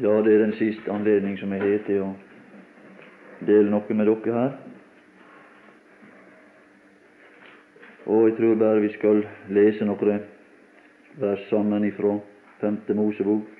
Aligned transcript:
Ja, 0.00 0.22
det 0.22 0.34
er 0.34 0.38
den 0.38 0.52
siste 0.52 0.92
anledning 0.92 1.38
som 1.38 1.52
jeg 1.52 1.60
har 1.60 1.80
til 1.86 2.02
å 2.04 2.08
dele 3.46 3.70
noe 3.72 3.94
med 3.98 4.06
dere 4.06 4.34
her. 4.34 4.52
Og 8.06 8.28
jeg 8.28 8.36
tror 8.36 8.60
bare 8.60 8.84
vi 8.84 8.90
skal 8.94 9.24
lese 9.50 9.88
noen 9.88 10.20
vers 11.18 11.42
sammen 11.50 11.86
ifra 11.88 12.12
Femte 12.60 12.94
Mosebok 12.94 13.50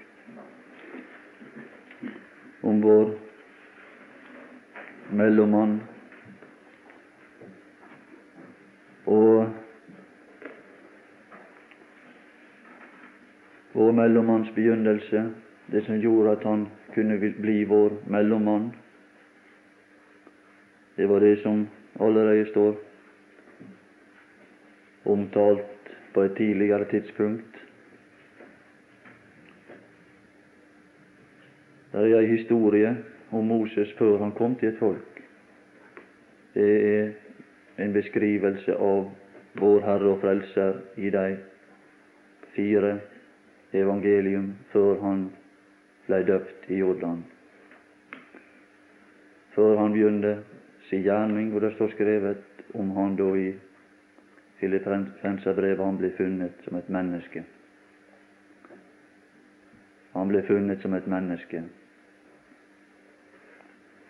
om 2.62 2.79
vår 2.86 3.11
mellommann. 5.11 5.75
Og 9.11 9.50
vår 13.75 13.93
mellommanns 14.05 14.55
begynnelse, 14.55 15.27
det 15.73 15.85
som 15.85 16.00
gjorde 16.00 16.32
at 16.36 16.45
han 16.45 16.67
kunne 16.95 17.18
bli 17.18 17.64
vår 17.64 17.99
mellommann, 18.07 18.71
det 20.96 21.07
var 21.07 21.21
det 21.21 21.36
som 21.43 21.68
allerede 22.00 22.46
står 22.50 22.75
omtalt 25.04 25.93
på 26.14 26.22
et 26.22 26.36
tidligere 26.36 26.85
tidspunkt. 26.85 27.57
Det 31.93 32.00
er 32.00 32.19
ei 32.20 32.27
historie 32.27 32.97
om 33.30 33.47
Moses 33.47 33.92
før 33.98 34.19
han 34.19 34.33
kom 34.33 34.56
til 34.58 34.69
et 34.69 34.78
folk. 34.78 35.22
Det 36.55 36.69
er 36.98 37.12
en 37.78 37.92
beskrivelse 37.92 38.75
av 38.75 39.08
vår 39.58 39.80
Herre 39.86 40.12
og 40.12 40.20
Frelser 40.20 40.80
i 40.97 41.11
de 41.11 41.39
fire 42.56 42.98
evangelium 43.72 44.53
før 44.72 45.00
han 45.03 45.28
ble 46.08 46.22
døpt 46.25 46.70
i 46.72 46.80
Jordan. 46.80 47.22
Før 49.52 49.77
han 49.77 49.92
begynte 49.92 50.38
sin 50.88 51.02
gjerning, 51.05 51.52
og 51.55 51.60
det 51.60 51.74
står 51.74 51.92
skrevet 51.92 52.72
om 52.74 52.91
han 52.96 53.16
da 53.16 53.28
i 53.36 53.48
Filippenserbrevet 54.58 55.84
han 55.84 56.00
ble 56.00 56.10
funnet 56.16 56.64
som 56.64 56.78
et 56.80 56.88
menneske. 56.88 57.44
Han 60.16 60.33
ble 60.33 60.42
funnet 60.48 60.83
som 60.83 60.96
et 60.96 61.06
menneske. 61.06 61.62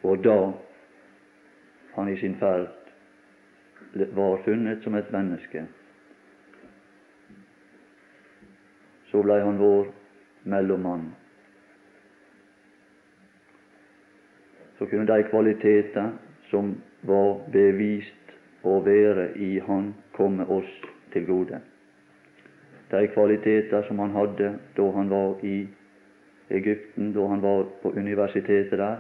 Og 0.06 0.23
da 0.25 0.39
han 1.97 2.08
i 2.08 2.17
sin 2.20 2.39
ferd 2.39 2.70
var 4.14 4.42
funnet 4.45 4.84
som 4.84 4.95
et 4.95 5.12
menneske, 5.12 5.67
så 9.11 9.23
blei 9.25 9.41
han 9.42 9.58
vår 9.58 9.89
mellommann. 10.45 11.08
Så 14.79 14.87
kunne 14.87 15.07
de 15.07 15.23
kvaliteter 15.31 16.11
som 16.51 16.75
var 17.03 17.41
bevist 17.53 18.15
å 18.62 18.79
være 18.85 19.33
i 19.37 19.59
Han, 19.67 19.95
komme 20.12 20.47
oss 20.51 20.70
til 21.12 21.27
gode. 21.27 21.61
De 22.91 23.07
kvaliteter 23.12 23.83
som 23.89 23.98
han 23.98 24.15
hadde 24.17 24.55
da 24.77 24.91
han 24.95 25.11
var 25.11 25.45
i 25.45 25.69
Egypten, 26.51 27.12
da 27.12 27.27
han 27.29 27.43
var 27.43 27.67
på 27.83 27.93
universitetet 27.93 28.79
der, 28.79 28.97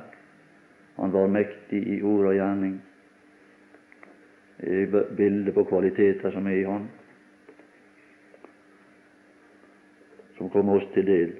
han 0.98 1.12
var 1.12 1.26
mektig 1.26 1.80
i 1.94 2.02
ord 2.02 2.26
og 2.26 2.34
gjerning. 2.34 2.80
Bilde 5.16 5.52
på 5.54 5.64
kvaliteter 5.70 6.34
som 6.34 6.46
er 6.50 6.56
i 6.58 6.64
Han, 6.66 6.88
som 10.36 10.50
kom 10.50 10.68
oss 10.74 10.84
til 10.94 11.06
del. 11.06 11.36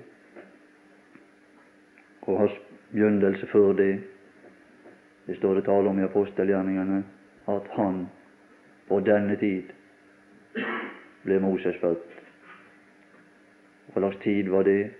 Og 2.22 2.38
hans 2.38 2.54
begynnelse 2.92 3.46
før 3.50 3.72
det, 3.72 3.90
det 5.28 5.36
står 5.36 5.54
det 5.54 5.62
tale 5.62 5.88
om 5.88 5.98
i 6.00 6.04
apostelgjerningene, 6.04 7.02
at 7.48 7.66
han 7.76 8.06
på 8.88 9.00
denne 9.04 9.34
tid 9.36 9.72
ble 11.24 11.36
Moses 11.44 11.76
født. 11.82 12.14
Hva 13.92 14.00
slags 14.00 14.22
tid 14.22 14.48
var 14.48 14.64
det? 14.64 14.90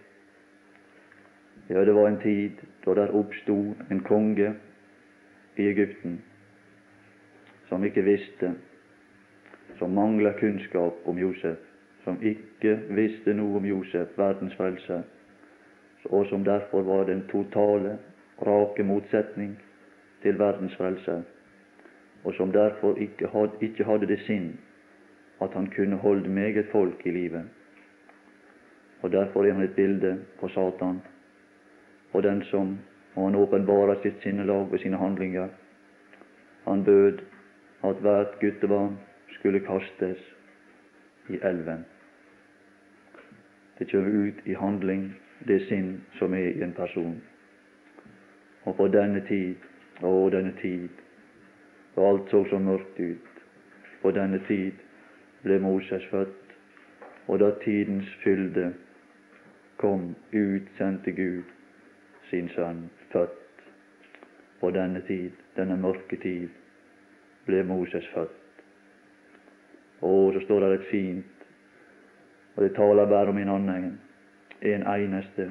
Ja, 1.71 1.81
det 1.85 1.95
var 1.97 2.11
en 2.11 2.21
tid 2.21 2.61
da 2.85 2.95
der 2.99 3.15
oppsto 3.17 3.57
en 3.91 4.03
konge 4.05 4.51
i 5.57 5.69
Egypten 5.71 6.19
som 7.69 7.85
ikke 7.85 8.05
visste, 8.05 8.51
som 9.79 9.97
mangla 9.97 10.35
kunnskap 10.37 11.09
om 11.09 11.19
Josef, 11.21 11.57
som 12.05 12.21
ikke 12.21 12.75
visste 12.97 13.33
noe 13.37 13.57
om 13.63 13.69
Josef, 13.69 14.13
verdens 14.17 14.57
frelser, 14.61 15.03
og 16.05 16.29
som 16.29 16.45
derfor 16.45 16.85
var 16.85 17.09
den 17.09 17.25
totale, 17.33 17.97
rake 18.45 18.85
motsetning 18.85 19.57
til 20.23 20.39
verdens 20.39 20.77
frelser, 20.77 21.23
og 22.25 22.35
som 22.35 22.53
derfor 22.53 22.97
ikke 22.97 23.29
hadde, 23.29 23.53
ikke 23.61 23.85
hadde 23.85 24.07
det 24.07 24.21
sinn 24.27 24.59
at 25.43 25.55
han 25.55 25.71
kunne 25.77 25.97
holde 25.97 26.29
meget 26.29 26.67
folk 26.73 27.07
i 27.07 27.11
livet. 27.11 27.45
Og 29.03 29.13
derfor 29.13 29.45
er 29.45 29.53
han 29.53 29.63
et 29.63 29.75
bilde 29.75 30.19
på 30.41 30.49
Satan 30.49 31.01
og 32.13 32.23
den 32.23 32.43
som 32.43 32.79
og 33.19 33.25
han 33.25 33.35
åpenbarer 33.35 33.99
sitt 34.03 34.23
sinnelag 34.23 34.73
ved 34.73 34.79
sine 34.79 34.97
handlinger. 34.97 35.49
Han 36.65 36.85
bød 36.85 37.19
at 37.85 37.97
hvert 38.01 38.39
guttebarn 38.41 38.99
skulle 39.29 39.61
kastes 39.61 40.19
i 41.29 41.39
elven. 41.43 41.85
Det 43.79 43.91
kommer 43.91 44.29
ut 44.29 44.47
i 44.47 44.55
handling 44.55 45.15
det 45.49 45.61
sinn 45.67 46.01
som 46.19 46.35
er 46.35 46.47
i 46.53 46.63
en 46.63 46.73
person. 46.73 47.23
Og 48.65 48.77
på 48.77 48.89
denne 48.89 49.25
tid, 49.29 49.55
å 50.03 50.29
denne 50.31 50.53
tid, 50.63 50.91
og 51.97 52.05
alt 52.09 52.31
så 52.31 52.45
så 52.51 52.59
mørkt 52.63 53.01
ut, 53.01 53.41
på 54.03 54.11
denne 54.15 54.39
tid 54.47 54.79
ble 55.43 55.59
Moses 55.63 56.05
født, 56.11 56.55
og 57.29 57.41
da 57.43 57.51
tidens 57.65 58.09
fylde 58.23 58.73
kom, 59.79 60.15
utsendte 60.33 61.13
Gud 61.13 61.45
sin 62.31 62.49
sønn 62.55 62.89
født. 63.13 63.35
På 64.61 64.71
denne 64.75 65.01
tid, 65.07 65.33
denne 65.57 65.77
mørke 65.79 66.17
tid, 66.23 66.49
ble 67.47 67.63
Moses 67.65 68.07
født. 68.15 68.35
Og 70.03 70.35
så 70.35 70.43
står 70.45 70.61
det 70.61 70.73
et 70.75 70.91
fint, 70.91 71.47
og 72.57 72.65
det 72.65 72.75
taler 72.75 73.07
bare 73.07 73.31
om 73.31 73.39
en 73.39 73.55
annen, 73.55 73.99
en 74.63 74.87
eneste. 74.87 75.51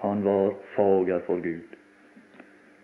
Han 0.00 0.24
var 0.24 0.54
fager 0.76 1.20
for 1.26 1.40
Gud. 1.44 1.76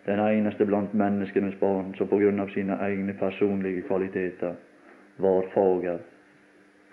Den 0.07 0.19
eneste 0.19 0.65
blant 0.65 0.93
menneskenes 0.93 1.59
barn 1.59 1.91
som 1.97 2.07
på 2.07 2.19
grunn 2.21 2.39
av 2.39 2.51
sine 2.53 2.77
egne 2.85 3.13
personlige 3.19 3.83
kvaliteter 3.89 4.55
var 5.19 5.49
fager 5.51 5.99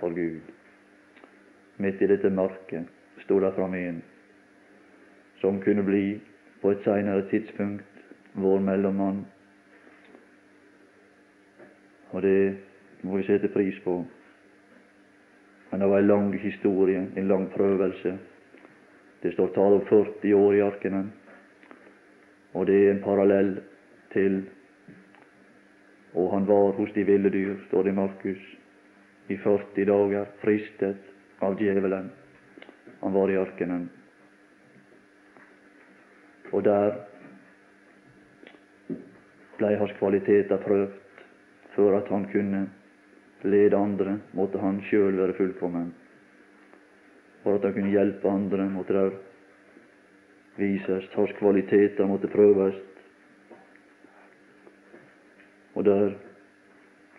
for 0.00 0.10
Gud. 0.10 0.42
Midt 1.78 2.02
i 2.02 2.10
dette 2.10 2.30
mørket 2.30 2.90
sto 3.22 3.38
det 3.40 3.52
fram 3.54 3.74
en 3.78 4.02
som 5.38 5.62
kunne 5.62 5.86
bli 5.86 6.18
på 6.62 6.74
et 6.74 6.82
seinere 6.82 7.28
tidspunkt 7.30 8.04
vår 8.34 8.58
mellommann. 8.66 9.24
Og 12.10 12.22
det 12.22 12.54
må 13.02 13.18
vi 13.18 13.26
sette 13.28 13.50
pris 13.52 13.78
på. 13.84 14.00
Men 15.70 15.80
det 15.80 15.88
var 15.90 16.02
en 16.02 16.08
lang 16.08 16.32
historie, 16.38 17.06
en 17.16 17.28
lang 17.28 17.50
prøvelse. 17.54 18.18
Det 19.22 19.32
står 19.32 19.54
tale 19.54 19.78
om 19.82 19.86
40 19.86 20.34
år 20.34 20.54
i 20.54 20.64
arkene, 20.66 21.04
og 22.54 22.66
det 22.66 22.76
er 22.80 22.92
en 22.92 23.02
parallell 23.02 23.56
til 24.14 24.44
Og 26.14 26.30
han 26.30 26.44
var 26.46 26.76
hos 26.78 26.92
de 26.94 27.02
ville 27.04 27.30
dyr, 27.30 27.56
står 27.66 27.82
det 27.82 27.90
i 27.90 27.94
Markus, 27.94 28.42
i 29.28 29.36
40 29.36 29.84
dager, 29.84 30.28
fristet 30.38 31.42
av 31.42 31.56
djevelen. 31.58 32.10
Han 33.00 33.12
var 33.12 33.30
i 33.30 33.38
ørkenen. 33.40 33.88
Og 36.52 36.62
der 36.62 36.94
blei 39.58 39.74
hans 39.74 39.96
kvaliteter 39.98 40.62
prøvd. 40.62 40.94
For 41.74 41.96
at 41.98 42.06
han 42.14 42.28
kunne 42.30 42.68
lede 43.42 43.76
andre, 43.76 44.20
måtte 44.32 44.62
han 44.62 44.78
sjøl 44.86 45.18
være 45.18 45.34
fullkommen. 45.34 45.90
For 47.42 47.58
at 47.58 47.66
han 47.66 47.74
kunne 47.74 47.90
hjelpe 47.90 48.30
andre, 48.30 48.68
måtte 48.70 48.94
det 48.94 49.33
vises. 50.58 51.08
Hans 51.14 51.32
kvaliteter 51.38 52.06
måtte 52.06 52.30
prøves. 52.32 52.74
Og 55.74 55.84
der 55.84 56.14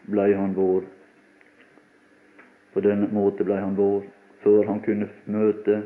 blei 0.09 0.33
han 0.33 0.55
vår. 0.55 0.83
På 2.73 2.83
den 2.83 3.07
måte 3.15 3.43
blei 3.47 3.59
han 3.59 3.77
vår, 3.77 4.03
før 4.43 4.67
han 4.67 4.83
kunne 4.83 5.09
møte, 5.25 5.81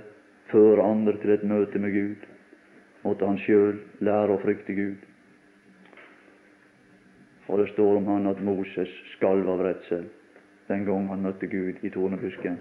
føre 0.52 0.84
andre 0.84 1.18
til 1.22 1.34
et 1.38 1.46
møte 1.46 1.80
med 1.80 1.94
Gud 1.94 2.30
måtte 3.04 3.28
han 3.28 3.40
sjøl 3.46 3.80
lære 4.04 4.36
å 4.36 4.42
frykte 4.44 4.76
Gud. 4.76 5.06
Og 7.50 7.62
det 7.62 7.70
står 7.74 8.00
om 8.00 8.10
han 8.12 8.30
at 8.30 8.42
Moses 8.46 8.92
skalv 9.16 9.50
av 9.50 9.64
redsel 9.66 10.10
den 10.70 10.84
gang 10.86 11.08
han 11.10 11.24
møtte 11.26 11.50
Gud 11.50 11.80
i 11.82 11.90
tornebusken. 11.90 12.60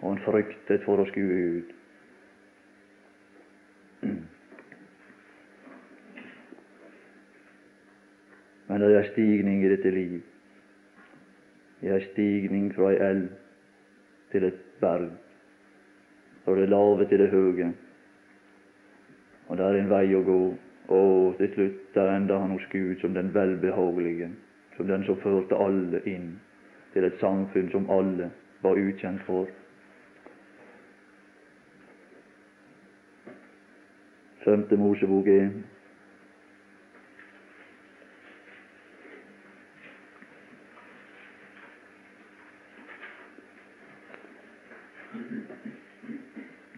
Og 0.00 0.08
han 0.08 0.22
fryktet 0.24 0.82
for 0.82 0.98
å 0.98 1.06
skue 1.12 1.36
ut. 1.58 1.70
Stigning 9.12 9.64
i 9.64 9.68
dette 9.68 9.90
liv. 9.90 10.20
Det 11.80 11.90
er 11.90 12.06
stigning 12.12 12.74
fra 12.74 12.92
ei 12.92 13.00
elv 13.00 13.28
til 14.32 14.44
et 14.44 14.60
berg, 14.80 15.10
fra 16.44 16.54
det 16.56 16.68
lave 16.68 17.08
til 17.08 17.18
det 17.18 17.30
høge. 17.30 17.72
Og 19.48 19.56
det 19.56 19.64
er 19.66 19.80
en 19.80 19.90
vei 19.90 20.14
å 20.14 20.22
gå, 20.24 20.54
og 20.88 21.36
til 21.38 21.52
slutt 21.54 21.94
der 21.94 22.16
enda 22.16 22.38
han 22.38 22.50
hos 22.56 22.64
Gud 22.72 22.96
som 23.00 23.14
den 23.14 23.34
velbehagelige, 23.34 24.30
som 24.76 24.88
den 24.88 25.04
som 25.04 25.20
førte 25.20 25.60
alle 25.60 26.00
inn 26.08 26.40
til 26.94 27.04
et 27.04 27.20
samfunn 27.20 27.70
som 27.70 27.90
alle 27.90 28.30
var 28.62 28.80
ukjent 28.80 29.20
for. 29.26 29.46
Femte 34.44 34.76
Mosebok 34.76 35.26
1. 35.26 35.73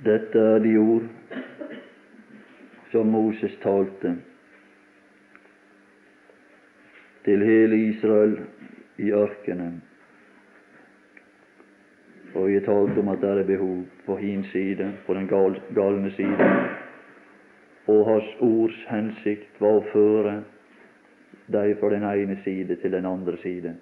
Dette 0.06 0.38
er 0.38 0.58
de 0.62 0.76
ord 0.78 1.06
som 2.92 3.08
Moses 3.10 3.56
talte 3.62 4.12
til 7.26 7.42
hele 7.42 7.80
Israel 7.88 8.36
i 9.02 9.10
ørkenen. 9.10 9.82
Og 12.34 12.52
jeg 12.52 12.62
talte 12.68 13.02
om 13.02 13.08
at 13.08 13.20
det 13.24 13.32
er 13.32 13.50
behov 13.50 13.82
på 14.06 14.16
hin 14.22 14.46
side, 14.52 14.92
på 15.06 15.14
den 15.14 15.26
gal, 15.26 15.58
galne 15.74 16.14
side. 16.14 16.50
Og 17.86 18.06
hans 18.06 18.32
ords 18.40 18.78
hensikt 18.90 19.60
var 19.60 19.80
å 19.80 19.86
føre 19.90 20.40
dem 21.50 21.76
fra 21.80 21.90
den 21.90 22.06
ene 22.14 22.38
side 22.44 22.78
til 22.78 22.94
den 22.94 23.06
andre 23.06 23.38
side. 23.42 23.74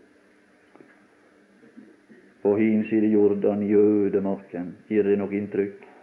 På 2.43 2.57
hin 2.57 2.87
side 2.89 3.13
Jordan, 3.13 3.63
i 3.63 3.75
ødemarken. 3.75 4.77
Gir 4.89 5.03
det 5.03 5.19
nok 5.19 5.33
inntrykk? 5.33 5.94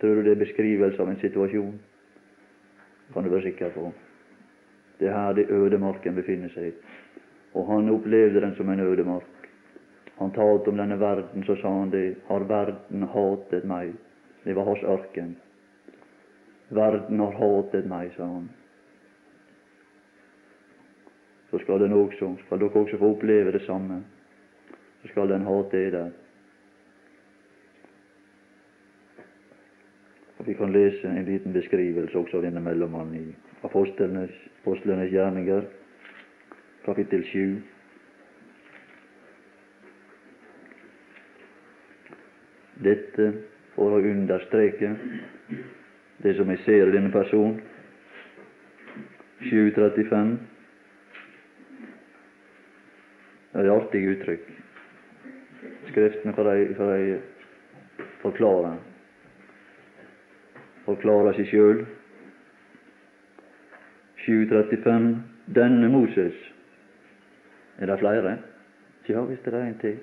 Tror 0.00 0.14
du 0.14 0.22
det 0.22 0.32
er 0.36 0.44
beskrivelse 0.44 1.02
av 1.02 1.08
en 1.08 1.20
situasjon? 1.20 1.76
kan 3.12 3.24
du 3.24 3.30
være 3.30 3.42
sikker 3.42 3.70
på. 3.70 3.92
Det 4.98 5.08
er 5.08 5.12
her 5.12 5.32
det 5.32 5.50
ødemarken 5.50 6.14
befinner 6.14 6.50
seg. 6.52 6.74
Og 7.54 7.66
han 7.70 7.88
opplevde 7.90 8.40
den 8.40 8.54
som 8.56 8.68
en 8.68 8.80
ødemark. 8.80 9.48
Han 10.18 10.32
talte 10.32 10.68
om 10.68 10.76
denne 10.76 11.00
verden, 11.00 11.44
så 11.44 11.56
sa 11.60 11.70
han 11.78 11.90
det. 11.92 12.16
Har 12.28 12.44
verden 12.48 13.02
hatet 13.12 13.64
meg? 13.64 13.94
Det 14.44 14.56
var 14.56 14.64
hans 14.64 14.84
ørken. 14.84 15.36
Verden 16.70 17.20
har 17.20 17.36
hatet 17.40 17.88
meg, 17.88 18.12
sa 18.16 18.24
han. 18.24 18.48
Så 21.50 21.58
skal 21.62 21.80
den 21.80 21.92
også, 21.92 22.34
skal 22.46 22.60
dere 22.60 22.80
også 22.82 22.98
få 22.98 23.10
oppleve 23.14 23.52
det 23.52 23.62
samme. 23.66 24.02
Så 25.02 25.08
skal 25.08 25.28
den 25.28 25.44
hate 25.46 25.86
eder. 25.88 26.10
Vi 30.46 30.54
kan 30.54 30.72
lese 30.72 31.08
en 31.08 31.24
liten 31.24 31.52
beskrivelse 31.52 32.18
også 32.18 32.38
av 32.38 32.44
denne 32.46 32.60
mellommannen 32.62 33.14
i 33.18 33.34
Apostlenes, 33.66 34.30
Apostlenes 34.60 35.10
gjerninger, 35.10 35.64
kapittel 36.84 37.24
7. 37.26 37.56
Dette 42.86 43.28
for 43.74 43.98
å 43.98 44.00
understreke 44.14 44.94
det 46.22 46.38
som 46.38 46.54
jeg 46.54 46.62
ser 46.62 46.86
i 46.86 46.94
denne 46.94 47.10
personen. 47.10 47.58
735. 49.50 50.34
Det 53.52 53.64
er 53.64 53.72
artig 53.74 54.08
uttrykk. 54.14 54.50
Skriftene 55.90 56.38
for 56.38 56.46
de, 56.46 56.74
for 56.76 56.86
de 56.94 57.16
forklarer 60.86 61.36
seg 61.36 61.50
sjøl. 61.50 61.86
735. 64.26 65.08
Denne 65.54 65.88
Moses 65.88 66.34
Er 67.78 67.86
det 67.86 67.98
flere? 68.00 68.38
Ja 69.08 69.20
hvis 69.22 69.42
det 69.44 69.54
er 69.54 69.66
en 69.66 69.78
til. 69.78 69.98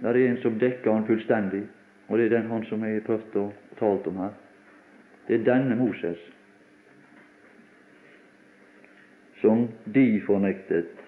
Det 0.00 0.08
er 0.10 0.16
en 0.30 0.40
som 0.42 0.58
dekker 0.58 0.92
han 0.92 1.06
fullstendig, 1.06 1.62
og 2.08 2.18
det 2.18 2.24
er 2.26 2.36
den 2.38 2.50
han 2.50 2.64
som 2.66 2.82
jeg 2.84 2.98
har 2.98 3.06
prøvd 3.06 3.36
å 3.38 3.44
talt 3.78 4.06
om 4.10 4.18
her. 4.24 4.34
Det 5.28 5.38
er 5.38 5.44
denne 5.46 5.76
Moses 5.76 6.18
som 9.40 9.68
de 9.94 10.20
fornektet 10.26 10.98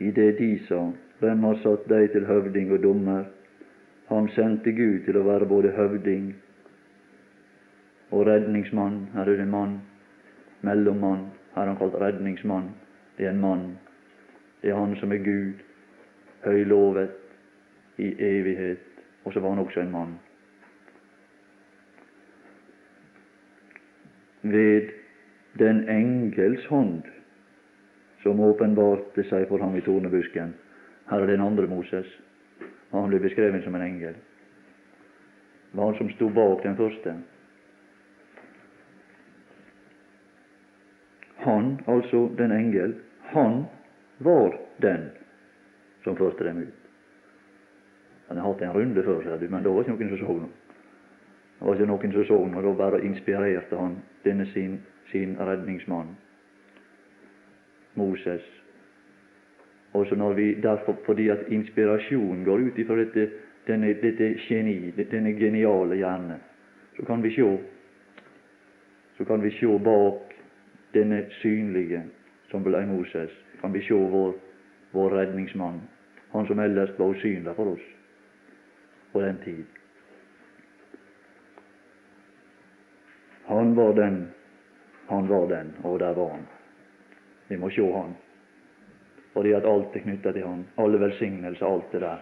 i 0.00 0.10
det 0.16 0.38
de 0.38 0.52
sa. 0.68 0.80
Hvem 1.20 1.42
har 1.44 1.58
satt 1.60 1.88
deg 1.90 2.12
til 2.14 2.24
høvding 2.24 2.70
og 2.72 2.82
dommer? 2.82 3.26
Han 4.08 4.30
sendte 4.34 4.72
Gud 4.72 5.04
til 5.04 5.18
å 5.20 5.26
være 5.26 5.48
både 5.50 5.74
høvding 5.76 6.30
og 8.10 8.26
redningsmann. 8.26 9.08
Her 9.14 9.20
er 9.20 9.24
det 9.24 9.40
en 9.40 9.50
mann. 9.50 9.80
Mellommann. 10.60 11.26
Her 11.54 11.62
er 11.62 11.66
han 11.66 11.76
kalt 11.76 11.94
redningsmann. 12.00 12.70
Det 13.18 13.26
er 13.26 13.30
en 13.30 13.40
mann. 13.40 13.78
Det 14.62 14.70
er 14.70 14.76
han 14.76 14.96
som 14.96 15.12
er 15.12 15.18
Gud, 15.24 15.52
høylovet 16.44 17.10
i 17.98 18.14
evighet. 18.18 18.78
Og 19.24 19.32
så 19.32 19.40
var 19.40 19.48
han 19.48 19.58
også 19.58 19.80
en 19.80 19.90
mann. 19.90 20.18
Ved 24.42 24.88
den 25.58 25.88
engels 25.88 26.66
hånd 26.66 27.02
som 28.22 28.40
åpenbarte 28.40 29.24
seg 29.28 29.48
for 29.48 29.58
ham 29.58 29.76
i 29.76 29.84
tornebusken. 29.84 30.54
Her 31.10 31.22
er 31.22 31.26
den 31.26 31.40
andre 31.40 31.66
Moses, 31.66 32.06
og 32.90 33.02
han 33.02 33.10
ble 33.10 33.20
beskrevet 33.20 33.64
som 33.64 33.74
en 33.74 33.82
engel. 33.82 34.14
Det 34.14 35.78
var 35.78 35.90
han 35.90 35.98
som 35.98 36.10
sto 36.10 36.28
bak 36.28 36.62
den 36.64 36.76
første. 36.76 37.14
Han, 41.40 41.80
altså 41.86 42.28
den 42.38 42.52
engel, 42.52 42.94
han 43.32 43.64
var 44.18 44.58
den 44.82 45.10
som 46.04 46.16
førte 46.16 46.44
dem 46.44 46.58
ut. 46.58 46.80
Han 48.28 48.36
har 48.36 48.52
hatt 48.52 48.62
en 48.62 48.72
runde 48.72 49.02
før, 49.02 49.22
sa 49.24 49.36
du, 49.36 49.48
men 49.48 49.64
da 49.64 49.72
var 49.72 49.82
ikke 49.84 49.96
noen 49.96 50.10
som 50.12 50.20
så 50.20 50.34
noe. 50.38 50.56
Det 51.58 51.66
var 51.66 51.78
ikke 51.78 51.88
noen 51.90 52.12
som 52.14 52.26
så 52.28 52.38
noe, 52.46 52.62
da 52.62 52.72
bare 52.78 53.02
inspirerte 53.04 53.76
han 53.76 53.96
denne 54.24 54.46
sin, 54.52 54.78
sin 55.10 55.36
redningsmann, 55.40 56.12
Moses. 57.94 58.44
Også 59.92 60.14
når 60.14 60.36
vi, 60.38 60.54
derfor, 60.62 60.96
fordi 61.06 61.28
at 61.28 61.48
inspirasjonen 61.48 62.44
går 62.44 62.68
ut 62.68 62.78
ifra 62.78 63.00
dette, 63.00 63.26
denne, 63.66 63.94
dette 64.02 64.34
geni, 64.46 64.92
denne 65.00 65.34
geniale 65.38 65.98
hjerne, 65.98 66.38
så 66.96 67.06
kan 67.08 67.22
vi 67.22 67.34
se 67.34 67.48
så 69.18 69.24
kan 69.24 69.42
vi 69.42 69.50
se 69.50 69.66
bak 69.84 70.30
denne 70.92 71.24
synlige 71.42 72.02
som 72.50 72.64
ble 72.66 72.82
Moses, 72.86 73.30
kan 73.60 73.72
vi 73.72 73.82
se 73.86 73.94
vår, 73.94 74.34
vår 74.92 75.10
redningsmann, 75.10 75.80
han 76.30 76.46
som 76.46 76.58
ellers 76.58 76.98
var 76.98 77.14
usynlig 77.14 77.54
for 77.56 77.74
oss 77.74 77.86
på 79.12 79.20
den 79.20 79.38
tid. 79.44 79.64
Han 83.50 83.74
var 83.74 83.92
den, 83.94 84.28
han 85.06 85.28
var 85.28 85.46
den, 85.48 85.72
og 85.82 85.98
der 85.98 86.14
var 86.14 86.28
han. 86.30 86.46
Vi 87.48 87.56
må 87.56 87.70
se 87.70 87.92
han. 87.92 88.14
Fordi 89.32 89.52
at 89.52 89.66
alt 89.66 89.96
er 89.96 90.04
knytta 90.04 90.32
til 90.32 90.46
han. 90.46 90.64
Alle 90.78 91.00
velsignelser, 91.00 91.66
alt 91.66 91.92
det 91.92 92.00
der. 92.00 92.18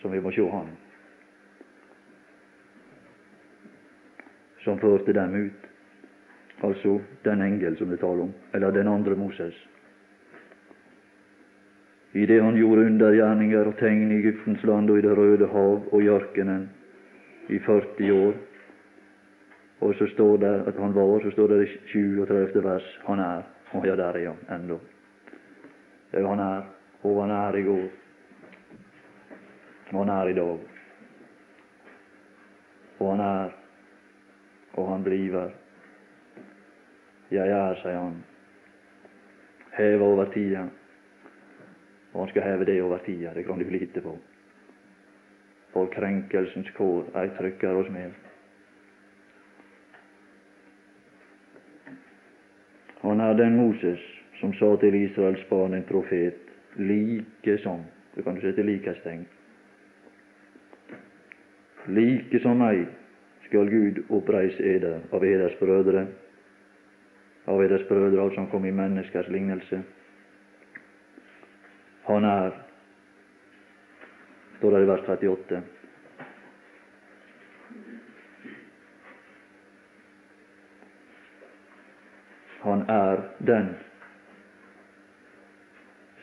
Som 0.00 0.12
vi 0.12 0.20
må 0.20 0.32
se 0.32 0.48
han. 0.48 0.70
Som 4.64 4.80
førte 4.80 5.12
dem 5.12 5.34
ut 5.34 5.68
altså 6.62 7.00
den 7.24 7.42
engel 7.42 7.76
som 7.78 7.88
det 7.90 8.00
taler 8.00 8.22
om, 8.22 8.34
eller 8.54 8.70
den 8.70 8.88
andre 8.88 9.14
Moses. 9.14 9.54
I 12.12 12.26
det 12.26 12.42
han 12.42 12.56
gjorde 12.56 12.86
undergjerninger 12.86 13.66
og 13.68 13.76
tegn 13.76 14.12
i 14.12 14.20
Egyptens 14.22 14.62
land 14.64 14.90
og 14.90 14.98
i 14.98 15.02
Det 15.02 15.16
røde 15.18 15.46
hav 15.46 15.82
og 15.92 16.02
i 16.02 16.08
ørkenen 16.08 16.70
i 17.48 17.58
40 17.58 18.12
år. 18.12 18.34
Og 19.80 19.94
så 19.94 20.06
står 20.14 20.36
det 20.36 20.54
at 20.66 20.78
han 20.80 20.94
var, 20.94 21.20
så 21.20 21.30
står 21.30 21.46
det 21.46 21.68
i 21.68 21.76
37. 21.92 22.64
vers 22.64 22.86
han 23.06 23.20
er. 23.20 23.42
Å 23.74 23.82
ja, 23.84 23.96
der 23.98 24.16
er 24.16 24.30
han 24.30 24.60
ennå. 24.60 24.78
Ja, 26.12 26.22
han 26.24 26.40
er, 26.40 26.62
og 27.02 27.20
han 27.20 27.34
er 27.34 27.58
i 27.58 27.62
går. 27.66 27.84
Og 29.92 29.98
han 29.98 30.12
er 30.14 30.30
i 30.30 30.34
dag. 30.38 30.58
Og 32.98 33.10
han 33.10 33.20
er, 33.20 33.54
og 34.72 34.92
han 34.92 35.04
bliver. 35.04 35.50
Jeg 37.30 37.48
er, 37.48 37.74
sier 37.82 37.98
han, 37.98 38.20
Heva 39.76 40.04
over 40.04 40.24
tida. 40.32 40.66
Og 42.12 42.20
han 42.22 42.28
skal 42.28 42.42
heve 42.42 42.64
det 42.64 42.82
over 42.82 42.98
tida, 43.04 43.34
det 43.34 43.44
kan 43.44 43.58
du 43.58 43.64
lite 43.70 44.00
på. 44.00 44.14
For 45.72 45.90
krenkelsens 45.92 46.70
kår 46.76 47.10
ei 47.18 47.28
trykker 47.36 47.76
oss 47.76 47.90
med. 47.92 48.14
Han 53.02 53.20
er 53.20 53.34
den 53.36 53.56
Moses 53.56 54.00
som 54.40 54.54
sa 54.56 54.76
til 54.80 54.94
Israels 54.94 55.44
barn, 55.50 55.74
en 55.74 55.84
profet, 55.84 56.40
like 56.76 57.58
som 57.58 57.84
Du 58.16 58.22
kan 58.22 58.40
sette 58.40 58.62
likhetstegn. 58.62 59.26
Like 61.86 62.40
som 62.40 62.56
meg 62.56 62.86
skal 63.44 63.68
Gud 63.68 63.98
oppreise 64.08 64.64
eder 64.64 65.02
av 65.12 65.24
eders 65.24 65.58
brødre, 65.60 66.06
av 67.46 67.62
deres 67.62 67.86
brødre 67.88 68.22
alt 68.22 68.34
som 68.34 68.50
kom 68.50 68.64
i 68.66 68.74
menneskers 68.74 69.28
lignelse. 69.28 69.82
Han 72.06 72.24
er, 72.24 72.50
står 74.58 74.76
det 74.76 74.82
i 74.82 74.88
vers 74.90 75.08
38. 75.08 75.62
Han 82.66 82.84
er 82.90 83.22
den 83.46 83.74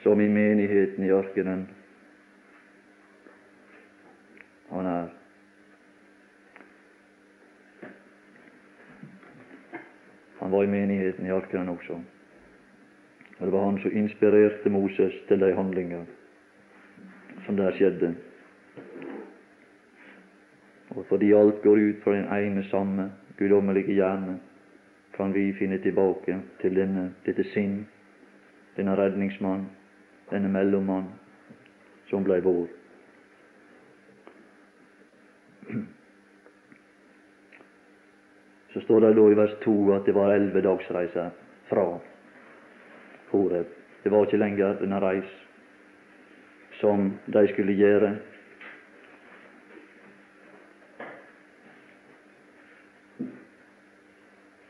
som 0.03 0.21
i 0.21 0.27
menigheten 0.27 1.03
i 1.03 1.11
ørkenen 1.11 1.67
han 4.69 4.85
er. 4.85 5.22
Var 10.53 10.63
i 10.63 10.71
menigheten 10.71 11.25
i 11.25 11.33
arkenen 11.33 11.69
også. 11.69 11.99
Og 13.39 13.45
Det 13.45 13.53
var 13.53 13.65
han 13.65 13.79
som 13.81 13.91
inspirerte 13.91 14.69
Moses 14.69 15.13
til 15.27 15.39
de 15.39 15.55
handlinger 15.55 16.05
som 17.45 17.57
der 17.57 17.71
skjedde. 17.71 18.15
Og 20.89 21.05
fordi 21.09 21.33
alt 21.33 21.61
går 21.61 21.75
ut 21.89 22.03
fra 22.03 22.15
den 22.15 22.25
ene 22.33 22.63
samme 22.63 23.11
guddommelige 23.37 23.93
hjerne, 23.93 24.39
kan 25.17 25.33
vi 25.33 25.53
finne 25.53 25.77
tilbake 25.77 26.37
til 26.61 26.75
denne, 26.75 27.13
dette 27.25 27.43
sinn, 27.53 27.87
denne 28.77 28.95
redningsmann, 28.97 29.67
denne 30.31 30.49
mellommann, 30.49 31.09
som 32.09 32.23
blei 32.23 32.39
vår. 32.41 32.82
Så 38.73 38.81
står 38.81 39.01
det 39.01 39.13
da 39.13 39.29
i 39.29 39.37
vers 39.37 39.55
2 39.63 39.73
at 39.93 40.05
det 40.05 40.15
var 40.15 40.33
elleve 40.33 40.61
dagsreiser 40.65 41.29
fra 41.69 41.87
Horeb. 43.31 43.67
Det 44.03 44.11
var 44.11 44.25
ikke 44.25 44.41
lenger 44.41 44.79
denne 44.81 44.99
reis 44.99 45.29
som 46.81 47.13
de 47.33 47.47
skulle 47.53 47.77
gjøre. 47.77 48.15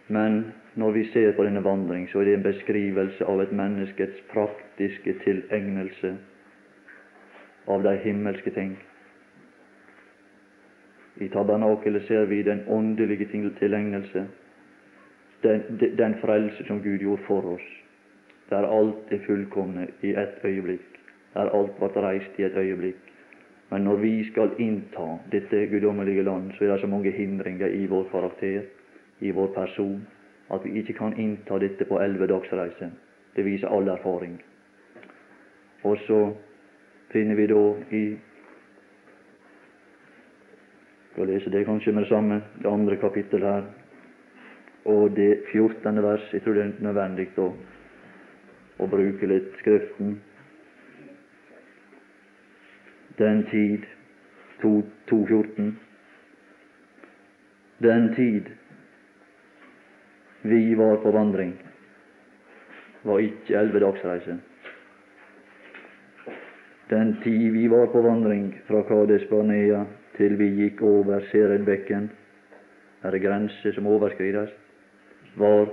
Men 0.08 0.54
når 0.76 0.92
vi 0.92 1.04
ser 1.14 1.32
på 1.34 1.44
denne 1.48 1.64
vandring, 1.64 2.10
så 2.12 2.20
er 2.20 2.26
det 2.26 2.34
en 2.38 2.46
beskrivelse 2.46 3.26
av 3.26 3.42
et 3.42 3.56
menneskets 3.56 4.20
praktiske 4.34 5.16
tilegnelse 5.24 6.18
av 7.68 7.84
de 7.84 7.96
himmelske 8.04 8.52
ting. 8.54 8.76
I 11.22 11.28
tabernakelet 11.30 12.08
ser 12.08 12.26
vi 12.26 12.42
den 12.44 12.64
åndelige 12.68 13.26
tilegnelse, 13.60 14.26
den, 15.44 15.62
den 15.98 16.16
frelse 16.22 16.66
som 16.66 16.82
Gud 16.82 17.00
gjorde 17.00 17.24
for 17.28 17.46
oss, 17.54 17.68
der 18.50 18.68
alt 18.68 19.12
er 19.12 19.26
fullkomne 19.28 19.88
i 20.02 20.14
ett 20.16 20.46
øyeblikk, 20.46 21.00
der 21.34 21.50
alt 21.54 21.78
ble 21.78 22.02
reist 22.02 22.40
i 22.40 22.44
et 22.44 22.58
øyeblikk. 22.58 23.14
Men 23.70 23.82
når 23.82 23.96
vi 23.96 24.24
skal 24.32 24.52
innta 24.58 25.18
dette 25.32 25.68
guddommelige 25.68 26.24
land, 26.24 26.52
så 26.52 26.66
er 26.66 26.72
det 26.72 26.82
så 26.82 26.88
mange 26.88 27.12
hindringer 27.12 27.68
i 27.68 27.86
vår 27.86 28.04
karakter, 28.12 28.62
i 29.20 29.32
vår 29.32 29.48
person, 29.56 30.08
at 30.52 30.66
vi 30.66 30.78
ikke 30.80 30.94
kan 30.94 31.18
innta 31.18 31.58
dette 31.60 31.86
på 31.86 32.00
elleve 32.00 32.28
dagsreiser. 32.28 32.90
Det 33.36 33.46
viser 33.46 33.68
all 33.68 33.88
erfaring. 33.88 34.42
Og 35.84 35.98
så 36.08 36.34
finner 37.12 37.36
vi 37.36 37.48
da 37.48 37.64
i 37.92 38.04
skal 41.14 41.28
lese 41.30 41.50
det 41.50 41.66
kanskje 41.66 41.92
med 41.94 42.04
det 42.04 42.10
samme, 42.10 42.42
det 42.62 42.70
andre 42.70 42.96
kapittel 42.98 43.44
her, 43.46 43.64
og 44.86 45.16
det 45.16 45.44
fjortende 45.52 46.04
vers. 46.04 46.26
Jeg 46.34 46.42
tror 46.42 46.54
det 46.54 46.64
er 46.64 46.72
nødvendig 46.82 47.28
å, 47.38 47.52
å 48.82 48.88
bruke 48.90 49.30
litt 49.30 49.54
Skriften. 49.62 50.18
Den 53.20 53.46
tid 53.52 53.86
2.14. 54.64 55.76
Den 57.86 58.10
tid 58.18 58.50
vi 60.50 60.76
var 60.76 60.98
på 61.04 61.12
vandring, 61.14 61.54
var 63.04 63.22
ikke 63.22 63.60
elleve 63.60 63.86
dagsreiser. 63.86 64.42
Den 66.90 67.20
tid 67.24 67.52
vi 67.54 67.68
var 67.70 67.92
på 67.94 68.02
vandring 68.02 68.56
fra 68.68 68.82
Kades 68.90 69.30
Barnea 69.30 69.86
til 70.18 70.38
vi 70.38 70.50
gikk 70.58 70.82
over 70.82 71.24
Serenbekken, 71.32 72.10
er 73.04 73.12
det 73.12 73.22
grense 73.22 73.74
som 73.76 73.88
overskrides, 73.88 74.50
var 75.36 75.70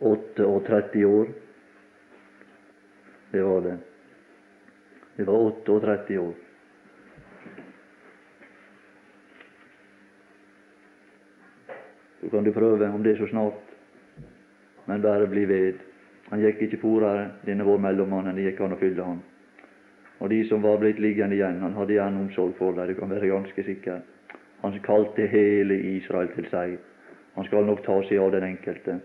38 0.00 1.06
år. 1.06 1.28
Det 3.32 3.42
var 3.42 3.60
det. 3.60 3.78
Det 5.16 5.26
var 5.26 5.34
38 5.34 6.20
år. 6.20 6.34
Så 12.20 12.30
kan 12.30 12.44
du 12.44 12.52
prøve 12.52 12.88
om 12.88 13.02
det 13.02 13.12
er 13.12 13.18
så 13.18 13.26
snart, 13.30 13.54
men 14.86 15.02
bare 15.02 15.26
bli 15.26 15.44
ved. 15.48 15.74
Han 16.30 16.40
gikk 16.40 16.62
ikke 16.62 16.80
fortere, 16.82 17.30
denne 17.46 17.64
vår 17.64 17.78
mellommannen, 17.80 18.36
det 18.36 18.50
gikk 18.50 18.60
an 18.60 18.74
å 18.76 18.80
fylle 18.80 19.04
han. 19.04 19.20
Og 20.18 20.30
de 20.30 20.40
som 20.48 20.62
var 20.62 20.80
blitt 20.82 20.98
liggende 20.98 21.36
igjen, 21.36 21.60
han 21.62 21.76
hadde 21.78 21.94
igjen 21.94 22.18
omsorg 22.18 22.56
for 22.58 22.74
dem, 22.74 22.88
du 22.88 22.98
kan 22.98 23.10
være 23.10 23.30
ganske 23.30 23.64
sikker. 23.64 24.00
Han 24.62 24.80
kalte 24.82 25.28
hele 25.30 25.76
Israel 25.94 26.32
til 26.34 26.48
seg. 26.50 26.78
Han 27.36 27.46
skal 27.46 27.66
nok 27.66 27.84
ta 27.86 28.00
seg 28.08 28.18
av 28.18 28.32
den 28.34 28.48
enkelte. 28.48 28.98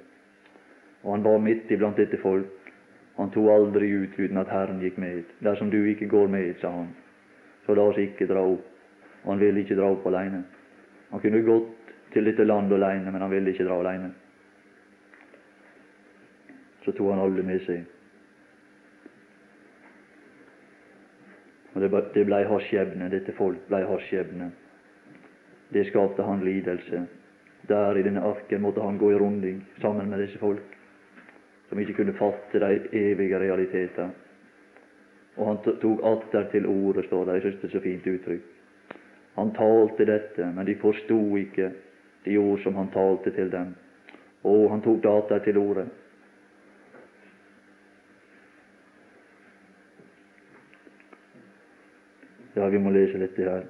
Og 1.04 1.12
han 1.14 1.26
var 1.26 1.38
midt 1.44 1.72
iblant 1.72 2.00
dette 2.00 2.18
folk. 2.18 2.72
Han 3.20 3.30
tok 3.30 3.52
aldri 3.54 3.92
ut 3.94 4.18
uten 4.18 4.42
at 4.42 4.50
Herren 4.50 4.82
gikk 4.82 4.98
med. 4.98 5.30
Dersom 5.46 5.70
du 5.70 5.84
ikke 5.86 6.10
går 6.10 6.32
med, 6.34 6.56
sa 6.62 6.72
han, 6.74 6.90
så 7.66 7.76
la 7.78 7.86
oss 7.92 8.02
ikke 8.02 8.26
dra 8.28 8.42
opp. 8.56 8.66
Og 9.24 9.36
han 9.36 9.44
ville 9.44 9.62
ikke 9.62 9.78
dra 9.78 9.92
opp 9.94 10.08
alene. 10.10 10.42
Han 11.12 11.22
kunne 11.22 11.44
gått 11.46 11.94
til 12.16 12.26
dette 12.26 12.46
landet 12.48 12.80
alene, 12.80 13.12
men 13.12 13.22
han 13.22 13.32
ville 13.32 13.54
ikke 13.54 13.68
dra 13.68 13.78
alene. 13.84 14.10
Så 16.84 16.92
tok 16.92 17.14
han 17.14 17.22
alle 17.22 17.46
med 17.46 17.62
seg. 17.68 17.86
Og 21.74 21.82
det 21.82 22.26
blei 22.26 22.44
hans 22.46 22.68
skjebne, 22.70 23.10
dette 23.10 23.34
folk 23.38 23.66
blei 23.68 23.82
hans 23.88 24.06
skjebne. 24.10 24.52
Det 25.74 25.88
skapte 25.90 26.24
han 26.24 26.44
lidelse. 26.46 27.06
Der 27.68 27.98
i 27.98 28.04
denne 28.04 28.22
arken 28.22 28.62
måtte 28.62 28.82
han 28.84 28.98
gå 28.98 29.12
i 29.12 29.18
runding 29.18 29.64
sammen 29.82 30.10
med 30.10 30.20
disse 30.20 30.38
folk, 30.38 30.78
som 31.70 31.80
ikke 31.80 31.96
kunne 32.02 32.14
fatte 32.14 32.60
de 32.60 32.82
evige 32.92 33.40
realiteter. 33.40 34.12
Og 35.38 35.48
han 35.48 35.62
tok 35.82 36.04
atter 36.06 36.50
til 36.52 36.68
orde, 36.70 37.06
står 37.08 37.26
det, 37.26 37.34
jeg 37.34 37.42
synes 37.42 37.62
det 37.62 37.70
er 37.70 37.78
så 37.78 37.84
fint 37.84 38.08
uttrykk. 38.08 38.50
Han 39.36 39.54
talte 39.58 40.06
dette, 40.06 40.46
men 40.56 40.68
de 40.68 40.76
forsto 40.78 41.18
ikke 41.38 41.72
de 42.26 42.38
ord 42.38 42.60
som 42.62 42.76
han 42.76 42.92
talte 42.94 43.32
til 43.34 43.50
dem. 43.52 43.74
Og 44.44 44.70
han 44.70 44.84
tok 44.86 45.02
det 45.04 45.10
atter 45.10 45.40
til 45.48 45.58
orde. 45.58 45.88
Ja, 52.56 52.68
vi 52.70 52.78
må 52.78 52.92
lese 52.94 53.18
litt 53.18 53.38
her. 53.38 53.64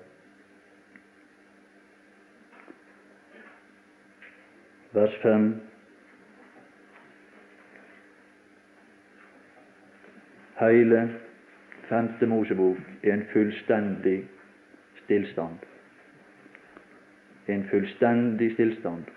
Vers 4.94 5.14
5. 5.22 5.46
Hele 10.60 11.04
femte 11.88 12.28
Mosebok 12.28 12.78
er 13.04 13.14
en 13.14 13.24
fullstendig 13.32 14.20
stillstand. 15.04 15.64
En 17.48 17.64
fullstendig 17.72 18.52
stillstand. 18.54 19.08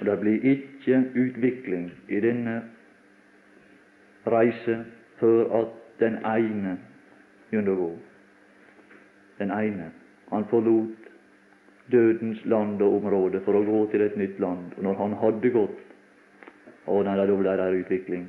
Og 0.00 0.06
det 0.06 0.18
blir 0.20 0.50
ikke 0.50 1.00
utvikling 1.14 1.88
i 2.08 2.20
denne 2.20 2.58
reise 4.26 4.84
før 5.22 5.62
at 5.62 5.72
den 6.02 6.18
ene 6.26 6.76
undergå. 7.52 7.90
Den 9.38 9.50
ene. 9.50 9.90
Han 10.30 10.44
forlot 10.50 11.10
dødens 11.92 12.44
land 12.44 12.82
og 12.82 12.96
område 12.96 13.40
for 13.44 13.54
å 13.54 13.64
gå 13.64 13.82
til 13.90 14.02
et 14.02 14.16
nytt 14.16 14.40
land. 14.40 14.72
Og 14.76 14.82
når 14.84 14.98
han 15.02 15.18
hadde 15.20 15.52
gått, 15.54 15.82
og 16.86 17.04
nei, 17.04 17.16
da 17.18 17.26
ble 17.26 17.54
det 17.58 17.68
utvikling. 17.82 18.26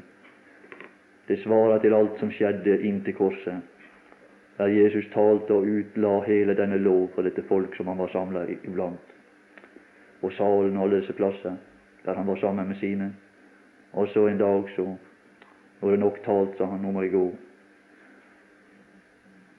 Det 1.27 1.39
svarer 1.43 1.81
til 1.83 1.93
alt 1.93 2.19
som 2.19 2.31
skjedde 2.31 2.79
inntil 2.87 3.15
korset, 3.17 3.65
der 4.57 4.73
Jesus 4.73 5.05
talte 5.13 5.53
og 5.53 5.67
utla 5.69 6.21
hele 6.25 6.55
denne 6.57 6.79
lov 6.81 7.11
for 7.13 7.27
dette 7.27 7.43
folk 7.49 7.75
som 7.77 7.89
han 7.91 7.99
var 7.99 8.09
samla 8.13 8.45
iblant, 8.55 9.11
og 10.21 10.33
salen 10.33 10.77
og 10.77 10.87
alle 10.87 11.17
plasser 11.17 11.57
der 12.05 12.15
han 12.15 12.27
var 12.27 12.39
sammen 12.41 12.67
med 12.67 12.79
sine. 12.79 13.11
Og 13.93 14.07
så 14.13 14.27
en 14.27 14.37
dag 14.37 14.69
så 14.75 14.95
Nå 15.81 15.87
er 15.87 15.91
det 15.91 15.99
nok 15.99 16.15
talt, 16.25 16.55
sa 16.57 16.65
han, 16.65 16.81
nå 16.81 16.89
må 16.91 17.03
jeg 17.05 17.11
gå. 17.13 17.25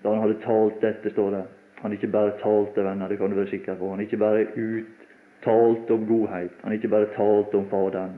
Da 0.02 0.12
han 0.12 0.23
hadde 0.23 0.40
talt 0.45 0.81
dette, 0.81 1.11
står 1.11 1.31
det 1.31 1.45
Han 1.78 1.93
ikke 1.93 2.11
bare 2.11 2.38
talte, 2.43 2.83
venner, 2.83 3.09
det 3.09 3.19
kan 3.19 3.31
du 3.31 3.37
være 3.37 3.50
sikker 3.50 3.75
på. 3.78 3.90
Han 3.90 4.00
ikke 4.00 4.19
bare 4.19 4.47
uttalte 4.50 5.95
om 5.95 6.07
godhet. 6.07 6.50
Han 6.62 6.73
ikke 6.73 6.88
bare 6.88 7.07
talte 7.14 7.55
om 7.55 7.69
Faderen. 7.71 8.17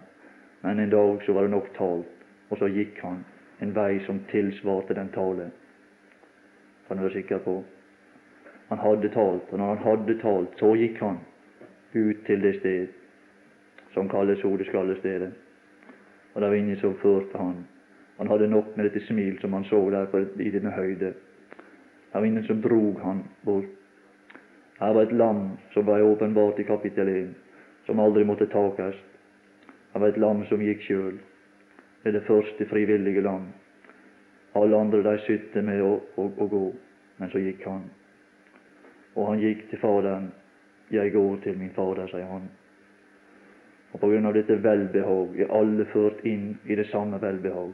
Men 0.62 0.80
en 0.80 0.90
dag 0.90 1.22
så 1.26 1.32
var 1.32 1.42
det 1.42 1.50
nok 1.50 1.68
talt, 1.76 2.24
og 2.50 2.58
så 2.58 2.68
gikk 2.68 3.00
han 3.04 3.24
en 3.60 3.74
vei 3.76 4.00
som 4.06 4.22
tilsvarte 4.30 4.96
den 4.96 5.08
tale. 5.12 5.50
Kan 6.88 6.96
du 6.96 7.02
være 7.02 7.12
sikker 7.12 7.38
på. 7.44 7.62
Han 8.68 8.78
hadde 8.78 9.08
talt, 9.08 9.52
og 9.52 9.58
når 9.58 9.74
han 9.74 9.84
hadde 9.84 10.18
talt, 10.22 10.56
så 10.58 10.74
gikk 10.76 11.00
han 11.00 11.20
ut 11.94 12.26
til 12.26 12.42
det 12.42 12.54
sted 12.60 12.86
som 13.94 14.08
kalles 14.08 14.42
hodeskallestedet. 14.42 15.32
Og 16.34 16.40
det 16.40 16.48
var 16.48 16.56
ingen 16.56 16.76
som 16.80 16.94
førte 17.02 17.38
han. 17.38 17.64
Han 18.18 18.28
hadde 18.28 18.48
nok 18.48 18.76
med 18.76 18.84
dette 18.84 19.06
smil 19.06 19.40
som 19.40 19.52
han 19.52 19.64
så 19.64 19.80
der 19.90 20.06
i 20.40 20.50
denne 20.50 20.70
høyde. 20.70 21.12
Det 22.12 22.18
var 22.18 22.24
ingen 22.26 22.44
som 22.44 22.60
drog 22.60 22.98
han 23.00 23.24
bort. 23.42 23.64
Her 24.78 24.94
var 24.94 25.02
et 25.02 25.12
lam 25.12 25.50
som 25.72 25.86
var 25.86 26.02
åpenbart 26.02 26.58
i 26.58 26.64
kapittel 26.64 27.08
1, 27.08 27.28
som 27.86 28.00
aldri 28.00 28.24
måtte 28.24 28.46
takes. 28.46 28.96
Det 29.92 30.00
var 30.00 30.08
et 30.08 30.18
lam 30.18 30.44
som 30.48 30.62
gikk 30.62 30.82
sjøl. 30.82 31.18
Det 32.02 32.08
er 32.08 32.16
det 32.16 32.26
første 32.26 32.66
frivillige 32.66 33.20
lam. 33.20 33.50
Alle 34.54 34.76
andre 34.76 35.02
de 35.02 35.18
sytte 35.26 35.62
med 35.62 35.82
å, 35.84 35.92
å, 36.16 36.24
å, 36.26 36.46
gå, 36.48 36.62
men 37.18 37.30
så 37.30 37.42
gikk 37.44 37.66
han. 37.68 37.84
Og 39.14 39.28
han 39.28 39.42
gikk 39.44 39.68
til 39.70 39.82
Faderen. 39.82 40.30
Jeg 40.90 41.12
går 41.14 41.36
til 41.44 41.58
min 41.58 41.70
Fader, 41.76 42.08
sier 42.10 42.26
han. 42.26 42.48
Og 43.92 44.00
på 44.00 44.10
grunn 44.10 44.26
av 44.26 44.34
dette 44.34 44.56
velbehag 44.64 45.38
er 45.38 45.54
alle 45.54 45.86
ført 45.92 46.24
inn 46.26 46.56
i 46.66 46.74
det 46.78 46.88
samme 46.90 47.20
velbehag. 47.22 47.70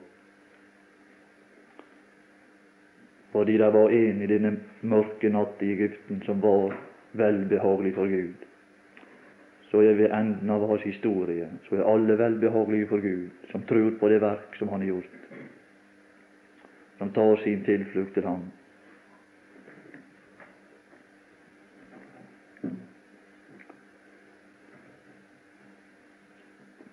Fordi 3.37 3.59
det 3.59 3.71
var 3.71 3.91
en 3.91 4.23
i 4.23 4.27
denne 4.27 4.51
mørke 4.81 5.29
natt 5.29 5.61
i 5.61 5.75
Egypten 5.75 6.23
som 6.25 6.39
var 6.41 6.73
velbehagelig 7.21 7.91
for 7.95 8.09
Gud. 8.09 8.45
Så 9.69 9.83
er 9.85 9.99
ved 9.99 10.15
enden 10.15 10.51
av 10.55 10.63
hans 10.71 10.85
historie 10.89 11.49
så 11.67 11.77
er 11.77 11.85
alle 11.85 12.17
velbehagelige 12.17 12.89
for 12.89 13.05
Gud, 13.05 13.35
som 13.51 13.67
tror 13.69 13.91
på 14.01 14.09
det 14.09 14.23
verk 14.23 14.57
som 14.57 14.71
han 14.73 14.81
har 14.81 14.89
gjort, 14.89 15.19
som 16.99 17.13
tar 17.13 17.43
sin 17.43 17.65
tilflukt 17.67 18.15
til 18.15 18.25
ham. 18.25 18.47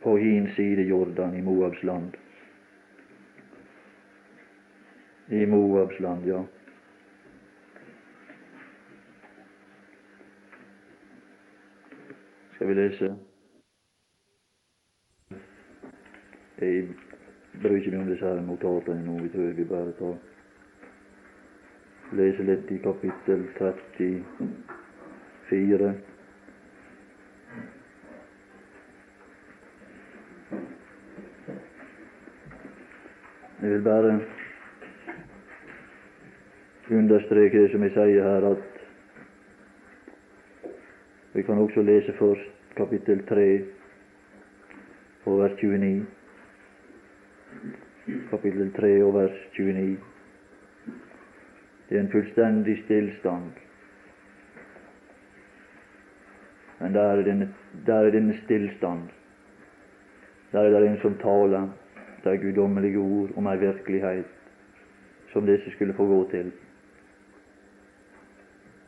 På 0.03 0.17
hin 0.19 0.51
side 0.57 0.89
Jordan, 0.91 1.38
i 1.39 1.45
Moabs 1.45 1.83
land, 1.88 2.19
i 5.27 5.46
Moabs 5.46 6.00
land, 6.00 6.25
ja. 6.25 6.44
Skal 12.56 12.68
vi 12.68 12.74
lese 12.74 13.15
Jeg 16.60 16.88
bryr 17.62 17.75
ikke 17.75 17.92
meg 17.92 18.01
om 18.01 18.12
disse 18.12 18.25
her 18.25 18.42
notatene 18.46 19.03
nå. 19.03 19.18
Vi 19.24 19.30
tror 19.34 19.58
vi 19.58 19.65
bare 19.68 19.92
tar 19.98 20.15
lese 22.15 22.46
litt 22.48 22.72
i 22.72 22.77
kapittel 22.84 23.42
34. 23.58 25.94
Jeg 33.63 33.71
vil 33.71 33.84
bare 33.84 34.19
understreke 36.97 37.62
det 37.62 37.71
som 37.71 37.84
jeg 37.84 37.91
sier 37.95 38.23
her, 38.23 38.47
at 38.51 38.63
vi 41.34 41.41
kan 41.43 41.58
også 41.58 41.82
lese 41.82 42.13
først 42.19 42.75
kapittel 42.77 43.25
3 43.27 43.62
og 45.25 45.39
vers 45.39 45.56
29. 45.62 46.06
Kapittel 48.29 48.73
3 48.73 49.03
og 49.03 49.13
vers 49.13 49.38
29. 49.58 49.97
Det 51.89 51.97
er 51.97 52.01
en 52.01 52.12
fullstendig 52.12 52.84
stillstand. 52.86 53.51
Men 56.79 56.93
der 56.93 57.01
er 57.01 58.12
denne, 58.12 58.38
stillstand. 58.43 59.01
Der 60.51 60.60
er 60.60 60.79
det 60.79 60.89
en 60.89 60.99
som 61.01 61.17
taler. 61.17 61.69
Er 62.23 62.38
guddommelige 62.38 62.97
ord 62.97 63.29
om 63.38 63.47
ei 63.47 63.58
virkelighet 63.60 64.25
som 65.34 65.45
disse 65.45 65.71
skulle 65.71 65.93
få 65.93 66.08
gå 66.08 66.29
til. 66.32 66.51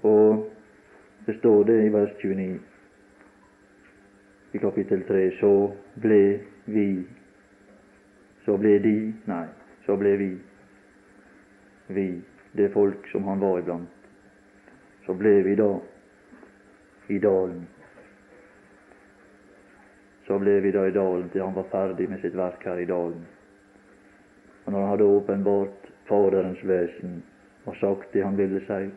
Og 0.05 0.45
det 1.25 1.37
står 1.39 1.63
det 1.69 1.77
i 1.85 1.91
vers 1.93 2.15
29 2.21 2.59
i 4.55 4.59
kapittel 4.63 5.01
3 5.07 5.23
så 5.39 5.53
ble 5.99 6.23
vi 6.65 6.89
Så 8.45 8.57
ble 8.61 8.75
de 8.79 8.97
Nei, 9.25 9.45
så 9.85 9.95
ble 9.97 10.11
vi 10.21 10.29
vi, 11.87 12.21
det 12.51 12.71
folk 12.73 13.07
som 13.11 13.23
han 13.29 13.39
var 13.39 13.59
iblant. 13.59 13.89
Så 15.05 15.13
ble 15.13 15.33
vi 15.45 15.55
da 15.55 15.69
i 17.13 17.19
dalen. 17.21 17.67
Så 20.25 20.39
ble 20.41 20.55
vi 20.65 20.71
da 20.73 20.87
i 20.87 20.93
dalen 20.93 21.29
til 21.29 21.45
han 21.45 21.53
var 21.53 21.69
ferdig 21.69 22.07
med 22.09 22.21
sitt 22.23 22.37
verk 22.37 22.65
her 22.65 22.81
i 22.81 22.87
dalen. 22.89 23.25
Og 24.65 24.71
når 24.71 24.79
han 24.79 24.89
hadde 24.89 25.09
åpenbart 25.19 25.91
Faderens 26.09 26.63
vesen 26.65 27.19
og 27.65 27.77
sagt 27.81 28.13
det 28.13 28.25
han 28.25 28.37
ville 28.37 28.61
si, 28.65 28.89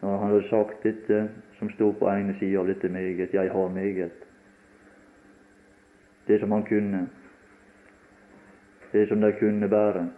når 0.00 0.16
han 0.16 0.28
hadde 0.28 0.48
sagt 0.48 0.82
dette 0.82 1.28
som 1.58 1.70
sto 1.70 1.90
på 1.92 2.08
ene 2.08 2.34
sida 2.38 2.60
av 2.60 2.68
dette 2.70 2.88
meget, 2.88 3.34
jeg 3.34 3.52
har 3.52 3.68
meget, 3.68 4.26
det 6.26 6.40
som 6.40 6.52
han 6.52 6.64
kunne, 6.64 7.06
det 8.92 9.08
som 9.08 9.20
de 9.20 9.32
kunne 9.38 9.68
bære, 9.68 10.08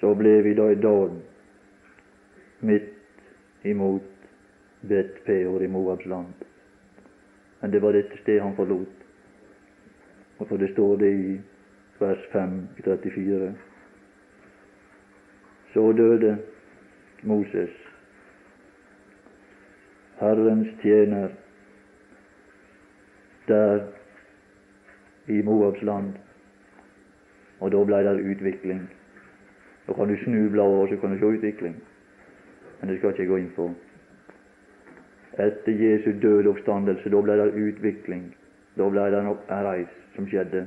så 0.00 0.14
ble 0.14 0.42
vi 0.42 0.54
da 0.54 0.68
i 0.70 0.80
dag 0.80 1.10
midt 2.60 3.64
imot 3.64 4.02
Bet 4.82 5.24
Peor 5.26 5.62
i 5.62 5.66
Moabs 5.66 6.06
land. 6.06 6.34
Men 7.60 7.72
det 7.72 7.82
var 7.82 7.92
dette 7.92 8.18
stedet 8.22 8.42
han 8.42 8.54
forlot. 8.56 8.94
Og 10.38 10.48
for 10.48 10.56
det 10.56 10.70
står 10.72 10.96
det 10.96 11.10
i 11.12 11.40
vers 11.98 12.26
5 12.32 12.68
i 12.78 12.82
34. 12.82 13.54
Så 15.72 15.92
døde 15.92 16.38
Moses, 17.22 17.70
Herrens 20.18 20.68
tjener, 20.82 21.28
der 23.48 23.80
i 25.26 25.42
Moabs 25.42 25.82
land. 25.82 26.12
Og 27.60 27.72
da 27.72 27.84
blei 27.84 28.02
det 28.04 28.22
utvikling. 28.32 28.82
Da 29.86 29.92
kan 29.92 30.08
du 30.08 30.16
snu 30.22 30.48
bladet, 30.50 30.88
så 30.90 30.96
kan 31.00 31.10
du 31.10 31.18
se 31.18 31.26
utvikling. 31.26 31.76
Men 32.80 32.90
det 32.90 32.98
skal 32.98 33.10
ikke 33.10 33.22
jeg 33.22 33.28
gå 33.28 33.36
inn 33.36 33.52
på. 33.56 33.70
Etter 35.38 35.72
Jesu 35.72 36.10
død 36.22 36.46
oppstandelse, 36.46 37.10
da 37.10 37.22
blei 37.22 37.38
det 37.38 37.54
utvikling. 37.54 38.28
Da 38.78 38.88
blei 38.90 39.10
det 39.10 39.22
en 39.22 39.32
reis 39.48 39.94
som 40.14 40.26
skjedde. 40.26 40.66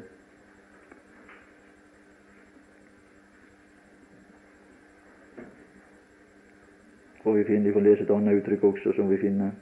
Og 7.31 7.37
vi 7.37 7.43
finner, 7.47 7.69
vi 7.69 7.73
får 7.73 7.83
lese 7.85 8.03
et 8.03 8.09
annet 8.11 8.41
uttrykk 8.41 8.63
også 8.67 8.91
som 8.97 9.07
vi 9.07 9.17
finner. 9.21 9.53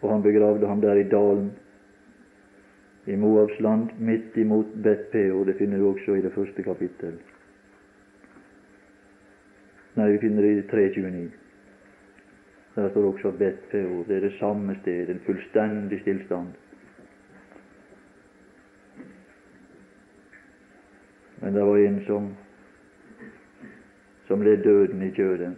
Og 0.00 0.08
han 0.08 0.22
begravde 0.24 0.66
ham 0.66 0.80
der 0.80 0.96
i 0.96 1.08
dalen 1.08 1.50
i 3.06 3.16
Moabs 3.20 3.58
land, 3.60 3.90
midt 4.00 4.36
imot 4.40 4.70
Betpeo. 4.82 5.42
Det 5.44 5.56
finner 5.58 5.78
du 5.78 5.90
også 5.90 6.14
i 6.16 6.22
det 6.24 6.32
første 6.32 6.62
kapittel. 6.64 7.18
Nei, 9.98 10.06
vi 10.14 10.22
finner 10.22 10.42
det 10.42 10.52
i 10.56 10.62
329. 10.70 11.26
Der 12.74 12.88
står 12.94 13.10
også 13.10 13.34
Betpeo. 13.38 14.00
Det 14.08 14.16
er 14.16 14.24
det 14.24 14.32
samme 14.38 14.78
sted, 14.80 15.12
en 15.12 15.20
fullstendig 15.26 16.00
stillstand. 16.00 16.56
Men 21.42 21.54
det 21.54 21.68
var 21.68 21.84
en 21.84 22.00
som 22.08 22.32
som 24.24 24.42
led 24.42 24.64
døden 24.64 25.02
i 25.04 25.12
kjødet 25.12 25.52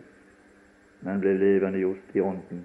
men 1.06 1.22
ble 1.22 1.36
levende 1.38 1.78
gjort 1.78 2.14
i 2.14 2.20
ånden. 2.20 2.64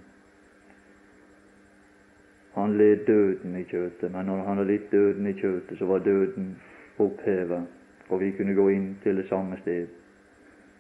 Han 2.54 2.73
led 2.77 3.06
døden 3.08 3.56
i 3.56 3.63
kjøtet, 3.63 4.10
men 4.12 4.25
når 4.27 4.41
han 4.43 4.58
hadde 4.58 4.67
litt 4.71 4.91
døden 4.91 5.27
i 5.30 5.36
kjøtet, 5.38 5.77
så 5.80 5.88
var 5.88 6.04
døden 6.04 6.56
oppheva, 6.99 7.62
og 8.10 8.19
vi 8.19 8.32
kunne 8.36 8.56
gå 8.58 8.67
inn 8.73 8.89
til 9.04 9.21
det 9.21 9.27
samme 9.30 9.60
sted. 9.62 9.88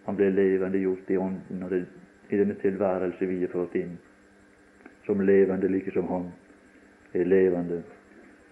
Han 0.05 0.17
ble 0.17 0.31
levende 0.33 0.81
gjort 0.81 1.11
i 1.13 1.19
ånden, 1.21 1.63
og 1.63 1.71
det, 1.71 1.85
i 2.29 2.39
denne 2.41 2.57
tilværelse 2.59 3.29
vi 3.29 3.43
er 3.45 3.53
ført 3.53 3.75
inn, 3.79 3.95
som 5.05 5.21
levende 5.23 5.69
like 5.71 5.93
som 5.95 6.09
han 6.11 6.31
er 7.13 7.29
levende. 7.29 7.83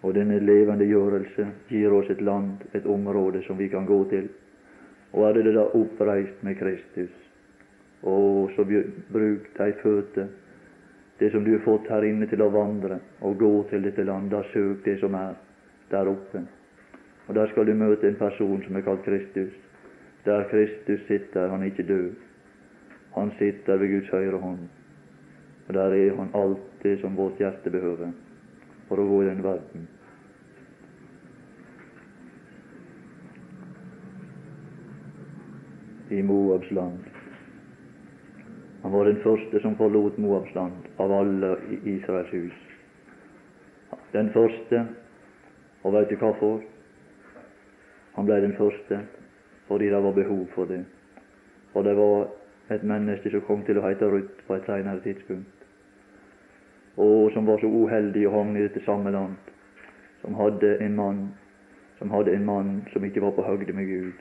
Og 0.02 0.13
denne 0.15 0.38
levendegjørelse 0.39 1.48
gir 1.67 1.91
oss 1.91 2.10
et 2.13 2.22
land, 2.22 2.62
et 2.74 2.86
område 2.86 3.41
som 3.48 3.58
vi 3.60 3.67
kan 3.67 3.86
gå 3.86 4.04
til. 4.13 4.30
Og 5.12 5.26
er 5.28 5.41
det 5.41 5.56
da 5.58 5.65
oppreist 5.76 6.43
med 6.45 6.56
Kristus, 6.56 7.12
og 8.04 8.52
så 8.56 8.64
bruk 9.12 9.50
de 9.58 9.74
føtter, 9.82 10.28
det 11.20 11.32
som 11.32 11.44
du 11.44 11.52
har 11.52 11.66
fått 11.66 11.90
her 11.92 12.06
inne 12.08 12.28
til 12.32 12.42
å 12.42 12.52
vandre 12.54 13.00
og 13.28 13.38
gå 13.38 13.52
til 13.70 13.84
dette 13.84 14.04
landet. 14.04 14.32
da 14.32 14.44
søk 14.54 14.86
det 14.86 15.00
som 15.00 15.16
er 15.16 15.36
der 15.92 16.08
oppe. 16.08 16.44
Og 17.28 17.36
der 17.36 17.48
skal 17.48 17.66
du 17.66 17.74
møte 17.74 18.08
en 18.08 18.16
person 18.16 18.64
som 18.64 18.76
er 18.76 18.82
kalt 18.82 19.04
Kristus. 19.04 19.52
Der 20.26 20.48
Kristus 20.50 21.00
sitter, 21.08 21.50
han 21.50 21.62
er 21.62 21.66
ikke 21.66 21.84
død. 21.84 22.16
Han 23.16 23.32
sitter 23.40 23.78
ved 23.78 23.92
Guds 23.92 24.10
høyre 24.10 24.38
hånd. 24.38 24.60
Og 25.68 25.74
der 25.74 25.94
er 25.94 26.16
han 26.16 26.30
alt 26.34 26.84
det 26.84 27.00
som 27.02 27.18
vårt 27.18 27.38
hjerte 27.38 27.70
behøver 27.70 28.12
for 28.88 29.02
å 29.02 29.08
gå 29.08 29.22
i 29.24 29.30
den 29.30 29.44
verden. 29.44 29.88
I 36.10 36.22
Moabs 36.26 36.72
land. 36.72 37.09
Han 38.82 38.92
var 38.92 39.06
den 39.06 39.22
første 39.24 39.60
som 39.62 39.76
forlot 39.76 40.18
Moabs 40.18 40.56
land 40.56 40.88
av 41.00 41.12
alle 41.12 41.56
i 41.72 41.80
Israels 41.96 42.32
hus. 42.32 42.60
Den 44.13 44.32
første, 44.34 44.86
og 45.84 45.94
veit 45.94 46.10
du 46.10 46.15
hvorfor? 46.15 46.62
Han 48.15 48.26
ble 48.26 48.42
den 48.42 48.56
første 48.58 49.02
fordi 49.70 49.89
det 49.92 50.04
var 50.04 50.15
behov 50.15 50.48
for 50.56 50.65
det. 50.65 50.86
Og 51.74 51.84
det 51.86 51.98
var 51.98 52.28
et 52.74 52.84
menneske 52.84 53.30
som 53.30 53.44
kom 53.46 53.62
til 53.65 53.78
å 53.78 53.84
heite 53.86 54.08
Ruth 54.10 54.42
på 54.48 54.56
et 54.56 54.65
senere 54.65 55.02
tidspunkt, 55.04 55.68
og 56.98 57.30
som 57.34 57.46
var 57.46 57.62
så 57.62 57.70
uheldig 57.70 58.26
å 58.28 58.34
havne 58.34 58.60
i 58.60 58.65
dette 58.65 58.82
samme 58.86 59.13
land, 59.13 59.38
som 60.24 60.34
hadde 60.39 60.78
en 60.82 60.98
mann 60.98 61.22
som 62.00 62.12
hadde 62.12 62.32
en 62.36 62.46
mann 62.46 62.70
som 62.94 63.04
ikke 63.06 63.22
var 63.22 63.36
på 63.36 63.44
høgde 63.44 63.74
med 63.76 63.86
Gud, 63.86 64.12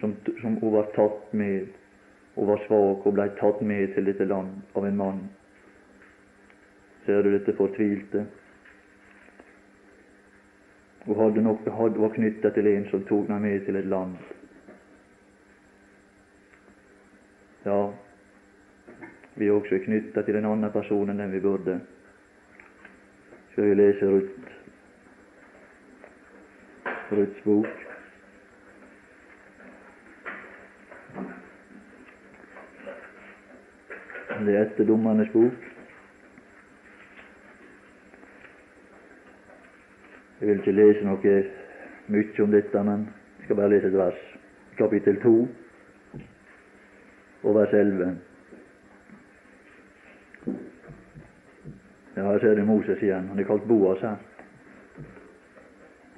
som, 0.00 0.16
som 0.40 0.56
hun 0.58 0.72
var 0.74 0.90
tatt 0.96 1.30
med 1.32 1.70
hun 2.34 2.48
var 2.48 2.62
svak 2.66 3.06
og 3.06 3.14
blei 3.14 3.28
tatt 3.40 3.60
med 3.60 3.94
til 3.94 4.06
dette 4.08 4.24
land 4.24 4.76
av 4.76 4.86
en 4.88 4.96
mann. 4.96 5.24
Ser 7.06 7.22
du 7.22 7.32
dette 7.32 7.52
fortvilte? 7.58 8.24
Hun 11.04 11.18
hadde 11.18 11.42
nok, 11.42 11.66
hadde, 11.66 11.98
var 11.98 12.14
knytta 12.14 12.52
til 12.54 12.66
en 12.70 12.86
som 12.90 13.02
tok 13.08 13.26
henne 13.26 13.40
med 13.42 13.66
til 13.66 13.76
et 13.76 13.88
land 13.90 14.14
Ja, 17.64 17.90
vi 19.34 19.46
er 19.46 19.52
også 19.54 19.78
knytta 19.84 20.22
til 20.26 20.36
en 20.38 20.48
annen 20.50 20.70
person 20.74 21.10
enn 21.10 21.20
den 21.22 21.34
vi 21.34 21.40
burde. 21.42 21.76
Skal 23.52 23.68
vi 23.70 23.76
lese 23.78 24.08
Ruth, 24.10 24.56
Ruths 27.12 27.44
bok? 27.44 27.91
Er 34.48 34.62
etter 34.62 34.84
Dommernes 34.84 35.28
bok. 35.32 35.52
Jeg 40.40 40.48
vil 40.48 40.58
ikke 40.58 40.72
lese 40.74 41.04
noe 41.06 41.34
mye 42.10 42.42
om 42.42 42.50
dette, 42.50 42.82
men 42.82 43.04
jeg 43.38 43.44
skal 43.44 43.56
bare 43.60 43.70
lese 43.70 43.86
et 43.86 43.94
vers. 43.94 44.18
Kapittel 44.78 45.20
2 45.22 45.34
og 47.42 47.54
vers 47.54 47.72
11. 47.72 48.10
Ja, 52.16 52.26
her 52.26 52.38
ser 52.38 52.54
du 52.58 52.64
Moses 52.66 53.02
igjen. 53.02 53.28
Han 53.28 53.38
er 53.38 53.46
kalt 53.46 53.68
Boas 53.68 54.02
her. 54.02 54.16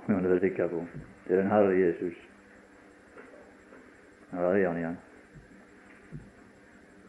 Det 0.08 0.32
er 0.32 0.40
sikker 0.40 0.68
på. 0.68 0.86
Det 1.28 1.36
er 1.36 1.42
den 1.42 1.50
Herre 1.50 1.76
Jesus. 1.78 2.16
Der 4.30 4.38
er 4.38 4.68
han 4.68 4.76
igjen. 4.76 4.96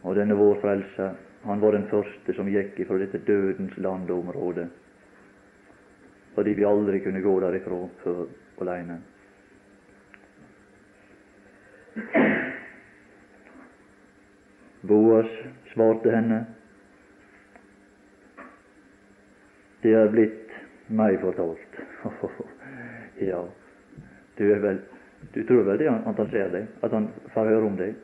Og 0.06 0.14
denne 0.14 0.36
vår 0.38 0.60
Frelser, 0.62 1.16
han 1.42 1.60
var 1.60 1.74
den 1.74 1.88
første 1.90 2.34
som 2.36 2.48
gikk 2.50 2.78
ifra 2.82 2.98
dette 3.02 3.18
dødens 3.26 3.74
landområde, 3.82 4.68
fordi 6.34 6.54
vi 6.54 6.66
aldri 6.68 7.00
kunne 7.02 7.22
gå 7.24 7.34
derifra 7.42 7.80
før 8.04 8.24
aleine. 8.62 9.00
Boas 14.86 15.30
svarte 15.72 16.14
henne, 16.14 16.42
det 19.82 19.94
er 19.98 20.10
blitt 20.14 20.54
meg 20.86 21.18
fortalt. 21.22 21.80
ja, 23.30 23.42
du 24.38 24.44
er 24.52 24.62
vel 24.62 24.84
Du 25.34 25.40
tror 25.48 25.64
vel 25.66 25.78
det 25.80 25.88
at 25.88 26.18
han 26.20 26.28
ser 26.30 26.52
deg, 26.52 26.66
at 26.84 26.92
han 26.92 27.08
får 27.34 27.48
høre 27.50 27.66
om 27.66 27.78
deg? 27.78 27.96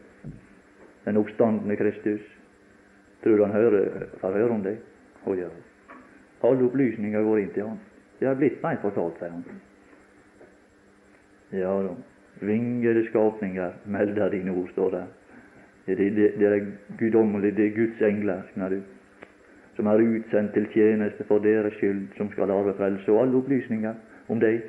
Den 1.04 1.16
oppstandende 1.16 1.76
Kristus. 1.76 2.20
Tror 3.22 3.36
du 3.36 3.44
han 3.44 3.54
hører, 3.54 4.06
får 4.20 4.38
høre 4.38 4.54
om 4.54 4.62
deg? 4.64 4.78
Å 5.26 5.34
ja. 5.38 5.48
Alle 6.42 6.66
opplysninger 6.66 7.22
går 7.22 7.42
inn 7.42 7.52
til 7.54 7.68
han. 7.70 7.78
Det 8.18 8.28
har 8.28 8.38
blitt 8.38 8.62
meg 8.62 8.80
fortalt, 8.82 9.18
sier 9.18 9.34
han. 9.34 9.44
Ja 11.52 11.74
da. 11.86 11.94
Vingede 12.42 13.04
skapninger 13.10 13.76
melder 13.86 14.32
dine 14.32 14.54
ord, 14.56 14.70
står 14.72 14.90
der. 14.96 15.10
Det, 15.86 15.96
det, 15.98 16.28
det 16.38 16.46
er 16.48 16.66
guddommelig, 16.98 17.56
det 17.56 17.66
er 17.66 17.76
Guds 17.76 18.02
engler, 18.06 18.44
skjønner 18.50 18.76
du, 18.76 18.80
som 19.76 19.88
er 19.90 20.02
utsendt 20.04 20.54
til 20.54 20.68
tjeneste 20.74 21.26
for 21.26 21.42
deres 21.42 21.74
skyld, 21.78 22.04
som 22.16 22.30
skal 22.32 22.50
arve 22.54 22.74
frelse. 22.78 23.10
Og 23.10 23.24
alle 23.24 23.38
opplysninger 23.42 24.30
om 24.30 24.42
deg, 24.42 24.62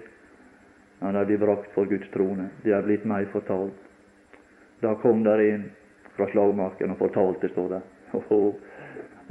han 1.04 1.18
er 1.20 1.30
blitt 1.30 1.42
brakt 1.44 1.70
for 1.76 1.90
Guds 1.90 2.10
trone. 2.14 2.50
Det 2.66 2.74
er 2.74 2.86
blitt 2.86 3.06
meg 3.10 3.30
fortalt. 3.34 3.78
Da 4.82 4.96
kom 5.02 5.24
der 5.26 5.42
en 5.46 5.70
fra 6.18 6.28
slagmarken 6.32 6.94
og 6.94 6.98
fortalte, 7.02 7.50
står 7.50 7.70
det. 7.76 7.82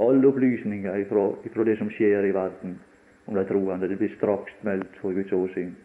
alle 0.03 0.27
opplysninger 0.27 0.97
ifra, 1.05 1.29
ifra, 1.45 1.63
det 1.63 1.77
som 1.79 1.89
skjer 1.89 2.25
i 2.27 2.33
verden 2.35 2.79
om 3.25 3.35
de 3.35 3.45
troende, 3.47 3.87
det 3.87 3.97
blir 3.97 4.15
straks 4.17 4.53
meldt 4.61 4.97
for 5.01 5.15
Guds 5.15 5.31
åsyn. 5.33 5.75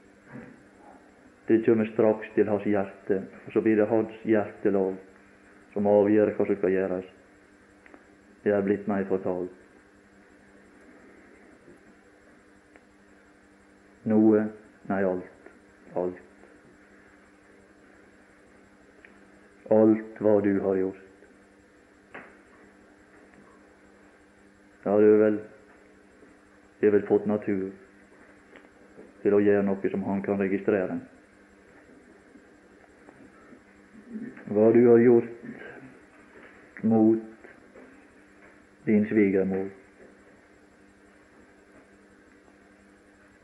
Det 1.47 1.63
kommer 1.65 1.87
straks 1.93 2.29
til 2.35 2.49
hans 2.49 2.67
hjerte, 2.67 3.23
og 3.47 3.53
så 3.53 3.61
blir 3.65 3.77
det 3.77 3.89
hans 3.89 4.13
hjertelag 4.25 4.99
som 5.73 5.87
avgjør 5.87 6.35
hva 6.37 6.47
som 6.49 6.59
skal 6.59 6.75
gjøres. 6.75 7.09
Det 8.45 8.53
er 8.53 8.65
blitt 8.67 8.89
meg 8.91 9.07
fortalt. 9.09 9.55
Noe 14.09 14.47
nei, 14.89 15.03
alt. 15.05 15.53
Alt. 15.97 16.28
Alt 19.69 20.21
hva 20.25 20.41
du 20.41 20.55
har 20.65 20.77
gjort. 20.81 21.05
Ja, 24.85 24.95
du 24.97 25.17
vel, 25.21 25.39
du 26.81 26.87
har 26.87 26.95
vel 26.97 27.07
fått 27.11 27.27
natur 27.29 27.69
til 29.23 29.37
å 29.37 29.41
gjøre 29.45 29.67
noe 29.67 29.91
som 29.93 30.05
han 30.07 30.23
kan 30.25 30.41
registrere. 30.41 30.97
Hva 34.49 34.71
du 34.73 34.81
har 34.87 35.03
gjort 35.05 36.85
mot 36.89 37.51
din 38.89 39.05
svigermor 39.11 39.69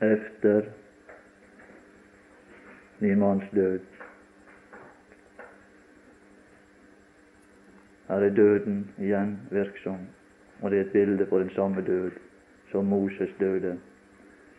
efter 0.01 0.71
din 2.99 3.19
manns 3.19 3.51
død. 3.51 3.94
Her 8.15 8.21
er 8.21 8.31
døden 8.31 8.91
igjen 8.99 9.39
virksom, 9.51 9.97
og 10.63 10.71
det 10.71 10.79
er 10.79 10.85
et 10.85 10.93
bilde 10.93 11.27
på 11.27 11.39
den 11.39 11.51
samme 11.51 11.83
død 11.83 12.11
som 12.71 12.85
Moses 12.85 13.31
døde 13.41 13.79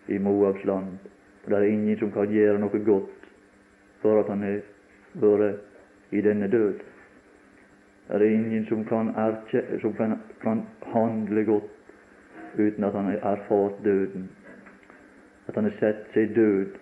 i 0.08 0.18
Moabs 0.18 0.66
land. 0.66 0.98
Og 1.44 1.52
det 1.52 1.60
er 1.60 1.64
ingen 1.64 2.00
som 2.00 2.12
kan 2.12 2.28
gjøre 2.28 2.60
noe 2.60 2.82
godt 2.84 3.30
for 4.02 4.20
at 4.20 4.28
han 4.28 4.44
har 4.44 4.60
vært 5.24 6.12
i 6.12 6.22
denne 6.22 6.52
død. 6.52 6.84
Det 8.10 8.20
er 8.20 8.28
ingen 8.28 8.68
som 8.68 8.84
kan, 8.86 9.14
erke, 9.16 9.64
som 9.82 9.94
kan, 9.94 10.20
kan 10.44 10.66
handle 10.92 11.46
godt 11.46 11.72
uten 12.60 12.84
at 12.84 12.94
han 12.94 13.06
har 13.06 13.24
erfart 13.38 13.80
døden, 13.84 14.30
at 15.48 15.56
han 15.56 15.72
har 15.72 15.80
sett 15.80 16.08
seg 16.14 16.36
død 16.36 16.76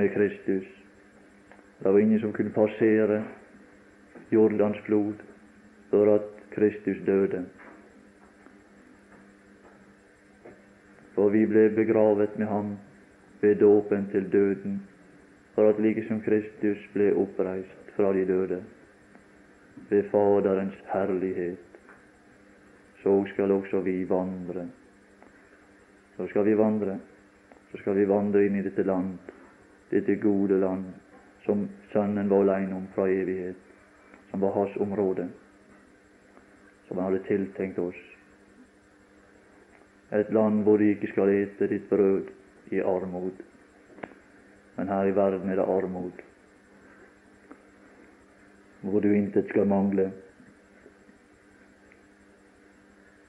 med 0.00 0.14
Kristus. 0.16 0.74
Det 1.78 1.92
var 1.92 2.00
ingen 2.00 2.20
som 2.20 2.32
kunne 2.32 2.56
passere 2.56 3.24
Jordans 4.32 4.80
flod 4.88 5.27
for 5.90 6.14
at 6.14 6.28
Kristus 6.54 7.00
døde. 7.06 7.44
For 11.14 11.28
vi 11.34 11.46
ble 11.46 11.68
begravet 11.74 12.38
med 12.38 12.46
ham 12.46 12.76
ved 13.40 13.54
dåpen 13.60 14.08
til 14.12 14.32
døden, 14.32 14.82
for 15.54 15.68
at 15.68 15.80
like 15.82 16.04
som 16.08 16.20
Kristus 16.20 16.78
ble 16.94 17.12
oppreist 17.16 17.92
fra 17.96 18.12
de 18.12 18.26
døde 18.26 18.62
ved 19.90 20.10
Faderens 20.10 20.78
herlighet, 20.92 21.58
så 23.02 23.24
skal 23.32 23.52
også 23.52 23.80
vi 23.80 24.08
vandre. 24.08 24.68
Så 26.16 26.26
skal 26.26 26.44
vi 26.44 26.58
vandre 26.58 26.98
så 27.70 27.78
skal 27.78 27.98
vi 27.98 28.06
vandre 28.08 28.46
inn 28.46 28.56
i 28.56 28.64
dette 28.64 28.84
land, 28.84 29.18
dette 29.90 30.14
gode 30.22 30.56
land, 30.60 30.86
som 31.44 31.66
Sønnen 31.92 32.30
var 32.30 32.46
alene 32.46 32.78
om 32.78 32.86
fra 32.94 33.08
evighet, 33.12 33.60
som 34.30 34.40
var 34.40 34.54
hans 34.56 34.76
område, 34.80 35.28
som 36.88 36.96
han 36.96 37.06
hadde 37.06 37.24
tiltenkt 37.26 37.78
oss. 37.78 37.98
Et 40.10 40.30
land 40.32 40.62
hvor 40.64 40.80
de 40.80 40.90
ikke 40.94 41.10
skal 41.12 41.32
ete 41.34 41.68
ditt 41.68 41.88
brød 41.90 42.30
i 42.72 42.80
armod, 42.80 43.42
men 44.76 44.88
her 44.88 45.04
i 45.04 45.14
verden 45.16 45.50
er 45.50 45.60
det 45.60 45.68
armod, 45.68 46.22
hvor 48.80 49.00
du 49.00 49.12
intet 49.12 49.48
skal 49.50 49.66
mangle 49.68 50.12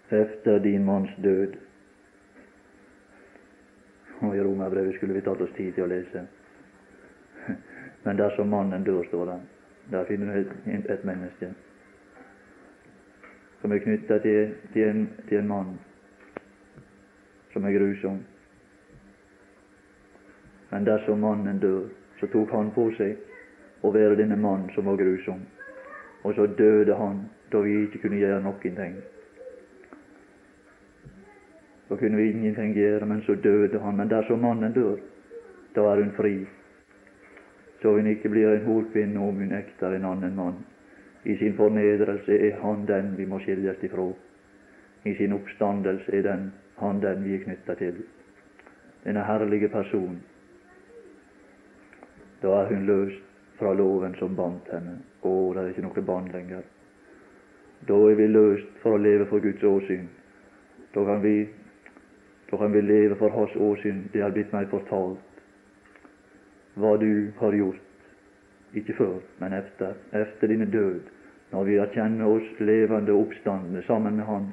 efter 0.10 0.60
din 0.60 0.86
manns 0.86 1.12
død. 1.24 1.54
Og 4.22 4.36
I 4.36 4.42
Romerbrevet 4.42 4.96
skulle 4.96 5.14
vi 5.14 5.22
tatt 5.22 5.42
oss 5.42 5.54
tid 5.58 5.74
til 5.74 5.86
å 5.86 5.92
lese. 5.92 6.26
Men 8.04 8.18
dersom 8.18 8.50
mannen 8.52 8.84
dør, 8.84 9.04
står 9.08 9.26
det, 9.30 9.40
der 9.92 10.08
finner 10.10 10.34
du 10.34 10.40
et, 10.72 10.90
et 10.90 11.06
menneske 11.08 11.54
som 13.70 13.76
er 13.76 13.84
knytta 13.84 14.16
til, 14.20 14.54
til, 14.74 15.08
til 15.30 15.38
en 15.38 15.48
mann 15.48 15.74
som 17.54 17.66
er 17.66 17.76
grusom. 17.76 18.16
Men 20.72 20.88
dersom 20.88 21.20
mannen 21.22 21.60
dør, 21.62 21.84
så 22.20 22.26
tok 22.34 22.50
han 22.50 22.72
på 22.74 22.88
seg 22.98 23.86
å 23.86 23.92
være 23.94 24.18
denne 24.18 24.40
mann 24.42 24.66
som 24.74 24.90
var 24.90 24.98
grusom. 24.98 25.44
Og 26.26 26.34
så 26.34 26.48
døde 26.58 26.98
han 26.98 27.22
da 27.54 27.62
vi 27.62 27.76
ikke 27.84 28.02
kunne 28.08 28.18
gjøre 28.18 28.42
noen 28.48 28.82
ting. 28.82 28.98
Da 31.92 32.00
kunne 32.02 32.18
vi 32.18 32.32
ingenting 32.32 32.74
gjøre, 32.74 33.06
men 33.06 33.22
så 33.22 33.38
døde 33.38 33.84
han. 33.86 34.02
Men 34.02 34.10
dersom 34.10 34.42
mannen 34.42 34.74
dør, 34.74 34.98
da 35.78 35.86
er 35.92 36.02
hun 36.02 36.12
fri. 36.18 36.34
Så 37.84 37.94
hun 37.94 38.10
ikke 38.10 38.34
blir 38.34 38.50
en 38.50 38.66
horkvinne 38.66 39.30
om 39.30 39.46
hun 39.46 39.54
ekter 39.62 39.94
en 39.94 40.10
annen 40.16 40.36
mann. 40.42 40.62
I 41.26 41.36
sin 41.38 41.54
fornedrelse 41.54 42.40
er 42.48 42.62
han 42.62 42.86
den 42.88 43.18
vi 43.18 43.26
må 43.26 43.40
skilles 43.40 43.84
ifra. 43.84 44.08
I 45.06 45.16
sin 45.16 45.34
oppstandelse 45.34 46.16
er 46.16 46.24
den, 46.24 46.52
han 46.80 47.02
den 47.02 47.24
vi 47.24 47.36
er 47.36 47.44
knytta 47.44 47.76
til. 47.76 48.04
Denne 49.04 49.24
herlige 49.24 49.70
person. 49.70 50.20
Da 52.42 52.48
er 52.48 52.74
hun 52.74 52.86
løst 52.86 53.24
fra 53.60 53.74
loven 53.74 54.16
som 54.20 54.36
bandt 54.36 54.72
henne. 54.72 55.00
Å, 55.24 55.32
det 55.54 55.64
er 55.64 55.72
ikke 55.74 55.88
noe 55.88 56.04
bånd 56.08 56.32
lenger. 56.32 56.64
Da 57.88 57.96
er 58.10 58.16
vi 58.16 58.28
løst 58.28 58.80
for 58.84 58.96
å 58.96 59.02
leve 59.02 59.28
for 59.28 59.44
Guds 59.44 59.64
åsyn. 59.64 60.08
Da 60.96 61.04
kan 61.06 61.24
vi 61.24 61.50
da 62.50 62.58
kan 62.58 62.74
vi 62.74 62.82
leve 62.82 63.16
for 63.16 63.30
Hans 63.30 63.56
åsyn. 63.56 64.08
Det 64.14 64.24
har 64.24 64.32
blitt 64.34 64.54
meg 64.54 64.72
fortalt 64.72 65.20
hva 66.80 66.96
du 66.98 67.32
har 67.40 67.54
gjort, 67.54 67.89
ikke 68.74 68.94
før, 68.98 69.20
men 69.40 69.54
efter, 69.54 69.94
efter 70.14 70.48
dine 70.48 70.66
død, 70.72 71.00
når 71.52 71.64
vi 71.64 71.78
erkjenner 71.82 72.26
oss 72.30 72.60
levende 72.60 73.12
og 73.12 73.28
oppstandende 73.28 73.84
sammen 73.88 74.16
med 74.16 74.26
Han, 74.26 74.48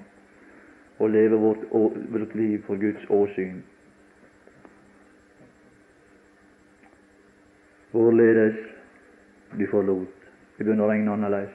og 0.98 1.10
lever 1.10 1.36
vårt, 1.38 1.64
vårt 2.12 2.34
liv 2.34 2.62
for 2.66 2.80
Guds 2.80 3.10
åsyn. 3.10 3.60
Hvorledes 7.90 8.56
du 9.58 9.66
forlot. 9.70 10.16
Vi 10.58 10.64
begynner 10.64 10.86
å 10.86 10.90
regne 10.90 11.12
annerledes. 11.12 11.52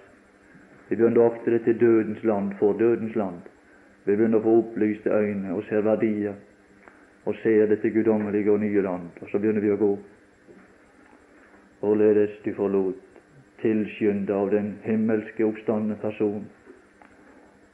Vi 0.89 0.95
begynner 0.95 1.21
å 1.21 1.31
akte 1.31 1.53
det 1.53 1.63
til 1.65 1.79
dødens 1.79 2.23
land, 2.23 2.53
for 2.59 2.77
dødens 2.77 3.15
land. 3.15 3.41
Vi 4.05 4.15
begynner 4.15 4.41
å 4.41 4.45
få 4.45 4.55
opplyste 4.61 5.13
øyne 5.13 5.53
og 5.55 5.63
ser 5.69 5.85
verdier 5.85 6.37
og 7.25 7.37
ser 7.43 7.67
dette 7.69 7.91
guddommelige 7.93 8.51
og 8.51 8.61
nye 8.63 8.81
land. 8.81 9.11
Og 9.21 9.29
så 9.29 9.39
begynner 9.39 9.61
vi 9.61 9.73
å 9.73 9.79
gå. 9.79 9.91
Hvorledes 11.81 12.37
du 12.45 12.53
forlot, 12.53 12.95
tilskynda 13.61 14.35
av 14.35 14.51
den 14.51 14.75
himmelske 14.83 15.45
oppstandende 15.45 15.95
person. 16.01 16.45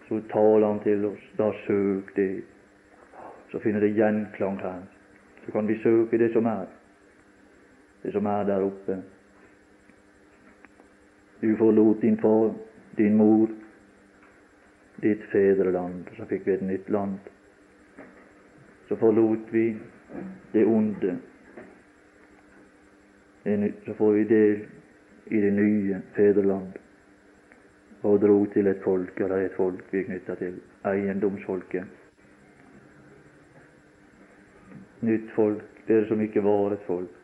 Så 0.08 0.22
taler 0.32 0.68
han 0.68 0.80
til 0.84 1.06
oss. 1.06 1.26
Da 1.38 1.52
søk 1.66 2.16
det. 2.16 2.44
Så 3.52 3.60
finner 3.60 3.84
det 3.84 3.96
gjenklang 3.96 4.60
her. 4.64 4.82
Så 5.46 5.52
kan 5.52 5.68
vi 5.68 5.80
søke 5.84 6.18
det 6.18 6.32
som 6.34 6.46
er. 6.46 6.66
Det 8.04 8.12
som 8.16 8.26
er 8.26 8.44
der 8.48 8.64
oppe. 8.64 9.02
Du 11.42 11.56
forlot 11.58 12.02
din 12.02 12.18
far, 12.18 12.54
din 12.98 13.18
mor, 13.18 13.48
ditt 15.02 15.24
fedreland. 15.32 16.08
Så 16.18 16.26
fikk 16.26 16.48
vi 16.48 16.56
et 16.56 16.64
nytt 16.66 16.90
land. 16.90 17.20
Så 18.88 18.96
forlot 18.96 19.52
vi 19.52 19.70
det 20.54 20.66
onde. 20.66 21.18
Så 23.86 23.94
får 23.94 24.12
vi 24.12 24.24
del 24.24 24.58
i 25.26 25.42
det 25.42 25.52
nye 25.52 26.02
fedreland 26.16 26.74
og 28.02 28.20
dro 28.22 28.46
til 28.52 28.68
et 28.68 28.82
folk, 28.84 29.20
eller 29.20 29.46
et 29.46 29.56
folk 29.56 29.88
vi 29.92 30.02
er 30.02 30.10
knytta 30.10 30.36
til, 30.36 30.58
eiendomsfolket. 30.86 31.86
Nytt 35.08 35.32
folk, 35.36 35.64
dere 35.88 36.08
som 36.10 36.22
ikke 36.22 36.44
var 36.44 36.76
et 36.76 36.84
folk. 36.88 37.16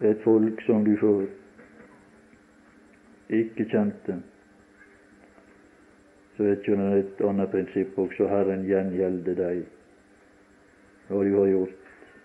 Et 0.00 0.22
folk 0.24 0.62
som 0.66 0.86
du 0.86 0.94
før 1.02 1.26
ikke 3.40 3.66
kjente. 3.74 4.20
Så 6.36 6.46
vet 6.46 6.64
du 6.66 6.72
et 6.78 7.26
annet 7.26 7.50
prinsipp 7.50 7.98
også. 7.98 8.30
Herren 8.30 8.64
gjengjelder 8.70 9.36
deg 9.42 9.66
hva 11.10 11.22
du 11.26 11.34
har 11.36 11.50
gjort. 11.50 11.79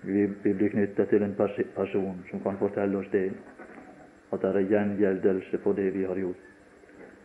Vi, 0.06 0.26
vi 0.44 0.54
blir 0.54 0.70
knytta 0.70 1.06
til 1.10 1.24
en 1.26 1.34
person 1.36 2.20
som 2.30 2.41
kan 2.44 2.58
fortelle 2.62 2.98
oss 2.98 3.10
det, 3.12 3.32
at 4.32 4.41
det 4.41 4.52
er 4.52 4.68
gjengjeldelse 4.70 5.58
for 5.63 5.74
det 5.74 5.88
vi 5.96 6.04
har 6.06 6.20
gjort. 6.20 6.44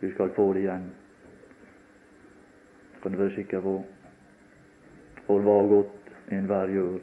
Vi 0.01 0.13
skal 0.15 0.33
få 0.37 0.53
det 0.57 0.65
igjen. 0.65 0.87
Kan 3.03 3.13
du 3.13 3.19
være 3.19 3.35
sikker 3.35 3.61
på. 3.61 3.75
For 5.27 5.45
hva 5.45 5.59
godt 5.69 6.33
enhver 6.33 6.73
gjør, 6.73 6.99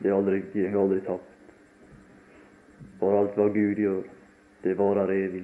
det 0.00 0.10
er 0.10 0.16
aldri, 0.16 0.42
de 0.52 0.66
er 0.66 0.76
aldri 0.80 1.00
tapt. 1.04 1.56
For 3.00 3.16
alt 3.16 3.36
hva 3.36 3.48
Gud 3.52 3.80
gjør, 3.80 4.04
det 4.64 4.76
varer 4.78 5.12
evig. 5.16 5.42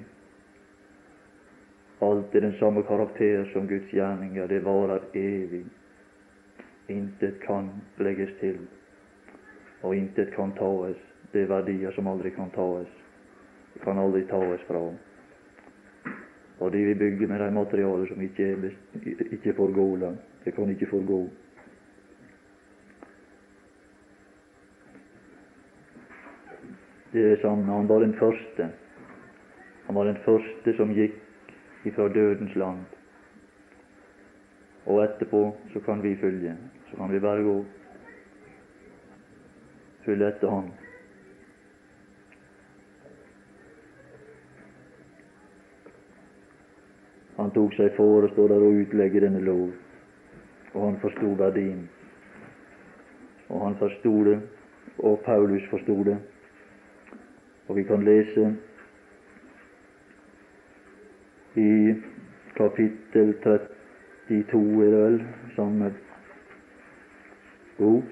Alt 2.04 2.34
er 2.36 2.44
den 2.44 2.56
samme 2.60 2.84
karakter 2.84 3.48
som 3.52 3.68
Guds 3.68 3.92
gjerninger, 3.92 4.46
det 4.48 4.64
varer 4.64 5.04
evig. 5.16 5.64
Intet 6.88 7.40
kan 7.42 7.70
legges 7.98 8.30
til, 8.40 8.58
og 9.82 9.96
intet 9.96 10.30
kan 10.34 10.52
taes. 10.58 10.96
Det 11.32 11.42
er 11.42 11.50
verdier 11.50 11.90
som 11.92 12.06
aldri 12.06 12.30
kan 12.30 12.50
taes. 12.54 12.92
Det 13.74 13.82
kan 13.82 13.98
aldri 13.98 14.22
taes 14.30 14.62
fra. 14.68 14.84
Og 16.60 16.72
det 16.72 16.86
vi 16.86 16.94
bygger 16.94 17.28
med 17.28 17.40
de 17.40 17.50
materialer 17.50 18.06
som 18.06 18.22
ikke, 18.22 18.52
er, 18.52 18.70
ikke 19.32 19.54
forgår, 19.54 20.14
det 20.44 20.54
kan 20.54 20.70
ikke 20.70 20.86
forgå. 20.90 21.26
Det 27.12 27.32
er 27.32 27.36
sant, 27.40 27.64
Han 27.64 27.88
var 27.88 27.98
den 27.98 28.14
første. 28.14 28.70
Han 29.86 29.94
var 29.94 30.04
den 30.04 30.16
første 30.24 30.76
som 30.76 30.94
gikk 30.94 31.20
ifra 31.84 32.08
dødens 32.08 32.56
land. 32.56 32.78
Og 34.86 35.04
etterpå 35.04 35.56
så 35.72 35.80
kan 35.80 36.02
vi 36.02 36.16
følge. 36.16 36.56
Så 36.90 36.96
kan 36.96 37.12
vi 37.12 37.20
bare 37.20 37.42
gå. 37.42 37.64
Følge 40.04 40.28
etter 40.28 40.50
Han. 40.50 40.70
Han 47.36 47.50
tok 47.52 47.74
seg 47.76 47.92
for 47.98 48.24
å 48.24 48.30
stå 48.32 48.46
der 48.48 48.62
og 48.64 48.78
utlegge 48.80 49.20
denne 49.20 49.42
lov, 49.44 49.68
og 50.72 50.80
han 50.86 50.96
forsto 51.02 51.34
verdien. 51.36 51.82
Og 53.52 53.60
han 53.60 53.76
forsto 53.78 54.12
det, 54.24 54.38
og 54.98 55.20
Paulus 55.26 55.66
forsto 55.70 55.98
det. 56.08 56.16
Og 57.68 57.76
vi 57.76 57.84
kan 57.84 58.06
lese 58.06 58.48
i 61.60 61.94
kapittel 62.56 63.34
32, 63.44 64.64
er 64.86 64.90
det 64.96 65.04
vel, 65.04 65.20
samme 65.58 65.92
bok. 67.78 68.04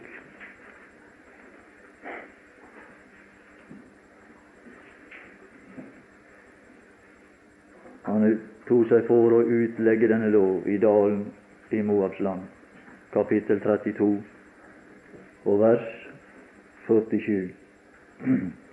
Han 8.04 8.26
tok 8.68 8.88
seg 8.90 9.06
for 9.08 9.38
å 9.38 9.44
utlegge 9.44 10.10
denne 10.12 10.32
lov 10.32 10.68
i 10.68 10.76
dalen 10.80 11.24
i 11.72 11.80
Moabs 11.84 12.20
land, 12.24 12.44
kapittel 13.16 13.62
32 13.64 14.10
og 15.44 15.62
vers 15.64 15.88
47. 16.88 17.54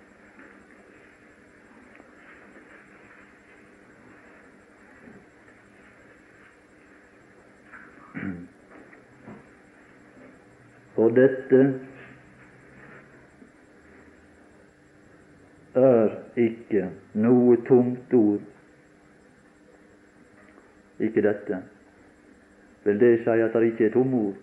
For 11.02 11.10
dette 11.10 11.60
er 15.74 16.12
ikke 16.38 16.84
noe 17.24 17.56
tomt 17.66 18.14
ord. 18.14 18.44
Ikke 21.02 21.26
dette. 21.26 21.58
Vil 22.86 23.02
det 23.02 23.10
si 23.24 23.34
at 23.34 23.58
det 23.58 23.72
ikke 23.72 23.88
er 23.88 23.94
tomme 23.98 24.22
ord? 24.28 24.38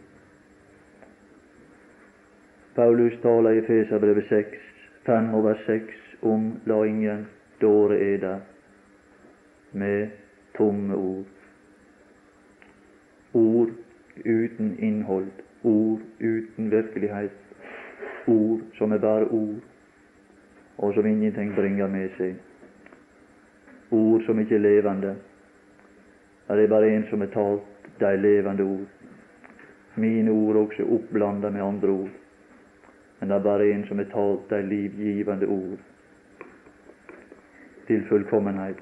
Paulus 2.75 3.15
taler 3.23 3.61
i 3.61 3.65
Feserbrevet 3.71 4.27
6, 4.27 4.61
5 5.07 5.33
over 5.39 5.55
6 5.65 5.97
om 6.27 6.53
la 6.67 6.83
ingen 6.83 7.27
dåre 7.61 8.03
eder 8.13 8.39
med 9.71 10.09
tomme 10.57 10.95
ord. 10.95 11.25
Ord 13.33 13.77
uten 14.25 14.75
innhold, 14.79 15.31
ord 15.63 15.99
uten 16.19 16.71
virkelighet, 16.71 17.31
ord 18.27 18.59
som 18.77 18.91
er 18.91 18.97
bare 18.97 19.25
ord, 19.25 19.59
og 20.77 20.93
som 20.93 21.05
ingenting 21.05 21.55
bringer 21.55 21.87
med 21.87 22.09
seg. 22.17 22.35
Ord 23.91 24.23
som 24.25 24.39
ikke 24.39 24.55
er 24.55 24.63
levende. 24.63 25.15
Det 26.47 26.63
er 26.63 26.71
bare 26.71 26.89
en 26.95 27.05
som 27.09 27.21
har 27.21 27.33
talt 27.33 27.89
de 27.99 28.15
levende 28.17 28.63
ord. 28.63 28.87
Mine 29.95 30.31
ord 30.31 30.55
også 30.55 30.85
oppblanda 30.85 31.49
med 31.49 31.61
andre 31.61 31.89
ord. 31.89 32.09
Men 33.19 33.29
det 33.29 33.35
er 33.35 33.43
bare 33.43 33.71
en 33.73 33.85
som 33.87 33.97
har 33.97 34.11
talt 34.13 34.49
de 34.49 34.61
livgivende 34.61 35.47
ord 35.47 35.79
til 37.87 38.05
fullkommenhet. 38.09 38.77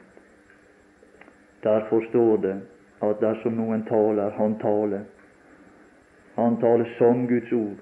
Derfor 1.64 2.04
står 2.10 2.38
det 2.38 2.56
at 3.02 3.22
dersom 3.22 3.56
noen 3.58 3.86
taler, 3.88 4.30
han 4.30 4.60
taler. 4.60 5.06
Han 6.38 6.60
taler 6.62 6.86
som 6.98 7.28
Guds 7.28 7.52
ord. 7.52 7.78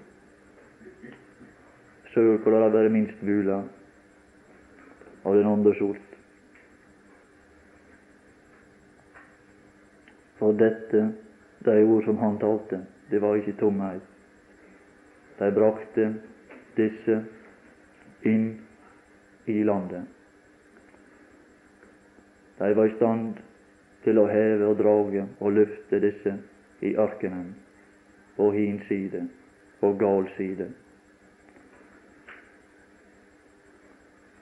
Søk 2.14 2.42
hvor 2.42 2.52
det 2.56 2.74
være 2.74 2.90
minst 2.90 3.24
mulig 3.24 3.52
av 5.26 5.36
den 5.36 5.48
andres 5.50 5.82
ord. 5.84 6.00
For 10.40 10.56
dette, 10.56 11.02
de 11.68 11.76
ord 11.84 12.08
som 12.08 12.22
han 12.24 12.40
talte, 12.40 12.80
det 13.12 13.20
var 13.20 13.36
ikke 13.36 13.58
tomhet. 13.60 14.08
De 15.40 15.52
brakte 15.52 16.08
disse 16.80 17.20
inn 18.24 18.48
i 19.52 19.58
landet. 19.68 20.08
De 22.64 22.72
var 22.72 22.88
i 22.88 22.96
stand 22.96 23.36
til 24.08 24.24
å 24.24 24.30
heve 24.32 24.72
og 24.72 24.80
drage 24.80 25.28
og 25.42 25.56
løfte 25.60 26.00
disse 26.00 26.40
i 26.80 26.96
ørkenen 26.96 27.52
på 28.36 28.52
hin 28.52 28.82
side, 28.88 29.30
på 29.80 29.94
gal 29.94 30.28
side. 30.38 30.74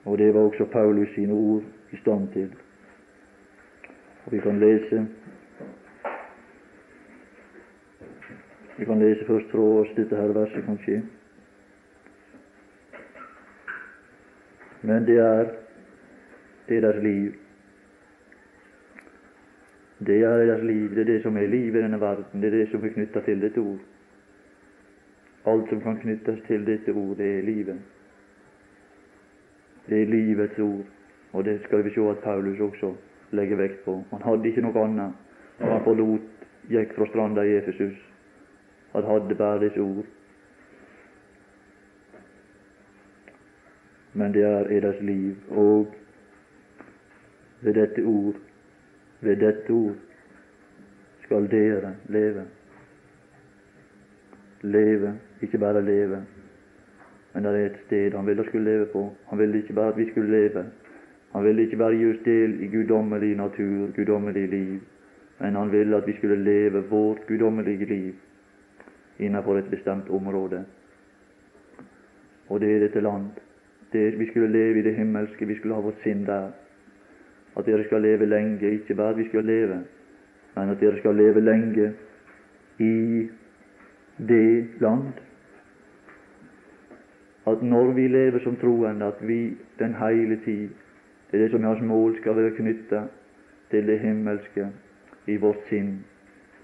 Og 0.04 0.18
det 0.18 0.34
var 0.34 0.40
også 0.40 0.64
Paulus 0.64 1.08
sine 1.14 1.32
ord 1.32 1.62
i 1.92 1.96
stand 1.96 2.28
til. 2.32 2.54
Og 4.26 4.32
vi 4.32 4.40
kan 4.40 4.60
lese 4.60 5.06
Vi 8.78 8.84
kan 8.84 8.98
lese 8.98 9.26
først 9.26 9.50
fra 9.50 9.58
oss 9.58 9.88
dette 9.96 10.16
her 10.16 10.32
verset, 10.34 10.64
kanskje. 10.64 11.02
Men 14.82 15.06
det 15.06 15.18
er 15.18 15.48
deres 16.68 17.02
liv. 17.02 17.43
Det 20.06 20.22
er 20.22 20.46
deres 20.46 20.62
liv, 20.62 20.90
det 20.90 20.98
er 20.98 21.04
det 21.04 21.22
som 21.22 21.36
er 21.36 21.46
livet 21.46 21.78
i 21.78 21.82
denne 21.82 22.00
verden, 22.00 22.42
det 22.42 22.52
er 22.52 22.58
det 22.58 22.68
som 22.70 22.84
er 22.84 22.92
knytta 22.92 23.20
til 23.24 23.40
dette 23.40 23.60
ord. 23.60 23.78
Alt 25.46 25.68
som 25.68 25.80
kan 25.80 25.96
knyttes 26.00 26.40
til 26.46 26.66
dette 26.66 26.92
ord, 26.92 27.16
det 27.16 27.38
er 27.38 27.42
livet. 27.42 27.80
Det 29.88 30.02
er 30.02 30.06
livets 30.06 30.58
ord, 30.58 30.84
og 31.32 31.44
det 31.44 31.60
skal 31.64 31.84
vi 31.84 31.90
se 31.94 32.08
at 32.10 32.18
Paulus 32.18 32.60
også 32.60 32.94
legger 33.30 33.56
vekt 33.56 33.84
på. 33.84 34.02
Han 34.10 34.22
hadde 34.22 34.48
ikke 34.48 34.64
noe 34.64 34.84
annet 34.84 35.12
når 35.60 35.72
han 35.72 35.84
forlot, 35.84 36.30
gikk 36.68 36.94
fra 36.96 37.06
stranda 37.06 37.44
i 37.44 37.56
Efesus. 37.58 37.96
Han 38.92 39.04
hadde 39.04 39.34
bare 39.34 39.60
disse 39.64 39.80
ord. 39.80 40.04
Men 44.12 44.34
det 44.34 44.42
er 44.42 44.68
deres 44.68 45.00
liv, 45.00 45.36
og 45.50 45.94
ved 47.60 47.74
dette 47.74 48.02
ord, 48.02 48.34
ved 49.24 49.36
dette 49.36 49.70
ord, 49.72 49.96
skal 51.24 51.48
dere 51.50 51.94
leve. 52.08 52.44
Leve, 54.62 55.14
ikke 55.42 55.58
bare 55.58 55.84
leve, 55.84 56.22
men 57.34 57.44
det 57.44 57.52
er 57.52 57.66
et 57.66 57.80
sted 57.86 58.14
han 58.14 58.26
ville 58.26 58.44
skulle 58.48 58.64
leve 58.64 58.86
på. 58.92 59.12
Han 59.30 59.38
ville 59.38 59.58
ikke 59.58 59.72
bare 59.72 59.92
at 59.92 59.98
vi 59.98 60.10
skulle 60.10 60.30
leve. 60.30 60.64
Han 61.32 61.44
ville 61.44 61.62
ikke 61.62 61.76
bare 61.76 61.96
gi 61.96 62.10
oss 62.10 62.20
del 62.24 62.60
i 62.62 62.68
guddommelig 62.70 63.36
natur, 63.36 63.90
guddommelig 63.96 64.48
liv, 64.48 64.80
men 65.40 65.54
han 65.54 65.72
ville 65.72 65.96
at 65.96 66.06
vi 66.06 66.16
skulle 66.16 66.44
leve 66.44 66.84
vårt 66.90 67.26
guddommelige 67.26 67.84
liv 67.84 68.14
innenfor 69.18 69.58
et 69.58 69.70
bestemt 69.70 70.08
område. 70.10 70.64
Og 72.48 72.60
det 72.60 72.70
er 72.76 72.80
dette 72.80 73.00
land. 73.00 73.26
Det, 73.92 74.18
vi 74.18 74.26
skulle 74.30 74.52
leve 74.52 74.78
i 74.78 74.82
det 74.82 74.94
himmelske, 74.94 75.46
vi 75.46 75.56
skulle 75.58 75.74
ha 75.74 75.80
vårt 75.80 76.02
sinn 76.02 76.24
der. 76.26 76.50
At 77.56 77.66
dere 77.66 77.84
skal 77.84 78.02
leve 78.02 78.26
lenge, 78.26 78.70
ikke 78.70 78.94
bare 78.94 79.10
at 79.10 79.18
vi 79.18 79.28
skal 79.28 79.44
leve, 79.44 79.84
men 80.56 80.70
at 80.70 80.80
dere 80.80 80.98
skal 80.98 81.14
leve 81.14 81.40
lenge 81.40 81.92
i 82.78 83.28
det 84.18 84.80
land 84.80 85.12
at 87.46 87.62
når 87.62 87.92
vi 87.92 88.08
lever 88.08 88.38
som 88.40 88.56
troende, 88.56 89.06
at 89.06 89.28
vi 89.28 89.56
den 89.78 89.94
hele 89.94 90.40
tid 90.44 90.68
det 91.30 91.40
er 91.40 91.42
det 91.42 91.50
som 91.50 91.64
er 91.64 91.68
hans 91.68 91.82
mål, 91.82 92.16
skal 92.20 92.36
være 92.36 92.50
knytta 92.50 93.00
til 93.70 93.86
det 93.86 93.98
himmelske 94.00 94.68
i 95.26 95.34
vårt 95.36 95.64
sinn, 95.68 96.04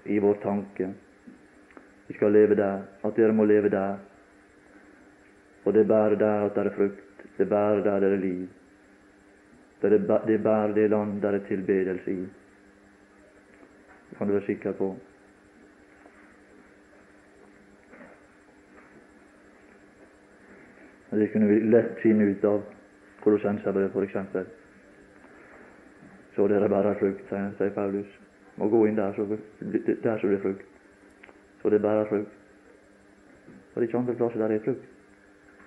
i 0.05 0.19
vår 0.23 0.37
tanke. 0.43 0.87
Vi 2.07 2.15
skal 2.15 2.31
leve 2.31 2.55
der. 2.55 2.85
At 3.03 3.17
dere 3.17 3.33
må 3.33 3.43
leve 3.45 3.69
der. 3.69 3.97
Og 5.65 5.73
det 5.73 5.81
er 5.81 5.89
bare 5.89 6.15
der 6.15 6.45
at 6.45 6.55
det 6.55 6.65
er 6.65 6.75
frukt. 6.77 7.25
Det 7.37 7.45
er 7.45 7.49
bare 7.49 7.83
der 7.83 7.99
det 7.99 8.13
er 8.13 8.17
liv. 8.17 8.47
Det 9.81 9.93
er, 9.93 10.25
det 10.27 10.43
bærlige 10.43 10.87
land 10.87 11.21
der 11.21 11.31
er 11.31 11.47
tilbedelse 11.47 12.11
i. 12.11 12.25
Det 14.09 14.17
kan 14.17 14.27
du 14.27 14.33
være 14.33 14.45
sikker 14.45 14.71
på. 14.71 14.95
Det 21.11 21.31
kunne 21.31 21.47
vi 21.47 21.59
lett 21.59 21.97
finne 21.99 22.25
ut 22.31 22.43
av 22.45 22.61
Kolossenserbrevet 23.21 23.95
f.eks. 23.95 24.15
Så 26.35 26.47
dere 26.47 26.69
bare 26.69 26.95
frukt, 26.99 27.27
sier 27.29 27.73
Paulus. 27.75 28.07
Må 28.55 28.69
gå 28.69 28.85
inn 28.87 28.95
der 28.95 29.13
så, 29.17 29.25
der 29.25 30.21
så 30.21 30.27
er 30.31 30.39
frukt. 30.45 30.65
Så 31.61 31.69
det 31.69 31.81
er 31.81 31.83
bare 31.83 32.07
frukt. 32.07 32.37
Og 33.73 33.75
det 33.75 33.83
er 33.83 33.89
ikke 33.89 33.97
andre 33.97 34.15
plasser 34.15 34.39
der 34.39 34.55
er 34.55 34.63
frukt. 34.63 34.87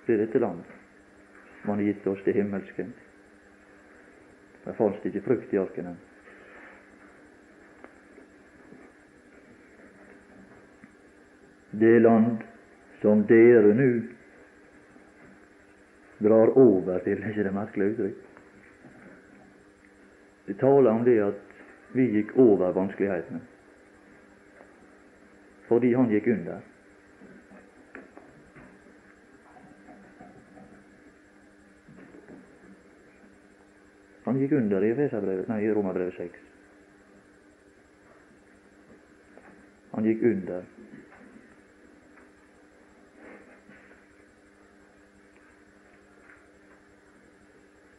Det 0.07 0.13
er 0.15 0.25
dette 0.25 0.39
land 0.39 0.63
man 1.65 1.79
har 1.79 1.83
gitt 1.83 2.07
oss, 2.07 2.19
det 2.25 2.35
himmelske. 2.35 2.85
Der 4.65 4.73
fantes 4.73 5.05
ikke 5.05 5.21
frukt 5.21 5.53
i 5.53 5.57
ørkenen. 5.61 5.97
Det 11.75 12.01
land 12.01 12.43
som 13.01 13.25
dere 13.27 13.73
nå 13.75 13.89
drar 16.23 16.53
over 16.57 16.99
til. 17.03 17.19
Er 17.21 17.33
ikke 17.33 17.43
det 17.43 17.53
merkelig 17.53 17.89
uttrykk? 17.91 18.21
Det 20.45 20.55
taler 20.61 20.91
om 20.91 21.03
det 21.05 21.19
at 21.25 21.59
vi 21.95 22.05
gikk 22.13 22.35
over 22.37 22.73
vanskelighetene 22.75 23.41
fordi 25.65 25.95
han 25.97 26.11
gikk 26.13 26.27
under. 26.29 26.59
Han 34.35 34.41
gikk 34.41 34.51
under 34.51 34.83
i 34.83 34.89
Efeserbrevet, 34.91 35.47
nei, 35.47 35.61
i 35.63 35.71
Romerbrevet 35.71 36.13
6. 36.19 36.39
Han 39.93 40.03
gikk 40.03 40.23
under. 40.27 40.65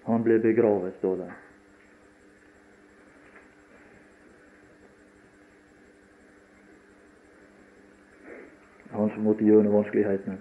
Han 0.04 0.26
ble 0.26 0.36
begravet, 0.44 0.98
står 0.98 1.22
det. 1.22 1.28
Han 8.92 9.08
som 9.14 9.24
måtte 9.24 9.48
gjøre 9.48 9.64
noe 9.64 9.78
vanskelighetene. 9.78 10.36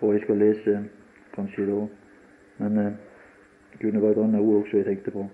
Og 0.00 0.16
jeg 0.18 0.24
skal 0.26 0.42
lese 0.42 0.76
kanskje 1.38 1.68
da, 1.70 1.78
men 2.64 2.82
eh, 2.82 2.98
det 3.72 3.80
kunne 3.80 4.02
være 4.02 4.10
et 4.10 4.24
annet 4.24 4.40
ord 4.40 4.62
også 4.62 4.76
jeg 4.76 4.86
tenkte 4.86 5.10
på. 5.10 5.26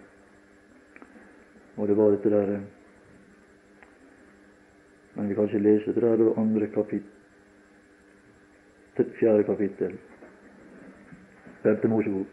Og 1.77 1.89
det 1.89 1.97
var 1.97 2.11
dette 2.11 2.31
der 2.31 2.55
eh, 2.55 2.61
Men 5.15 5.29
vi 5.29 5.35
kan 5.35 5.45
ikke 5.45 5.59
lese 5.59 5.95
det 5.95 6.03
der 6.03 6.39
andre 6.39 6.67
kapittel 6.67 7.11
fjerde 9.21 9.45
kapittel. 9.45 9.99
Femte 11.63 11.89
Mosebok. 11.89 12.27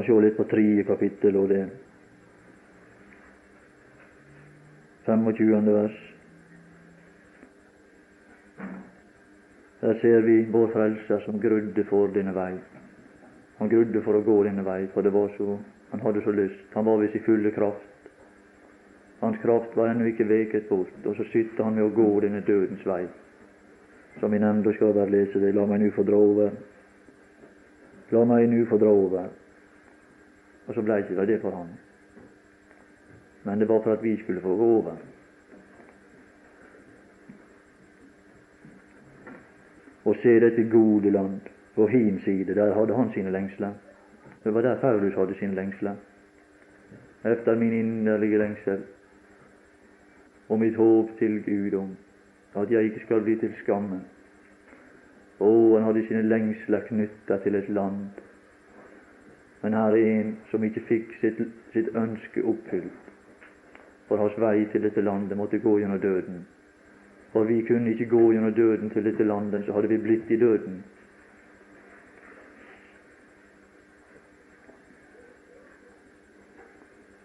Kan 0.00 0.06
se 0.06 0.20
litt 0.20 0.36
på 0.36 0.44
tredje 0.48 0.84
kapittel 0.84 1.36
og 1.36 1.48
det 1.48 1.64
25. 5.04 5.72
vers. 5.74 5.98
Der 9.80 9.94
ser 10.00 10.20
vi 10.22 10.44
vår 10.52 10.68
Frelser 10.72 11.20
som 11.24 11.40
grudde 11.40 11.84
for 11.88 12.12
denne 12.14 12.32
vei. 12.36 12.52
Han 13.58 13.68
grudde 13.68 14.02
for 14.04 14.16
å 14.16 14.22
gå 14.24 14.36
denne 14.44 14.64
vei, 14.64 14.86
for 14.94 15.02
det 15.02 15.12
var 15.12 15.32
så, 15.36 15.58
han 15.90 16.04
hadde 16.04 16.22
så 16.24 16.32
lyst. 16.36 16.68
Han 16.74 16.84
var 16.84 17.00
ved 17.00 17.12
sin 17.12 17.24
fulle 17.24 17.50
kraft. 17.50 18.10
Hans 19.20 19.40
kraft 19.42 19.76
var 19.76 19.90
ennå 19.90 20.06
ikke 20.12 20.28
veket 20.28 20.68
bort, 20.68 20.94
og 21.04 21.16
så 21.16 21.26
sitter 21.32 21.64
han 21.64 21.74
med 21.76 21.88
å 21.88 21.94
gå 21.96 22.08
denne 22.24 22.44
dødens 22.46 22.86
vei. 22.86 23.02
Som 24.20 24.32
vi 24.32 24.40
nevnte, 24.40 24.76
skal 24.76 24.94
bare 24.94 25.12
lese 25.12 25.40
det. 25.40 25.52
La 25.56 25.66
meg 25.66 25.82
nå 25.82 25.90
få 25.96 26.04
dra 26.08 26.16
over. 26.16 26.56
La 28.12 28.24
meg 28.28 28.48
nå 28.52 28.64
få 28.68 28.78
dra 28.80 28.94
over. 28.94 29.28
Og 30.70 30.74
så 30.74 30.82
ble 30.86 31.00
ikke 31.02 31.24
det 31.26 31.40
for 31.42 31.50
han. 31.50 31.72
Men 33.42 33.58
det 33.58 33.66
var 33.68 33.80
for 33.82 33.92
at 33.92 34.02
vi 34.02 34.12
skulle 34.22 34.40
få 34.40 34.56
gå 34.56 34.66
over. 34.76 34.96
Og 40.04 40.16
se 40.22 40.36
dette 40.40 40.68
gode 40.70 41.10
land. 41.10 41.40
På 41.74 41.86
hin 41.86 42.20
side, 42.24 42.54
der 42.54 42.74
hadde 42.74 42.94
han 42.94 43.10
sine 43.14 43.32
lengsler. 43.32 43.72
Det 44.44 44.54
var 44.54 44.62
der 44.62 44.80
Paulus 44.80 45.14
hadde 45.14 45.34
sine 45.38 45.54
lengsler. 45.54 45.94
Efter 47.24 47.58
min 47.58 47.72
inderlige 47.72 48.38
lengsel 48.38 48.82
og 50.48 50.58
mitt 50.58 50.76
håp 50.76 51.10
til 51.18 51.42
Gud 51.44 51.78
om 51.78 51.96
at 52.62 52.70
jeg 52.70 52.84
ikke 52.84 53.00
skal 53.00 53.22
bli 53.22 53.36
til 53.36 53.54
skamme. 53.62 54.00
Å, 55.40 55.50
han 55.76 55.84
hadde 55.84 56.06
sine 56.06 56.22
lengsler 56.22 56.86
knytta 56.88 57.42
til 57.42 57.54
et 57.54 57.68
land. 57.68 58.20
Men 59.62 59.72
her 59.72 59.96
er 59.96 60.20
en 60.20 60.36
som 60.50 60.64
ikke 60.64 60.82
fikk 60.88 61.12
sitt, 61.20 61.40
sitt 61.72 61.90
ønske 61.96 62.44
oppfylt. 62.44 63.10
For 64.08 64.18
hans 64.18 64.38
vei 64.40 64.64
til 64.72 64.82
dette 64.82 65.04
landet 65.04 65.38
måtte 65.38 65.60
gå 65.62 65.76
gjennom 65.78 66.00
døden. 66.00 66.40
For 67.32 67.44
vi 67.46 67.60
kunne 67.68 67.92
ikke 67.92 68.08
gå 68.10 68.22
gjennom 68.32 68.54
døden 68.54 68.90
til 68.90 69.04
dette 69.04 69.24
landet, 69.24 69.66
så 69.66 69.76
hadde 69.76 69.92
vi 69.92 70.00
blitt 70.02 70.30
i 70.30 70.38
døden. 70.40 70.80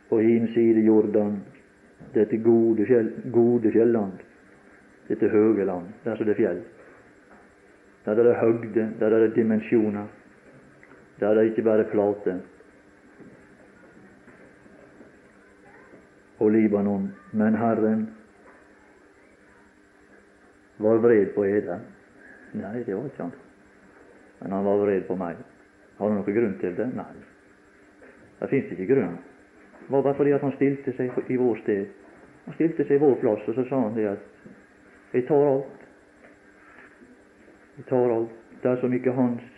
På 0.10 0.20
hin 0.22 0.48
side 0.54 0.84
Jordan, 0.86 1.40
dette 2.14 2.38
gode, 2.38 2.86
fjell, 2.86 3.10
gode 3.34 3.72
fjelland, 3.72 4.20
dette 5.08 5.30
høge 5.30 5.66
land, 5.66 5.90
der 6.04 6.16
som 6.16 6.28
det 6.28 6.36
er 6.36 6.44
fjell. 6.44 6.62
Der 8.06 8.12
er 8.12 8.24
det 8.24 8.36
høgde, 8.36 8.90
der 9.00 9.16
er 9.16 9.26
det 9.26 9.36
dimensjoner, 9.36 10.06
er 11.24 11.36
det 11.36 11.46
ikke 11.50 11.64
bare 11.64 11.88
flate. 11.92 12.36
Og 16.40 16.52
Libanon, 16.52 17.08
men 17.32 17.56
Herren 17.56 18.10
var 20.78 21.00
vred 21.00 21.32
på 21.36 21.46
Eder. 21.48 21.80
Nei, 22.54 22.84
det 22.84 22.96
var 22.96 23.06
ikke 23.06 23.24
han. 23.24 23.32
Men 24.42 24.52
han 24.52 24.66
var 24.66 24.82
vred 24.84 25.08
på 25.08 25.16
meg. 25.16 25.40
Har 25.98 26.12
du 26.12 26.18
noen 26.18 26.36
grunn 26.36 26.58
til 26.60 26.76
det? 26.76 26.90
Nei. 26.96 27.14
Det 28.42 28.52
fins 28.52 28.76
ikke 28.76 28.90
grunn. 28.92 29.16
Det 29.80 29.92
var 29.94 30.04
bare 30.04 30.18
fordi 30.20 30.36
at 30.36 30.44
han 30.44 30.56
stilte 30.58 30.92
seg 30.98 31.32
i 31.32 31.40
vår 31.40 31.62
sted. 31.64 31.88
Han 32.46 32.58
stilte 32.58 32.84
seg 32.84 32.98
i 32.98 33.04
vår 33.06 33.16
plass, 33.22 33.48
og 33.48 33.56
så 33.56 33.64
sa 33.70 33.80
han 33.86 33.96
det 33.96 34.10
at 34.12 35.16
jeg 35.16 35.28
tar 35.30 35.48
alt. 35.48 35.86
Jeg 37.78 37.88
tar 37.90 38.16
alt. 38.18 38.42
Dersom 38.64 38.94
ikke 38.98 39.14
hans 39.16 39.55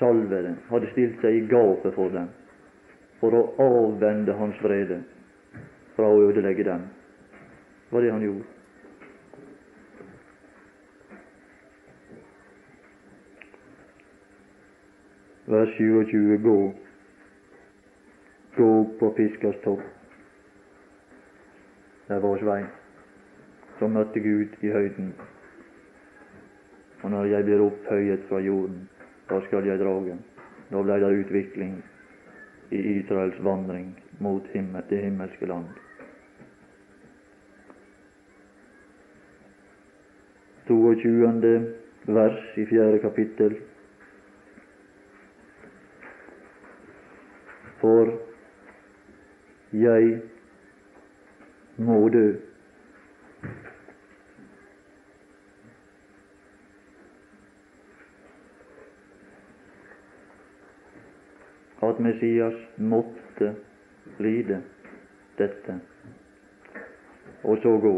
salvede 0.00 0.56
hadde 0.70 0.92
stilt 0.94 1.20
seg 1.22 1.36
i 1.36 1.46
gapet 1.50 1.94
for 1.94 2.12
dem, 2.14 2.30
for 3.20 3.36
å 3.36 3.44
avvende 3.62 4.34
hans 4.40 4.56
vrede 4.64 5.02
fra 5.96 6.08
å 6.08 6.24
ødelegge 6.30 6.66
dem. 6.66 6.88
Det 7.86 7.94
var 7.94 8.06
det 8.06 8.16
han 8.16 8.24
gjorde. 8.24 8.48
vers 15.50 15.74
27 15.76 16.38
gå. 16.38 16.74
Gå 18.56 18.84
på 18.98 19.10
Piskas 19.10 19.56
topp. 19.64 19.80
Det 22.06 22.14
er 22.16 22.22
vår 22.22 22.44
vei. 22.46 22.62
Så 23.78 23.88
møtte 23.88 24.22
Gud 24.22 24.54
i 24.62 24.70
høyden. 24.70 25.12
Og 27.02 27.10
når 27.10 27.30
jeg 27.32 27.46
blir 27.48 27.64
opphøyet 27.64 28.26
fra 28.28 28.38
jorden, 28.44 28.88
da 29.30 29.40
skal 29.46 29.66
jeg 29.66 29.78
drage. 29.78 30.18
Da 30.70 30.82
ble 30.82 30.98
det 31.02 31.12
utvikling 31.24 31.78
i 32.70 32.80
Israels 32.98 33.38
vandring 33.44 33.94
mot 34.18 34.46
himmel, 34.54 34.82
det 34.90 35.02
himmelske 35.04 35.46
land. 35.46 35.70
Vers 42.06 42.56
i 42.56 42.64
fjerde 42.66 42.98
kapittel. 42.98 43.56
for 47.80 48.12
jeg 49.72 50.20
må 51.76 52.08
dø. 52.08 52.49
At 61.90 61.98
Messias 61.98 62.56
måtte 62.76 63.54
lide 64.18 64.60
dette, 65.38 65.80
og 67.42 67.58
så 67.62 67.72
gå. 67.82 67.94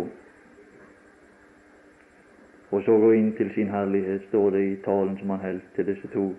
Og 2.71 2.83
så 2.87 2.97
gå 3.05 3.11
inn 3.19 3.35
til 3.37 3.51
sin 3.55 3.69
herlighet, 3.69 4.25
står 4.31 4.51
det 4.57 4.63
i 4.65 4.81
talen 4.85 5.19
som 5.21 5.35
han 5.35 5.45
holdt 5.45 5.71
til 5.77 5.87
disse 5.93 6.09
to 6.15 6.31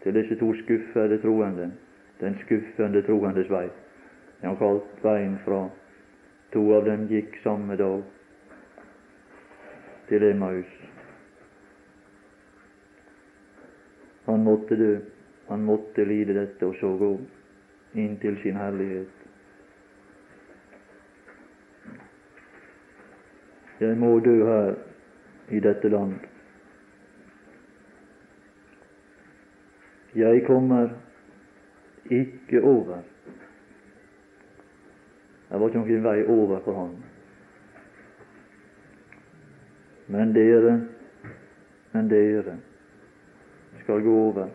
til 0.00 0.14
disse 0.14 0.36
to 0.40 0.54
skuffede 0.62 1.18
troende 1.22 1.72
den 2.20 2.36
skuffende 2.44 3.02
troendes 3.02 3.50
vei. 3.50 3.66
Det 4.40 4.48
han 4.48 4.56
kalt 4.56 5.04
veien 5.04 5.36
fra 5.44 5.66
to 6.52 6.62
av 6.76 6.84
dem 6.88 7.06
gikk 7.08 7.36
samme 7.44 7.76
dag 7.76 8.02
til 10.08 10.24
Emmaus. 10.30 10.72
Han 14.26 14.44
måtte 14.44 14.76
dø, 14.76 14.90
han 15.50 15.64
måtte 15.64 16.04
lide 16.04 16.34
dette 16.36 16.62
og 16.62 16.76
så 16.78 16.92
gå 16.94 17.08
inn 17.98 18.12
til 18.22 18.36
sin 18.38 18.54
herlighet. 18.54 19.16
Jeg 23.80 23.96
må 23.98 24.12
dø 24.22 24.36
her 24.46 24.76
i 25.50 25.58
dette 25.64 25.90
land. 25.90 26.14
Jeg 30.14 30.44
kommer 30.46 30.94
ikke 32.06 32.62
over. 32.62 33.02
Det 35.50 35.60
var 35.60 35.66
ikke 35.66 35.82
noen 35.82 36.06
vei 36.06 36.16
over 36.30 36.62
for 36.62 36.78
ham. 36.78 36.96
Men 40.14 40.30
dere, 40.34 40.78
men 41.90 42.14
dere 42.14 42.58
skal 43.82 44.06
gå 44.06 44.18
over 44.28 44.54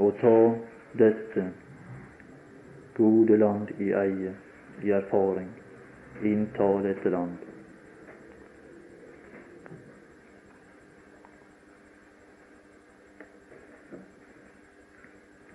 og 0.00 0.16
ta 0.22 0.36
dette 0.98 1.44
gode 2.96 3.36
land 3.36 3.70
i 3.78 3.92
eie, 3.92 4.32
i 4.82 4.96
erfaring, 4.96 5.52
innta 6.24 6.72
dette 6.88 7.12
land. 7.12 7.38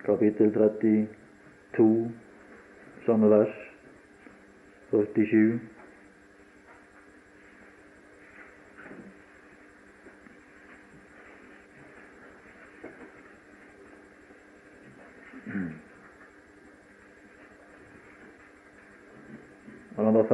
kapittel 0.06 0.52
32, 0.54 2.10
samme 3.06 3.30
vers, 3.30 3.54
47. 4.90 5.75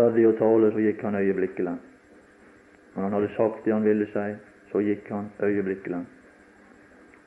ferdig 0.03 0.27
å 0.27 0.37
tale, 0.39 0.73
så 0.75 0.83
gikk 0.83 1.03
han 1.07 1.19
øyeblikkelig. 1.21 1.77
Når 2.95 3.07
han 3.07 3.15
hadde 3.17 3.35
sagt 3.37 3.65
det 3.65 3.73
han 3.73 3.87
ville 3.87 4.09
si, 4.11 4.29
så 4.73 4.83
gikk 4.83 5.11
han 5.13 5.31
øyeblikkelig. 5.43 6.03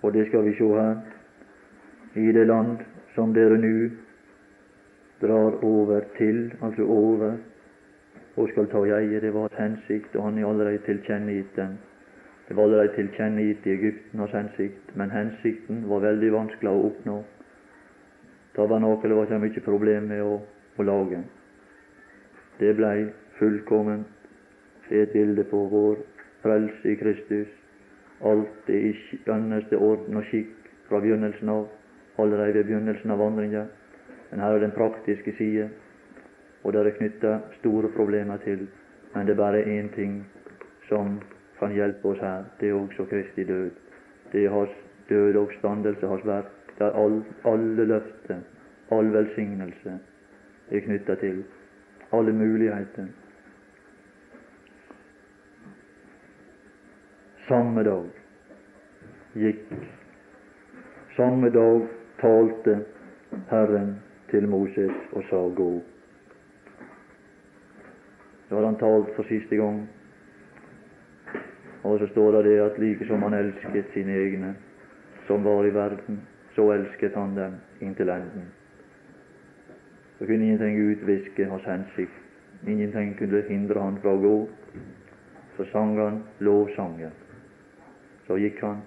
Og 0.04 0.14
det 0.14 0.28
skal 0.28 0.44
vi 0.46 0.56
se 0.58 0.68
her. 0.76 0.98
I 2.16 2.32
det 2.32 2.48
land 2.48 2.84
som 3.16 3.34
dere 3.34 3.58
nå 3.60 3.90
drar 5.22 5.58
over 5.64 6.06
til, 6.18 6.52
altså 6.62 6.84
over, 6.84 7.38
og 8.36 8.50
skal 8.52 8.68
ta 8.72 8.84
eie, 8.98 9.20
det 9.24 9.32
var 9.34 9.48
hans 9.48 9.60
hensikt, 9.60 10.16
og 10.16 10.28
han 10.28 10.40
er 10.40 10.48
allerede 10.48 10.84
tilkjennegitt 10.86 11.56
den. 11.56 11.78
Det 12.48 12.58
var 12.58 12.68
allerede 12.68 12.94
tilkjennegitt 12.96 13.66
i 13.66 13.74
Egypten 13.74 14.28
hensikt, 14.34 14.92
men 14.96 15.12
hensikten 15.12 15.86
var 15.90 16.04
veldig 16.04 16.34
vanskelig 16.36 16.72
å 16.72 16.84
oppnå. 16.92 17.16
Tabernakelet 18.56 19.18
var 19.18 19.26
ikke 19.26 19.42
mye 19.46 19.66
problem 19.66 20.12
med 20.12 20.22
å, 20.24 20.38
å 20.78 20.86
lage. 20.86 21.24
Det 22.60 22.74
blei 22.76 23.08
fullkomment. 23.39 24.08
Det 24.89 25.01
et 25.01 25.12
bilde 25.14 25.43
på 25.43 25.58
vår 25.72 25.97
frelse 26.41 26.91
i 26.91 26.95
Kristus. 26.95 27.47
Alt 28.22 28.70
er 28.70 28.89
i 28.89 28.93
skjønneste 28.99 29.78
orden 29.78 30.18
og 30.18 30.28
skikk 30.30 30.70
fra 30.88 31.01
begynnelsen 31.03 31.49
av, 31.49 31.66
allerede 32.18 32.62
ved 32.62 32.70
begynnelsen 32.70 33.12
av 33.12 33.20
vandringa. 33.20 33.66
Men 34.32 34.43
her 34.43 34.56
er 34.56 34.64
den 34.64 34.76
praktiske 34.76 35.34
side, 35.38 35.70
og 36.64 36.74
det 36.74 36.86
er 36.86 36.97
knytta 36.99 37.34
store 37.60 37.91
problemer 37.97 38.38
til. 38.45 38.68
Men 39.16 39.26
det 39.26 39.36
er 39.36 39.41
bare 39.41 39.66
én 39.66 39.91
ting 39.95 40.22
som 40.88 41.20
kan 41.60 41.76
hjelpe 41.76 42.08
oss 42.08 42.22
her. 42.22 42.45
Det 42.60 42.70
er 42.70 42.80
også 42.80 43.06
Kristi 43.10 43.43
død. 43.43 43.72
Det 44.32 44.45
er 44.45 44.49
hans 44.49 44.72
død 45.10 45.36
og 45.36 45.43
oppstandelse, 45.43 46.08
hans 46.08 46.26
verk, 46.26 46.51
der 46.80 46.91
all, 46.91 47.24
alle 47.45 47.86
løfter, 47.86 48.41
all 48.91 49.14
velsignelse 49.14 49.99
er 50.72 50.80
knytta 50.80 51.16
til 51.16 51.43
alle 52.20 52.34
muligheter. 52.34 53.07
Samme 57.47 57.84
dag 57.84 58.09
gikk 59.34 59.68
Samme 61.16 61.49
dag 61.49 61.86
talte 62.20 62.80
Herren 63.49 63.93
til 64.32 64.47
Moses 64.49 64.91
og 65.11 65.24
sa 65.30 65.43
gå. 65.55 65.70
Da 68.49 68.55
hadde 68.55 68.68
han 68.68 68.80
talt 68.82 69.13
for 69.16 69.24
siste 69.30 69.55
gang. 69.55 69.86
Og 71.84 71.99
så 71.99 72.07
står 72.11 72.32
det 72.32 72.43
det 72.49 72.59
at 72.66 72.80
like 72.80 73.07
som 73.07 73.24
han 73.24 73.34
elsket 73.34 73.93
sine 73.93 74.18
egne 74.26 74.55
som 75.28 75.43
var 75.43 75.66
i 75.66 75.74
verden, 75.74 76.22
så 76.55 76.72
elsket 76.72 77.16
han 77.16 77.36
dem 77.36 77.55
inntil 77.82 78.09
enden. 78.09 78.51
Så 80.26 80.30
kunne 80.30 80.46
ingenting 80.46 80.78
utviske 80.80 81.46
hans 81.46 81.64
hensikt. 81.64 82.12
Ingenting 82.68 83.18
kunne 83.18 83.44
hindre 83.48 83.80
han 83.80 83.98
fra 84.02 84.10
å 84.16 84.18
gå. 84.18 84.38
Så 85.58 85.66
sang 85.70 85.92
han 86.00 86.16
lovsangen. 86.40 87.12
Så 88.26 88.40
gikk 88.42 88.58
han 88.66 88.80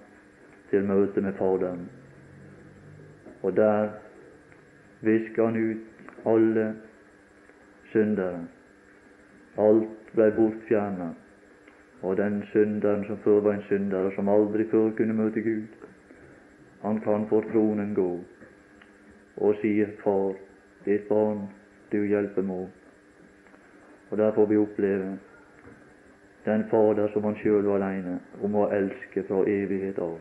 til 0.67 0.83
møte 0.83 1.23
med 1.23 1.37
Faderen. 1.39 1.85
Og 3.39 3.55
der 3.55 3.87
viska 5.07 5.45
han 5.45 5.55
ut 5.55 6.27
alle 6.27 6.65
syndere. 7.93 8.43
Alt 9.55 10.11
ble 10.19 10.29
bortfjerna. 10.41 11.09
Og 12.01 12.19
den 12.19 12.43
synderen 12.51 13.07
som 13.07 13.23
før 13.23 13.39
var 13.47 13.61
en 13.61 13.65
synder, 13.71 14.09
og 14.11 14.19
som 14.19 14.27
aldri 14.35 14.67
før 14.75 14.91
kunne 14.99 15.15
møte 15.15 15.47
Gud, 15.47 15.87
han 16.83 16.99
kan 17.07 17.29
for 17.31 17.47
tronen 17.55 17.95
gå 17.95 18.11
og 19.37 19.55
sier, 19.63 19.95
Far, 20.03 20.35
ditt 20.89 21.07
barn, 21.09 21.47
du 21.91 22.01
hjelper 22.07 22.45
må. 22.45 22.59
Og 24.09 24.17
der 24.17 24.33
får 24.33 24.45
vi 24.49 24.57
oppleve 24.57 25.17
den 26.45 26.65
Fader 26.71 27.11
som 27.13 27.23
han 27.23 27.37
sjøl 27.41 27.67
var 27.67 27.77
aleine 27.77 28.17
om 28.41 28.55
å 28.57 28.69
elske 28.73 29.23
fra 29.27 29.43
evighet 29.45 29.99
av. 30.01 30.17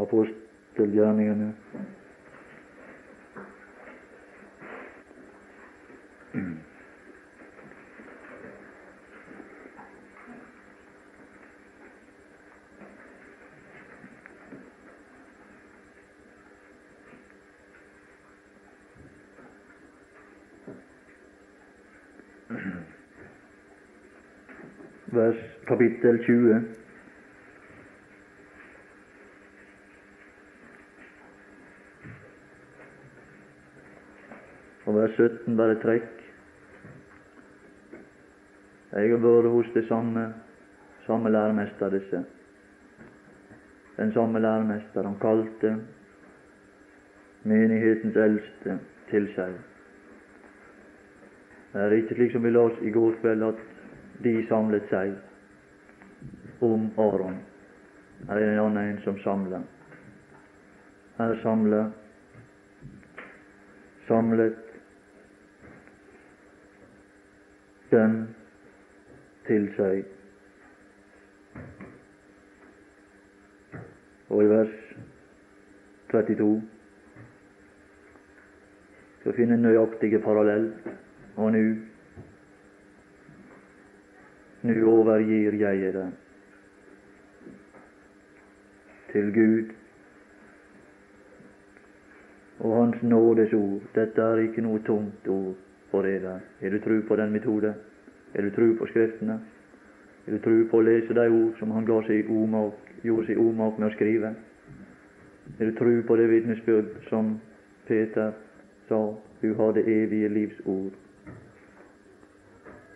Apostelgjerningene 0.00 1.52
vers 25.12 25.36
kapittel 25.66 26.18
20. 26.24 26.62
Og 34.86 34.96
vers 34.96 35.16
17 35.16 35.56
bare 35.56 35.78
trekk. 35.82 36.20
Jeg 38.90 39.10
har 39.10 39.22
vært 39.22 39.50
hos 39.50 39.72
det 39.74 39.84
samme, 39.88 40.26
samme 41.06 41.30
læremester, 41.30 41.90
disse. 41.94 42.22
Den 43.96 44.12
samme 44.12 44.40
læremester. 44.40 45.02
Han 45.02 45.18
kalte 45.22 45.76
menighetens 47.44 48.16
eldste 48.16 48.78
til 49.10 49.28
seg. 49.34 49.58
Det 51.72 51.82
er 51.82 51.98
ikke 52.00 52.16
slik 52.18 52.32
som 52.34 52.42
vi 52.44 52.56
oss 52.58 52.80
i 52.82 52.90
går 52.90 53.14
kveld, 53.22 53.42
at 53.46 53.79
de 54.22 54.46
samlet 54.48 54.88
seg 54.90 55.14
om 56.60 56.90
Aron. 57.00 57.38
Her 58.28 58.36
er 58.36 58.52
en 58.52 58.64
annen 58.64 58.90
en 58.90 59.02
som 59.04 59.18
samler. 59.24 59.62
Her 61.18 61.36
samler 61.42 61.90
samlet 64.08 64.58
dem 67.90 68.16
til 69.46 69.68
seg. 69.76 70.04
Og 74.30 74.44
i 74.44 74.50
vers 74.50 74.76
32 76.12 76.50
skal 79.20 79.36
finne 79.36 79.56
en 79.56 79.64
nøyaktig 79.66 80.12
parallell. 80.22 80.70
Og 81.36 81.52
nå 81.54 81.64
nå 84.62 84.74
overgir 84.92 85.54
jeg 85.56 85.92
det 85.94 86.08
til 89.12 89.32
Gud 89.34 89.70
og 92.60 92.76
Hans 92.76 93.02
nådes 93.02 93.52
ord. 93.52 93.80
Dette 93.94 94.22
er 94.22 94.42
ikke 94.44 94.62
noe 94.62 94.82
tungt 94.86 95.28
ord 95.28 95.56
for 95.90 96.04
dere. 96.04 96.40
Er 96.60 96.70
du 96.70 96.78
tru 96.84 97.00
på 97.08 97.16
den 97.16 97.32
metode? 97.32 97.74
Er 98.34 98.42
du 98.42 98.50
tru 98.50 98.74
på 98.78 98.86
Skriftene? 98.86 99.40
Er 100.26 100.36
du 100.36 100.38
tru 100.44 100.68
på 100.70 100.78
å 100.78 100.84
lese 100.84 101.16
de 101.16 101.26
ord 101.26 101.56
som 101.58 101.70
han 101.70 101.88
omak, 101.88 102.74
gjorde 103.02 103.26
seg 103.26 103.38
omak 103.38 103.78
med 103.78 103.88
å 103.88 103.94
skrive? 103.96 104.34
Er 105.58 105.70
du 105.70 105.76
tru 105.78 106.02
på 106.06 106.16
det 106.16 106.28
vitnesbyrd 106.30 107.08
som 107.08 107.40
Peter 107.86 108.32
sa? 108.88 109.14
Du 109.42 109.54
har 109.54 109.72
det 109.72 109.88
evige 109.88 110.28
livs 110.28 110.60
ord. 110.66 110.92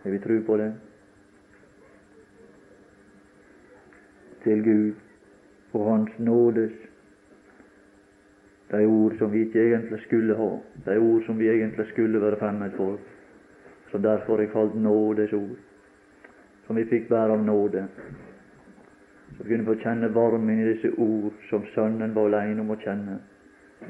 Er 0.05 0.11
vi 0.11 0.19
tru 0.19 0.43
på 0.45 0.57
det? 0.57 0.73
Til 4.45 4.65
Gud 4.65 4.93
og 5.73 5.91
Hans 5.91 6.19
nådes. 6.19 6.73
De 8.71 8.87
ord 8.87 9.13
som 9.19 9.33
vi 9.33 9.41
ikke 9.41 9.61
egentlig 9.61 10.01
skulle 10.01 10.35
ha, 10.37 10.51
de 10.87 10.99
ord 10.99 11.23
som 11.27 11.39
vi 11.39 11.49
egentlig 11.49 11.87
skulle 11.87 12.21
være 12.21 12.37
fremmed 12.37 12.71
for, 12.77 12.99
som 13.91 14.03
derfor 14.03 14.41
er 14.41 14.47
kalt 14.53 14.75
nådes 14.75 15.33
ord, 15.33 15.57
som 16.67 16.77
vi 16.77 16.85
fikk 16.85 17.09
bære 17.09 17.37
av 17.37 17.45
nåde. 17.45 17.87
Så 19.37 19.43
vi 19.43 19.51
kunne 19.51 19.67
få 19.67 19.77
kjenne 19.83 20.15
varmen 20.15 20.61
i 20.61 20.67
disse 20.73 20.91
ord 20.99 21.33
som 21.51 21.67
Sønnen 21.75 22.15
var 22.15 22.31
alene 22.31 22.63
om 22.63 22.71
å 22.71 22.81
kjenne, 22.81 23.19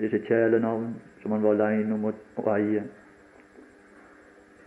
disse 0.00 0.20
kjælenavn 0.26 0.94
som 1.22 1.32
han 1.32 1.42
var 1.42 1.56
alene 1.56 1.94
om 1.94 2.04
å, 2.10 2.12
å 2.42 2.46
eie. 2.56 2.84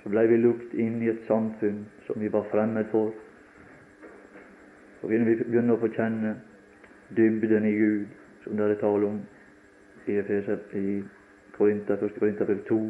Så 0.01 0.09
blei 0.09 0.27
vi 0.31 0.37
lukt 0.41 0.73
inn 0.73 1.01
i 1.03 1.09
et 1.11 1.25
samfunn 1.27 1.83
som 2.07 2.21
vi 2.21 2.29
var 2.33 2.47
fremmed 2.51 2.89
for, 2.93 3.11
kunne 5.07 5.25
vi 5.25 5.35
begynner 5.43 5.77
å 5.77 5.81
få 5.81 5.89
kjenne 5.95 6.35
dybden 7.17 7.65
i 7.65 7.75
Gud, 7.77 8.07
som 8.43 8.57
det 8.57 8.69
er 8.71 8.81
tale 8.81 9.11
om 9.11 9.21
i 10.07 10.17
Efeser, 10.19 10.59
i 10.75 11.03
Korinter, 11.57 12.03
1. 12.03 12.19
Korinterbrev 12.19 12.65
2. 12.67 12.81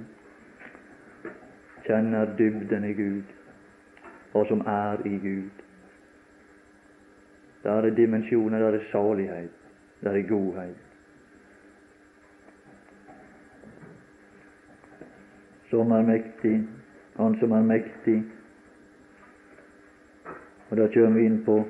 Kjenner 1.88 2.34
dybden 2.38 2.90
i 2.90 2.96
Gud, 2.98 3.38
hva 4.34 4.44
som 4.50 4.66
er 4.68 5.06
i 5.08 5.16
Gud. 5.24 5.64
Der 7.64 7.86
er 7.86 7.96
dimensjoner, 7.96 8.60
der 8.60 8.80
er 8.80 8.92
salighet, 8.92 9.64
der 10.04 10.18
er 10.18 10.28
godhet. 10.30 10.84
som 15.70 15.92
er 15.92 16.02
mektig, 16.02 16.68
Han 17.18 17.40
som 17.40 17.52
er 17.52 17.62
mektig. 17.62 18.24
Og 20.70 20.78
Da 20.78 20.88
kommer 20.88 21.20
vi 21.20 21.26
inn 21.26 21.44
på, 21.46 21.66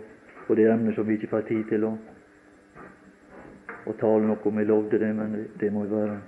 på 0.47 0.55
det 0.55 0.69
emnet 0.71 0.95
som 0.95 1.07
vi 1.07 1.17
ikke 1.17 1.29
får 1.31 1.47
tid 1.49 1.65
til 1.67 1.83
å, 1.83 1.91
å 3.87 3.95
tale 3.99 4.27
noe 4.27 4.39
om. 4.39 4.61
Jeg 4.61 4.69
lovde 4.69 4.99
det, 5.01 5.09
men 5.15 5.35
det, 5.59 5.71
må 5.73 5.83
vi 5.83 5.91
bare 5.91 6.19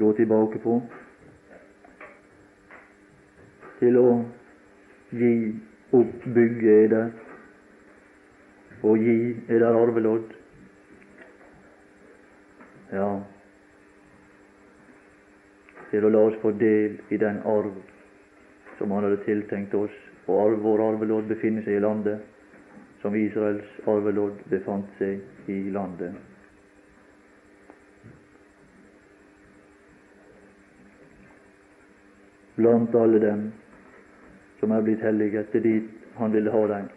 gå 0.00 0.12
tilbake 0.16 0.62
på. 0.64 0.78
Til 3.82 4.00
å 4.00 4.08
gi 5.12 5.34
opp 5.94 6.24
bygget 6.24 6.72
er 6.72 6.90
det, 6.94 7.04
og 8.84 9.04
gi 9.04 9.18
er 9.48 9.60
der 9.60 9.80
arvelodd. 9.84 10.32
Ja, 12.94 13.08
til 15.90 16.06
å 16.06 16.10
la 16.10 16.20
oss 16.28 16.36
få 16.42 16.50
del 16.58 16.96
i 17.14 17.18
den 17.20 17.42
arv 17.46 17.74
som 18.78 18.90
Han 18.90 19.04
hadde 19.06 19.22
tiltenkt 19.22 19.74
oss. 19.78 19.92
Og 20.26 20.38
arv, 20.40 20.62
vår 20.64 20.80
arvelodd 20.88 21.28
befinner 21.30 21.62
seg 21.62 21.76
i 21.78 21.82
landet 21.84 22.33
som 23.04 23.14
Israels 23.14 23.66
arvelodd 23.84 24.38
befant 24.48 24.86
seg 24.96 25.50
i 25.52 25.58
landet. 25.68 26.14
Blant 32.56 32.96
alle 32.96 33.20
dem 33.20 33.44
som 34.56 34.72
er 34.72 34.86
blitt 34.88 35.04
hellige 35.04 35.44
etter 35.44 35.60
dit 35.60 35.92
Han 36.16 36.32
ville 36.32 36.50
ha 36.50 36.66
dem. 36.70 36.88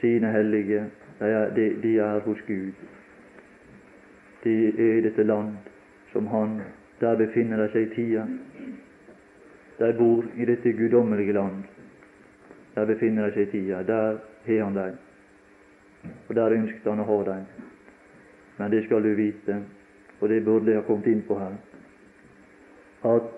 Sine 0.00 0.32
hellige, 0.32 0.84
de 1.18 1.28
er, 1.28 1.48
de, 1.50 1.70
de 1.82 1.96
er 1.98 2.20
hos 2.24 2.40
Gud. 2.46 2.84
De 4.44 4.58
er 4.68 5.00
i 5.00 5.00
dette 5.04 5.22
land 5.26 5.56
som 6.12 6.26
Han 6.32 6.60
Der 7.00 7.16
befinner 7.16 7.60
de 7.60 7.72
seg 7.72 7.90
i 7.90 7.94
tida. 7.94 8.24
De 9.78 9.92
bor 9.98 10.24
i 10.34 10.46
dette 10.48 10.72
guddommelige 10.72 11.36
land. 11.36 11.66
Der 12.78 12.86
befinner 12.86 13.26
de 13.26 13.34
seg 13.34 13.48
i 13.48 13.50
tida. 13.50 13.82
Der 13.82 14.18
har 14.46 14.64
Han 14.64 14.74
dem. 14.74 14.98
Og 16.28 16.34
der 16.34 16.52
ønsket 16.54 16.84
Han 16.86 17.00
å 17.00 17.06
ha 17.08 17.16
dem. 17.24 17.46
Men 18.58 18.70
det 18.70 18.84
skal 18.84 19.02
du 19.02 19.14
vite, 19.14 19.56
og 20.20 20.28
det 20.28 20.44
burde 20.44 20.70
jeg 20.70 20.78
ha 20.78 20.86
kommet 20.86 21.06
inn 21.06 21.22
på 21.26 21.38
her, 21.38 21.56
at 23.06 23.28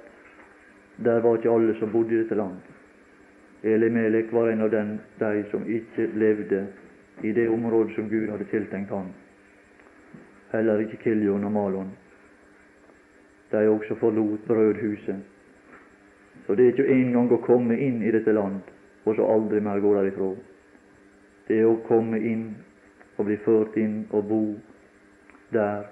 der 1.04 1.20
var 1.20 1.36
ikke 1.36 1.52
alle 1.52 1.74
som 1.78 1.92
bodde 1.92 2.14
i 2.14 2.18
dette 2.22 2.36
land. 2.36 2.56
Elimelek 3.62 4.32
var 4.32 4.48
en 4.48 4.64
av 4.64 4.70
den, 4.70 4.94
de 5.18 5.44
som 5.50 5.64
ikke 5.68 6.06
levde 6.16 6.66
i 7.22 7.32
det 7.32 7.48
området 7.48 7.94
som 7.94 8.08
Gud 8.08 8.28
hadde 8.30 8.48
tiltenkt 8.48 8.92
ham. 8.92 9.08
Heller 10.52 10.80
ikke 10.84 11.00
Kiljon 11.04 11.44
og 11.44 11.52
Malon. 11.52 11.92
De 13.52 13.68
også 13.68 13.96
forlot 14.00 14.44
brødhuset. 14.48 15.16
Så 16.46 16.54
det 16.54 16.66
er 16.66 16.72
ikke 16.72 16.92
engang 16.92 17.32
å 17.32 17.40
komme 17.44 17.76
inn 17.76 18.02
i 18.02 18.12
dette 18.12 18.32
land 18.32 18.60
og 19.10 19.18
så 19.18 19.26
aldri 19.26 19.60
mer 19.64 19.82
gå 19.82 19.92
derifra. 19.96 20.32
Det 21.50 21.62
å 21.66 21.78
komme 21.88 22.20
inn 22.22 22.44
og 23.18 23.26
bli 23.26 23.36
ført 23.44 23.76
inn 23.80 24.04
og 24.14 24.28
bo 24.30 24.44
der 25.50 25.88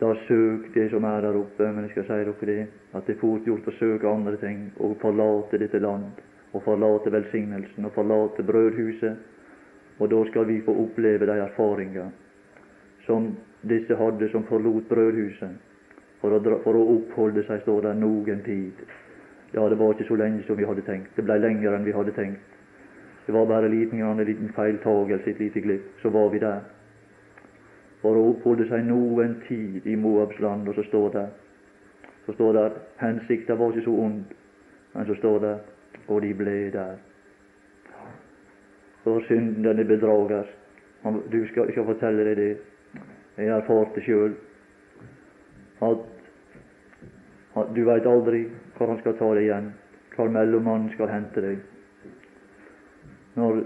da 0.00 0.10
søk 0.26 0.66
det 0.74 0.88
som 0.90 1.04
er 1.06 1.22
der 1.22 1.36
oppe. 1.38 1.68
Men 1.72 1.86
jeg 1.86 1.94
skal 1.94 2.08
si 2.08 2.16
dere 2.26 2.48
det, 2.50 2.66
at 2.92 3.06
det 3.06 3.14
er 3.14 3.20
fort 3.20 3.46
gjort 3.46 3.68
å 3.70 3.76
søke 3.78 4.10
andre 4.10 4.36
ting 4.42 4.66
og 4.82 4.96
forlate 5.02 5.60
dette 5.62 5.80
land, 5.80 6.10
og 6.52 6.64
forlate 6.66 7.12
velsignelsen, 7.14 7.86
og 7.86 7.94
forlate 7.94 8.42
brødhuset. 8.42 9.30
Og 10.02 10.10
da 10.10 10.24
skal 10.30 10.48
vi 10.50 10.58
få 10.66 10.74
oppleve 10.84 11.26
de 11.30 11.38
erfaringer 11.38 12.10
som 13.06 13.30
disse 13.62 13.94
hadde 13.96 14.28
som 14.32 14.44
forlot 14.48 14.88
brødhuset 14.90 15.54
for 16.20 16.34
å, 16.34 16.40
dra, 16.42 16.58
for 16.64 16.74
å 16.74 16.84
oppholde 16.96 17.44
seg, 17.46 17.62
står 17.62 17.86
der, 17.86 17.98
noen 18.00 18.42
tid. 18.46 18.80
Ja, 19.54 19.68
det 19.68 19.78
var 19.78 19.94
ikke 19.94 20.08
så 20.08 20.16
lenge 20.18 20.42
som 20.46 20.58
vi 20.58 20.66
hadde 20.66 20.82
tenkt. 20.86 21.14
Det 21.16 21.24
ble 21.24 21.38
lenger 21.38 21.76
enn 21.76 21.86
vi 21.86 21.94
hadde 21.94 22.14
tenkt. 22.16 22.54
Det 23.26 23.34
var 23.34 23.46
bare 23.46 23.70
en 23.70 23.74
liten, 23.78 24.02
en 24.02 24.24
liten 24.26 24.50
feiltagelse, 24.52 25.30
et 25.30 25.40
lite 25.40 25.60
glipp, 25.60 25.86
så 26.02 26.10
var 26.12 26.28
vi 26.28 26.42
der 26.42 26.64
for 28.04 28.18
å 28.20 28.24
oppholde 28.34 28.66
seg 28.68 28.84
noen 28.84 29.38
tid 29.48 29.86
i 29.88 29.94
Moabs 29.96 30.36
land. 30.44 30.68
Og 30.68 30.76
så 30.76 30.84
står 30.90 31.08
det 31.14 31.24
så 32.26 32.32
står 32.32 32.52
det 32.56 32.64
hensikten 33.00 33.58
var 33.58 33.72
ikke 33.72 33.84
så 33.84 33.94
ond, 34.00 34.20
men 34.94 35.06
så 35.06 35.14
står 35.14 35.38
det 35.40 35.54
og 36.08 36.22
de 36.22 36.34
ble 36.36 36.54
der. 36.72 36.96
For 39.04 39.24
synden 39.28 39.64
den 39.64 39.80
er 39.80 39.88
bedragers. 39.88 40.48
Du 41.32 41.40
skal 41.48 41.68
ikke 41.68 41.84
fortelle 41.84 42.24
deg 42.24 42.36
det. 42.36 42.52
Jeg 43.36 43.52
erfarte 43.52 44.04
sjøl 44.04 44.36
at 45.84 46.04
du 47.74 47.84
veit 47.86 48.06
aldri 48.06 48.44
hvor 48.76 48.90
han 48.90 49.00
skal 49.02 49.16
ta 49.18 49.30
deg 49.34 49.48
igjen, 49.48 49.72
hvor 50.14 50.30
mellommannen 50.30 50.92
skal 50.94 51.10
hente 51.10 51.42
deg. 51.42 51.60
Når, 53.34 53.64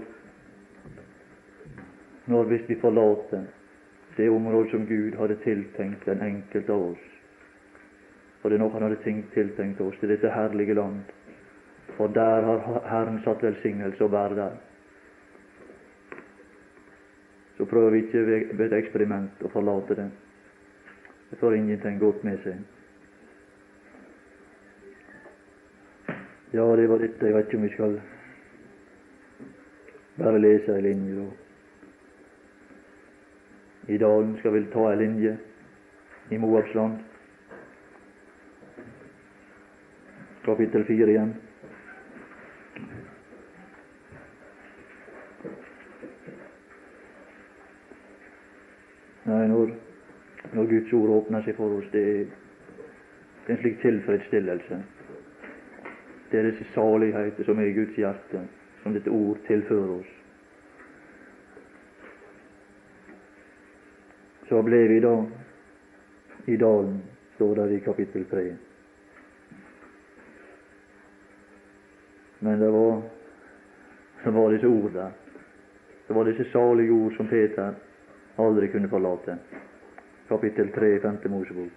når 2.33 2.49
hvis 2.49 2.65
vi 2.69 2.79
forlater 2.81 3.45
det 4.17 4.29
området 4.29 4.71
som 4.71 4.87
Gud 4.89 5.15
hadde 5.15 5.37
tiltenkt 5.43 6.05
den 6.05 6.21
enkelte 6.21 6.73
av 6.73 6.87
oss. 6.91 7.05
For 8.41 8.49
det 8.49 8.57
er 8.57 8.63
noe 8.63 8.73
Han 8.73 8.85
hadde 8.87 9.19
tiltenkt 9.33 9.81
oss 9.83 9.99
til 9.99 10.11
dette 10.11 10.31
herlige 10.33 10.75
land. 10.75 11.03
For 11.97 12.11
der 12.15 12.47
har 12.47 12.81
Herren 12.87 13.21
satt 13.23 13.43
velsignelse 13.43 14.03
å 14.03 14.11
være 14.11 14.35
der. 14.35 14.57
Så 17.57 17.67
prøver 17.67 17.91
vi 17.91 18.03
ikke 18.05 18.25
ved 18.25 18.65
et 18.69 18.77
eksperiment 18.77 19.41
å 19.43 19.51
forlate 19.51 19.95
det. 19.99 20.09
Det 21.29 21.39
får 21.39 21.55
ingenting 21.55 21.99
godt 21.99 22.23
med 22.23 22.39
seg. 22.43 22.61
Ja, 26.51 26.75
det 26.75 26.87
var 26.87 26.97
dette. 26.97 27.25
Jeg 27.25 27.35
vet 27.35 27.45
ikke 27.45 27.57
om 27.57 27.63
vi 27.63 27.73
skal 27.73 28.01
bare 30.17 30.39
lese 30.41 30.75
ei 30.75 30.81
linje, 30.81 31.15
da. 31.15 31.27
I 33.93 33.97
dalen 33.97 34.33
skal 34.39 34.53
vi 34.53 34.63
ta 34.73 34.87
ei 34.89 34.97
linje 34.97 35.37
i 36.31 36.37
Moabs 36.37 36.73
land. 36.73 36.97
Kapittel 40.45 40.85
fire 40.89 41.13
igjen. 41.13 41.35
Nei, 49.29 49.47
når, 49.47 49.75
når 50.53 50.71
Guds 50.73 50.93
ord 50.93 51.17
åpner 51.21 51.45
seg 51.45 51.61
for 51.61 51.77
oss, 51.77 51.91
det 51.93 52.05
er 52.09 53.53
en 53.53 53.61
slik 53.61 53.81
tilfredsstillelse. 53.85 54.85
Det 56.31 56.39
er 56.39 56.49
disse 56.51 56.65
saligheter 56.73 57.43
som 57.43 57.59
er 57.59 57.69
i 57.69 57.73
Guds 57.73 57.95
hjerte, 57.97 58.41
som 58.83 58.93
dette 58.93 59.09
ord 59.09 59.37
tilfører 59.47 59.93
oss. 59.99 60.15
Så 64.49 64.61
ble 64.65 64.81
vi 64.89 64.99
da 65.01 65.13
i 66.49 66.57
dalen, 66.57 67.01
står 67.35 67.55
det 67.55 67.71
i 67.77 67.83
kapittel 67.85 68.25
3. 68.29 68.45
Men 72.39 72.59
det 72.59 72.69
var, 72.71 73.01
det 74.23 74.31
var 74.31 74.51
disse 74.51 74.67
ord 74.67 74.93
der. 74.93 75.11
Det 76.07 76.15
var 76.15 76.25
disse 76.25 76.51
salige 76.51 76.91
ord 76.91 77.13
som 77.17 77.27
Peter 77.27 77.73
aldri 78.37 78.67
kunne 78.67 78.89
forlate. 78.89 79.37
Kapittel 80.29 80.71
tre, 80.71 80.99
femte 81.01 81.29
Mosebok. 81.29 81.69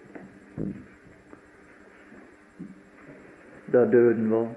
Der 3.73 3.91
døden 3.91 4.31
var, 4.31 4.49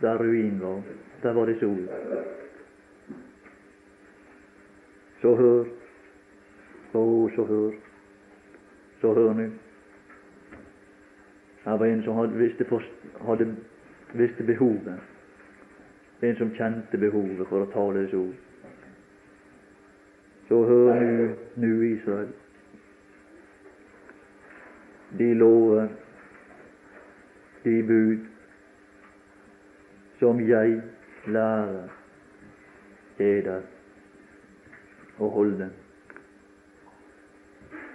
der 0.00 0.18
ruin 0.18 0.60
var, 0.60 0.82
der 1.22 1.32
var 1.32 1.46
det 1.46 1.58
sol. 1.60 1.88
Så 5.20 5.34
hør 5.36 5.64
å, 6.96 7.30
så 7.34 7.44
hør. 7.44 7.72
Så 9.00 9.12
hør 9.14 9.32
nå. 9.32 9.50
Her 11.64 11.76
var 11.76 11.86
en 11.86 12.02
som 12.02 12.16
hadde, 12.16 12.38
visste, 12.38 12.66
hadde, 13.26 13.46
visste 14.14 14.44
behovet. 14.46 15.00
En 16.22 16.36
som 16.36 16.52
kjente 16.56 16.98
behovet 16.98 17.48
for 17.50 17.64
å 17.64 17.70
tale 17.74 18.06
det 18.06 18.16
ord. 18.16 18.34
Så 20.48 20.62
hør 20.70 21.02
nå, 21.02 21.28
nu 21.60 21.72
Israel. 21.90 22.32
De 25.18 25.32
lover, 25.34 25.88
de 27.66 27.82
bud, 27.82 28.18
som 30.18 30.40
jeg 30.40 30.76
lærer 31.26 31.88
eder 33.18 33.64
å 35.18 35.30
holde. 35.34 35.66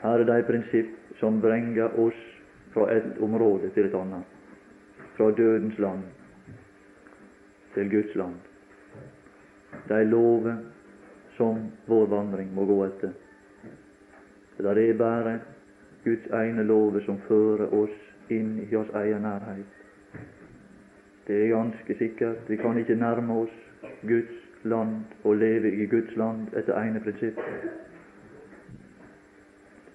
Her 0.02 0.20
er 0.20 0.28
det 0.28 0.38
et 0.42 0.50
prinsipp 0.50 1.16
som 1.22 1.40
bringer 1.40 1.96
oss 2.04 2.20
fra 2.74 2.90
et 2.92 3.24
område 3.24 3.72
til 3.72 3.88
et 3.88 3.96
annet. 3.96 4.28
Fra 5.16 5.32
dødens 5.38 5.80
land 5.80 6.04
til 7.76 7.90
Guds 7.96 8.16
land. 8.20 8.36
De 9.88 10.04
lover 10.04 10.60
som 11.38 11.64
vår 11.88 12.12
vandring 12.12 12.52
må 12.56 12.68
gå 12.68 12.82
etter. 12.90 13.16
Det 14.60 14.78
er 14.84 14.98
bare 15.00 15.40
Guds 16.04 16.28
ene 16.36 16.68
lover 16.68 17.06
som 17.08 17.24
fører 17.30 17.72
oss 17.72 18.11
inn 18.30 18.60
i 18.70 18.76
oss 18.76 18.90
egen 18.96 19.22
nærhet. 19.22 19.66
Det 21.28 21.44
er 21.44 21.50
ganske 21.56 21.98
sikkert. 21.98 22.50
Vi 22.50 22.56
kan 22.56 22.78
ikke 22.78 22.96
nærme 22.96 23.34
oss 23.34 23.54
Guds 24.02 24.64
land 24.64 24.96
og 25.24 25.36
leve 25.36 25.72
i 25.72 25.86
Guds 25.86 26.16
land 26.16 26.48
etter 26.58 26.78
ene 26.82 27.00
prinsipp. 27.00 27.40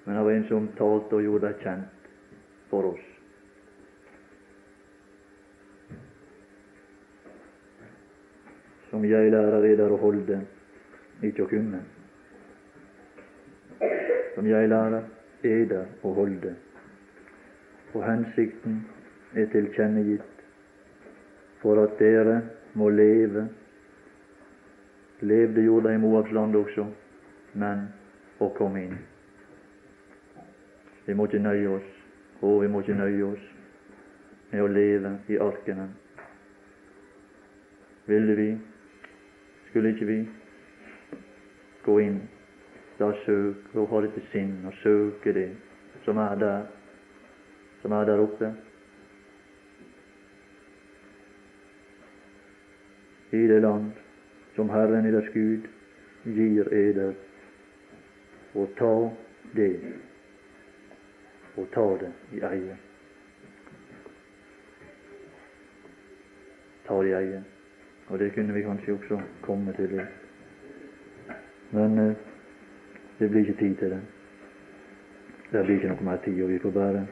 Men 0.05 0.16
av 0.16 0.31
en 0.31 0.45
som 0.49 0.68
talte 0.79 1.18
og 1.18 1.22
gjorde 1.22 1.49
det 1.49 1.62
kjent 1.62 2.11
for 2.70 2.93
oss. 2.93 3.07
Som 8.91 9.05
jeg 9.05 9.31
lærer 9.31 9.66
er 9.66 9.77
der 9.77 9.93
å 9.93 9.99
holde, 10.01 10.41
ikke 11.27 11.45
å 11.45 11.51
kunne. 11.51 11.83
Som 14.35 14.47
jeg 14.47 14.70
lærer 14.70 15.03
er 15.43 15.66
der 15.68 15.91
å 16.07 16.14
holde. 16.14 16.55
Og 17.97 18.03
hensikten 18.05 18.82
er 19.32 19.47
tilkjennegitt 19.49 20.42
for 21.62 21.80
at 21.80 21.94
dere 21.99 22.42
må 22.76 22.90
leve. 22.92 23.47
Levde 25.20 25.64
gjorde 25.64 25.88
de 25.88 25.94
i 25.94 26.03
Moabs 26.03 26.32
land 26.36 26.57
også, 26.61 26.84
men 27.55 27.86
å 28.40 28.51
komme 28.59 28.82
inn. 28.84 28.99
Vi 31.07 31.16
må 31.16 31.24
ikke 31.24 31.40
nøye 31.40 31.72
oss, 31.78 31.88
og 32.44 32.61
vi 32.66 32.68
må 32.68 32.84
ikke 32.84 32.99
nøye 33.01 33.24
oss 33.30 33.49
med 34.53 34.66
å 34.66 34.68
leve 34.76 35.16
i 35.32 35.40
arkene. 35.40 35.88
Ville 38.12 38.36
vi, 38.36 38.51
skulle 39.70 39.97
ikke 39.97 40.12
vi 40.12 40.20
gå 41.88 42.01
inn, 42.05 42.20
da 43.01 43.14
søke 43.24 43.80
og 43.80 43.88
ha 43.94 44.05
det 44.05 44.16
til 44.18 44.32
sinn 44.34 44.57
og 44.68 44.82
søke 44.84 45.32
det 45.32 45.53
som 46.05 46.20
er 46.20 46.36
der, 46.44 46.76
som 47.87 47.93
er 47.93 48.05
der 48.05 48.18
oppe. 48.18 48.55
I 53.30 53.47
det 53.47 53.61
land 53.62 53.93
som 54.55 54.70
Herren 54.70 55.05
deres 55.05 55.28
Gud 55.34 55.68
gir 56.24 56.66
eder, 56.74 57.12
og 58.55 58.68
ta 58.78 59.11
det, 59.55 59.76
og 61.57 61.68
ta 61.74 61.84
det 62.01 62.11
i 62.32 62.41
eie. 62.49 62.76
Ta 66.89 66.97
det 67.03 67.12
i 67.12 67.14
eie. 67.20 67.45
Og 68.09 68.18
det 68.18 68.32
kunne 68.34 68.55
vi 68.55 68.62
kanskje 68.62 68.97
også 68.97 69.20
komme 69.43 69.72
til 69.76 69.91
det. 69.91 70.09
Men 71.70 71.99
eh, 71.99 72.16
det 73.18 73.30
blir 73.30 73.41
ikke 73.41 73.61
tid 73.61 73.76
til 73.76 73.91
det. 73.91 74.01
Det 75.53 75.64
blir 75.64 75.78
ikke 75.78 75.95
noe 75.95 76.09
mer 76.11 76.18
tid, 76.24 76.43
og 76.43 76.51
vi 76.51 76.59
får 76.59 76.74
bare 76.74 77.07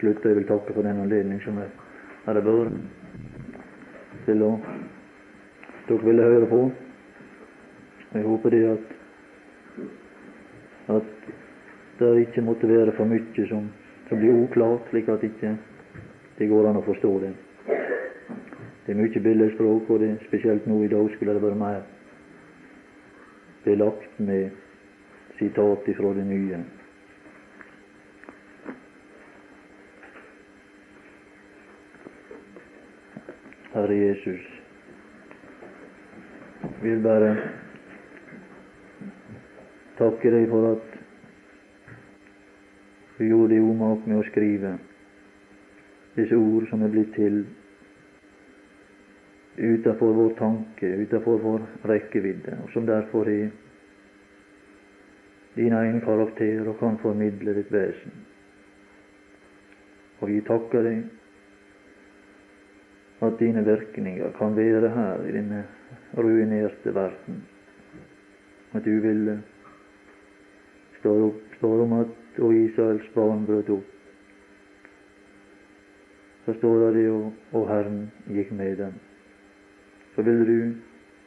slutte. 0.00 0.28
Jeg 0.28 0.36
vil 0.40 0.48
takke 0.48 0.74
for 0.74 0.86
den 0.86 1.00
anledning 1.02 1.40
som 1.44 1.58
jeg 1.60 1.70
hadde 2.26 2.44
vært 2.46 2.72
til 4.26 4.42
å 4.42 4.52
dere 5.86 6.02
ville 6.02 6.22
høre 6.26 6.50
på. 6.50 6.60
Jeg 8.14 8.26
håper 8.26 8.54
det 8.54 8.62
at 8.74 8.92
at 10.86 11.02
det 11.98 12.12
ikke 12.20 12.44
måtte 12.46 12.68
være 12.68 12.92
for 12.94 13.08
mye 13.10 13.46
som, 13.48 13.66
som 14.08 14.20
blir 14.20 14.44
uklart, 14.44 14.86
slik 14.90 15.08
at 15.10 15.24
ikke 15.26 15.56
det 16.38 16.48
går 16.50 16.68
an 16.68 16.78
å 16.78 16.84
forstå 16.86 17.12
det. 17.24 17.32
Det 18.86 18.94
er 18.94 19.00
mye 19.00 19.22
billedspråk, 19.22 19.90
og 19.90 20.00
det, 20.00 20.12
spesielt 20.28 20.66
nå 20.70 20.82
i 20.84 20.90
dag 20.92 21.08
skulle 21.14 21.34
det 21.34 21.42
være 21.42 21.58
mer 21.58 21.80
belagt 23.64 24.20
med 24.22 24.50
sitat 25.40 25.88
fra 25.98 26.12
det 26.14 26.26
nye. 26.28 26.60
Herre 33.76 33.94
Jesus, 33.94 34.40
vil 36.80 37.02
bare 37.04 37.34
takke 39.98 40.30
deg 40.32 40.46
for 40.48 40.68
at 40.70 40.94
du 43.18 43.26
gjorde 43.26 43.50
deg 43.52 43.66
umak 43.66 44.06
med 44.08 44.22
å 44.22 44.24
skrive 44.30 44.70
disse 46.14 46.38
ord 46.40 46.64
som 46.70 46.86
er 46.86 46.94
blitt 46.94 47.12
til 47.18 47.36
utenfor 49.60 50.16
vår 50.22 50.32
tanke, 50.40 50.94
utenfor 51.04 51.44
vår 51.44 51.68
rekkevidde, 51.92 52.56
og 52.64 52.72
som 52.72 52.88
derfor 52.88 53.28
har 53.28 53.52
din 55.60 55.76
egen 55.82 56.00
karakter 56.08 56.64
og 56.64 56.80
kan 56.80 56.96
formidle 57.04 57.58
ditt 57.60 57.76
vesen. 57.76 58.24
Og 60.22 60.32
vi 60.32 60.40
takker 60.48 60.88
deg 60.88 61.04
at 63.22 63.38
dine 63.40 63.64
virkninger 63.64 64.32
kan 64.38 64.56
være 64.56 64.88
her 64.88 65.24
i 65.24 65.32
denne 65.32 65.64
ruinerte 66.16 66.94
verden. 66.94 67.42
At 68.74 68.84
du 68.84 69.00
ville 69.00 69.42
stå 70.98 71.14
opp, 71.28 71.42
står 71.58 71.82
om 71.82 71.92
at 72.00 72.14
og 72.38 72.54
Israels 72.54 73.08
barn 73.14 73.46
brøt 73.46 73.70
opp. 73.72 73.92
Så 76.44 76.54
står 76.58 76.90
det 76.94 77.08
og, 77.10 77.32
og 77.52 77.68
Herren 77.68 78.02
gikk 78.28 78.52
med 78.52 78.76
dem. 78.76 78.98
Så 80.14 80.22
vil 80.22 80.44
du 80.46 80.58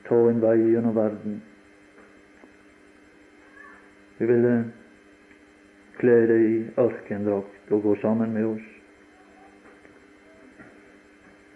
ta 0.07 0.19
en 0.29 0.41
vei 0.41 0.57
gjennom 0.61 0.95
verden. 0.95 1.39
Du 4.19 4.25
ville 4.27 4.53
kle 5.99 6.19
deg 6.29 6.45
i 6.45 6.59
arkendrakt 6.79 7.73
og 7.73 7.83
gå 7.83 7.95
sammen 8.03 8.33
med 8.35 8.53
oss 8.53 8.78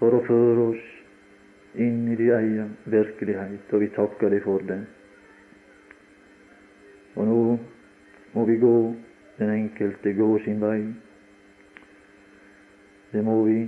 for 0.03 0.17
å 0.17 0.23
føre 0.27 0.63
oss 0.73 0.87
inn 1.79 2.09
i 2.11 2.15
din 2.19 2.33
egen 2.35 2.71
virkelighet, 2.91 3.69
og 3.71 3.79
vi 3.79 3.87
takker 3.95 4.33
deg 4.33 4.41
for 4.43 4.63
det. 4.67 4.81
Og 7.15 7.29
nå 7.29 7.37
må 8.33 8.43
vi 8.49 8.57
gå 8.59 8.73
den 9.37 9.53
enkelte 9.53 10.11
gå 10.17 10.27
sin 10.43 10.59
vei. 10.59 10.81
Det 13.13 13.21
må 13.23 13.37
vi. 13.47 13.61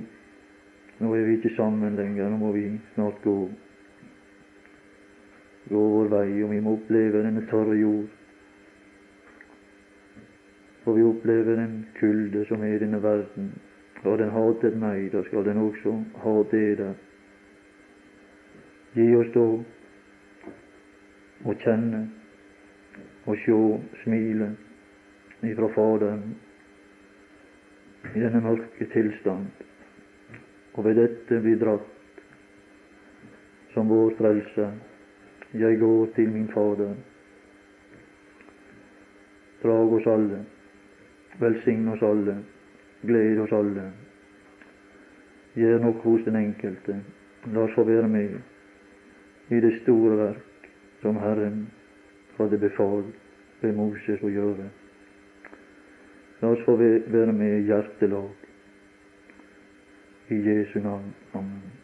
Nå 0.99 1.13
er 1.15 1.23
vi 1.23 1.37
ikke 1.37 1.53
sammen 1.55 1.95
lenger, 1.95 2.27
nå 2.27 2.39
må 2.41 2.51
vi 2.51 2.65
snart 2.97 3.21
gå. 3.23 3.37
Gå 5.71 5.85
vår 5.93 6.11
vei, 6.17 6.27
og 6.43 6.51
vi 6.51 6.59
må 6.65 6.75
oppleve 6.81 7.23
denne 7.23 7.45
tørre 7.47 7.77
jord. 7.79 8.11
For 10.83 10.99
vi 10.99 11.07
opplever 11.07 11.63
den 11.63 11.79
kulde 11.95 12.43
som 12.51 12.67
er 12.67 12.75
i 12.75 12.83
denne 12.83 12.99
verden. 13.03 13.53
Har 14.05 14.17
den 14.17 14.29
hatet 14.29 14.75
meg, 14.77 15.07
da 15.11 15.23
skal 15.25 15.47
den 15.47 15.57
også 15.57 15.95
hate 16.21 16.59
deg. 16.77 16.99
Gi 18.93 19.07
oss 19.17 19.31
da 19.33 19.45
å 21.49 21.55
kjenne 21.63 22.03
og 23.25 23.41
sjå 23.41 23.57
smilet 24.03 25.43
ifra 25.49 25.71
Faderen 25.73 26.23
i 28.13 28.21
denne 28.21 28.45
mørke 28.45 28.85
tilstand, 28.93 29.49
og 30.77 30.85
ved 30.85 31.01
dette 31.01 31.41
bli 31.41 31.57
dratt 31.65 32.23
som 33.73 33.89
vår 33.89 34.13
frelse. 34.21 34.71
Jeg 35.57 35.79
går 35.81 36.11
til 36.15 36.29
min 36.29 36.51
Fader. 36.53 36.93
Drag 39.65 39.93
oss 39.97 40.07
alle, 40.13 40.43
velsign 41.41 41.87
oss 41.89 42.05
alle, 42.05 42.43
gled 43.07 43.39
oss 43.39 43.53
alle. 43.55 43.91
Gjør 45.55 45.79
nok 45.79 46.01
hos 46.03 46.25
den 46.25 46.35
enkelte. 46.35 46.99
La 47.53 47.63
oss 47.63 47.75
få 47.75 47.85
være 47.87 48.07
med 48.07 48.39
i 49.49 49.61
det 49.61 49.73
store 49.83 50.17
verk 50.17 50.69
som 51.01 51.19
Herren 51.21 51.67
hadde 52.37 52.57
befalt 52.57 53.13
ved 53.61 53.77
Moses 53.77 54.23
å 54.25 54.31
gjøre. 54.33 54.67
La 56.41 56.51
oss 56.51 56.65
få 56.65 56.75
være 56.81 57.31
med 57.33 57.59
i 57.59 57.65
hjertelag. 57.69 58.33
I 60.33 60.41
Jesu 60.49 60.79
navn. 60.81 61.13
Amen. 61.37 61.74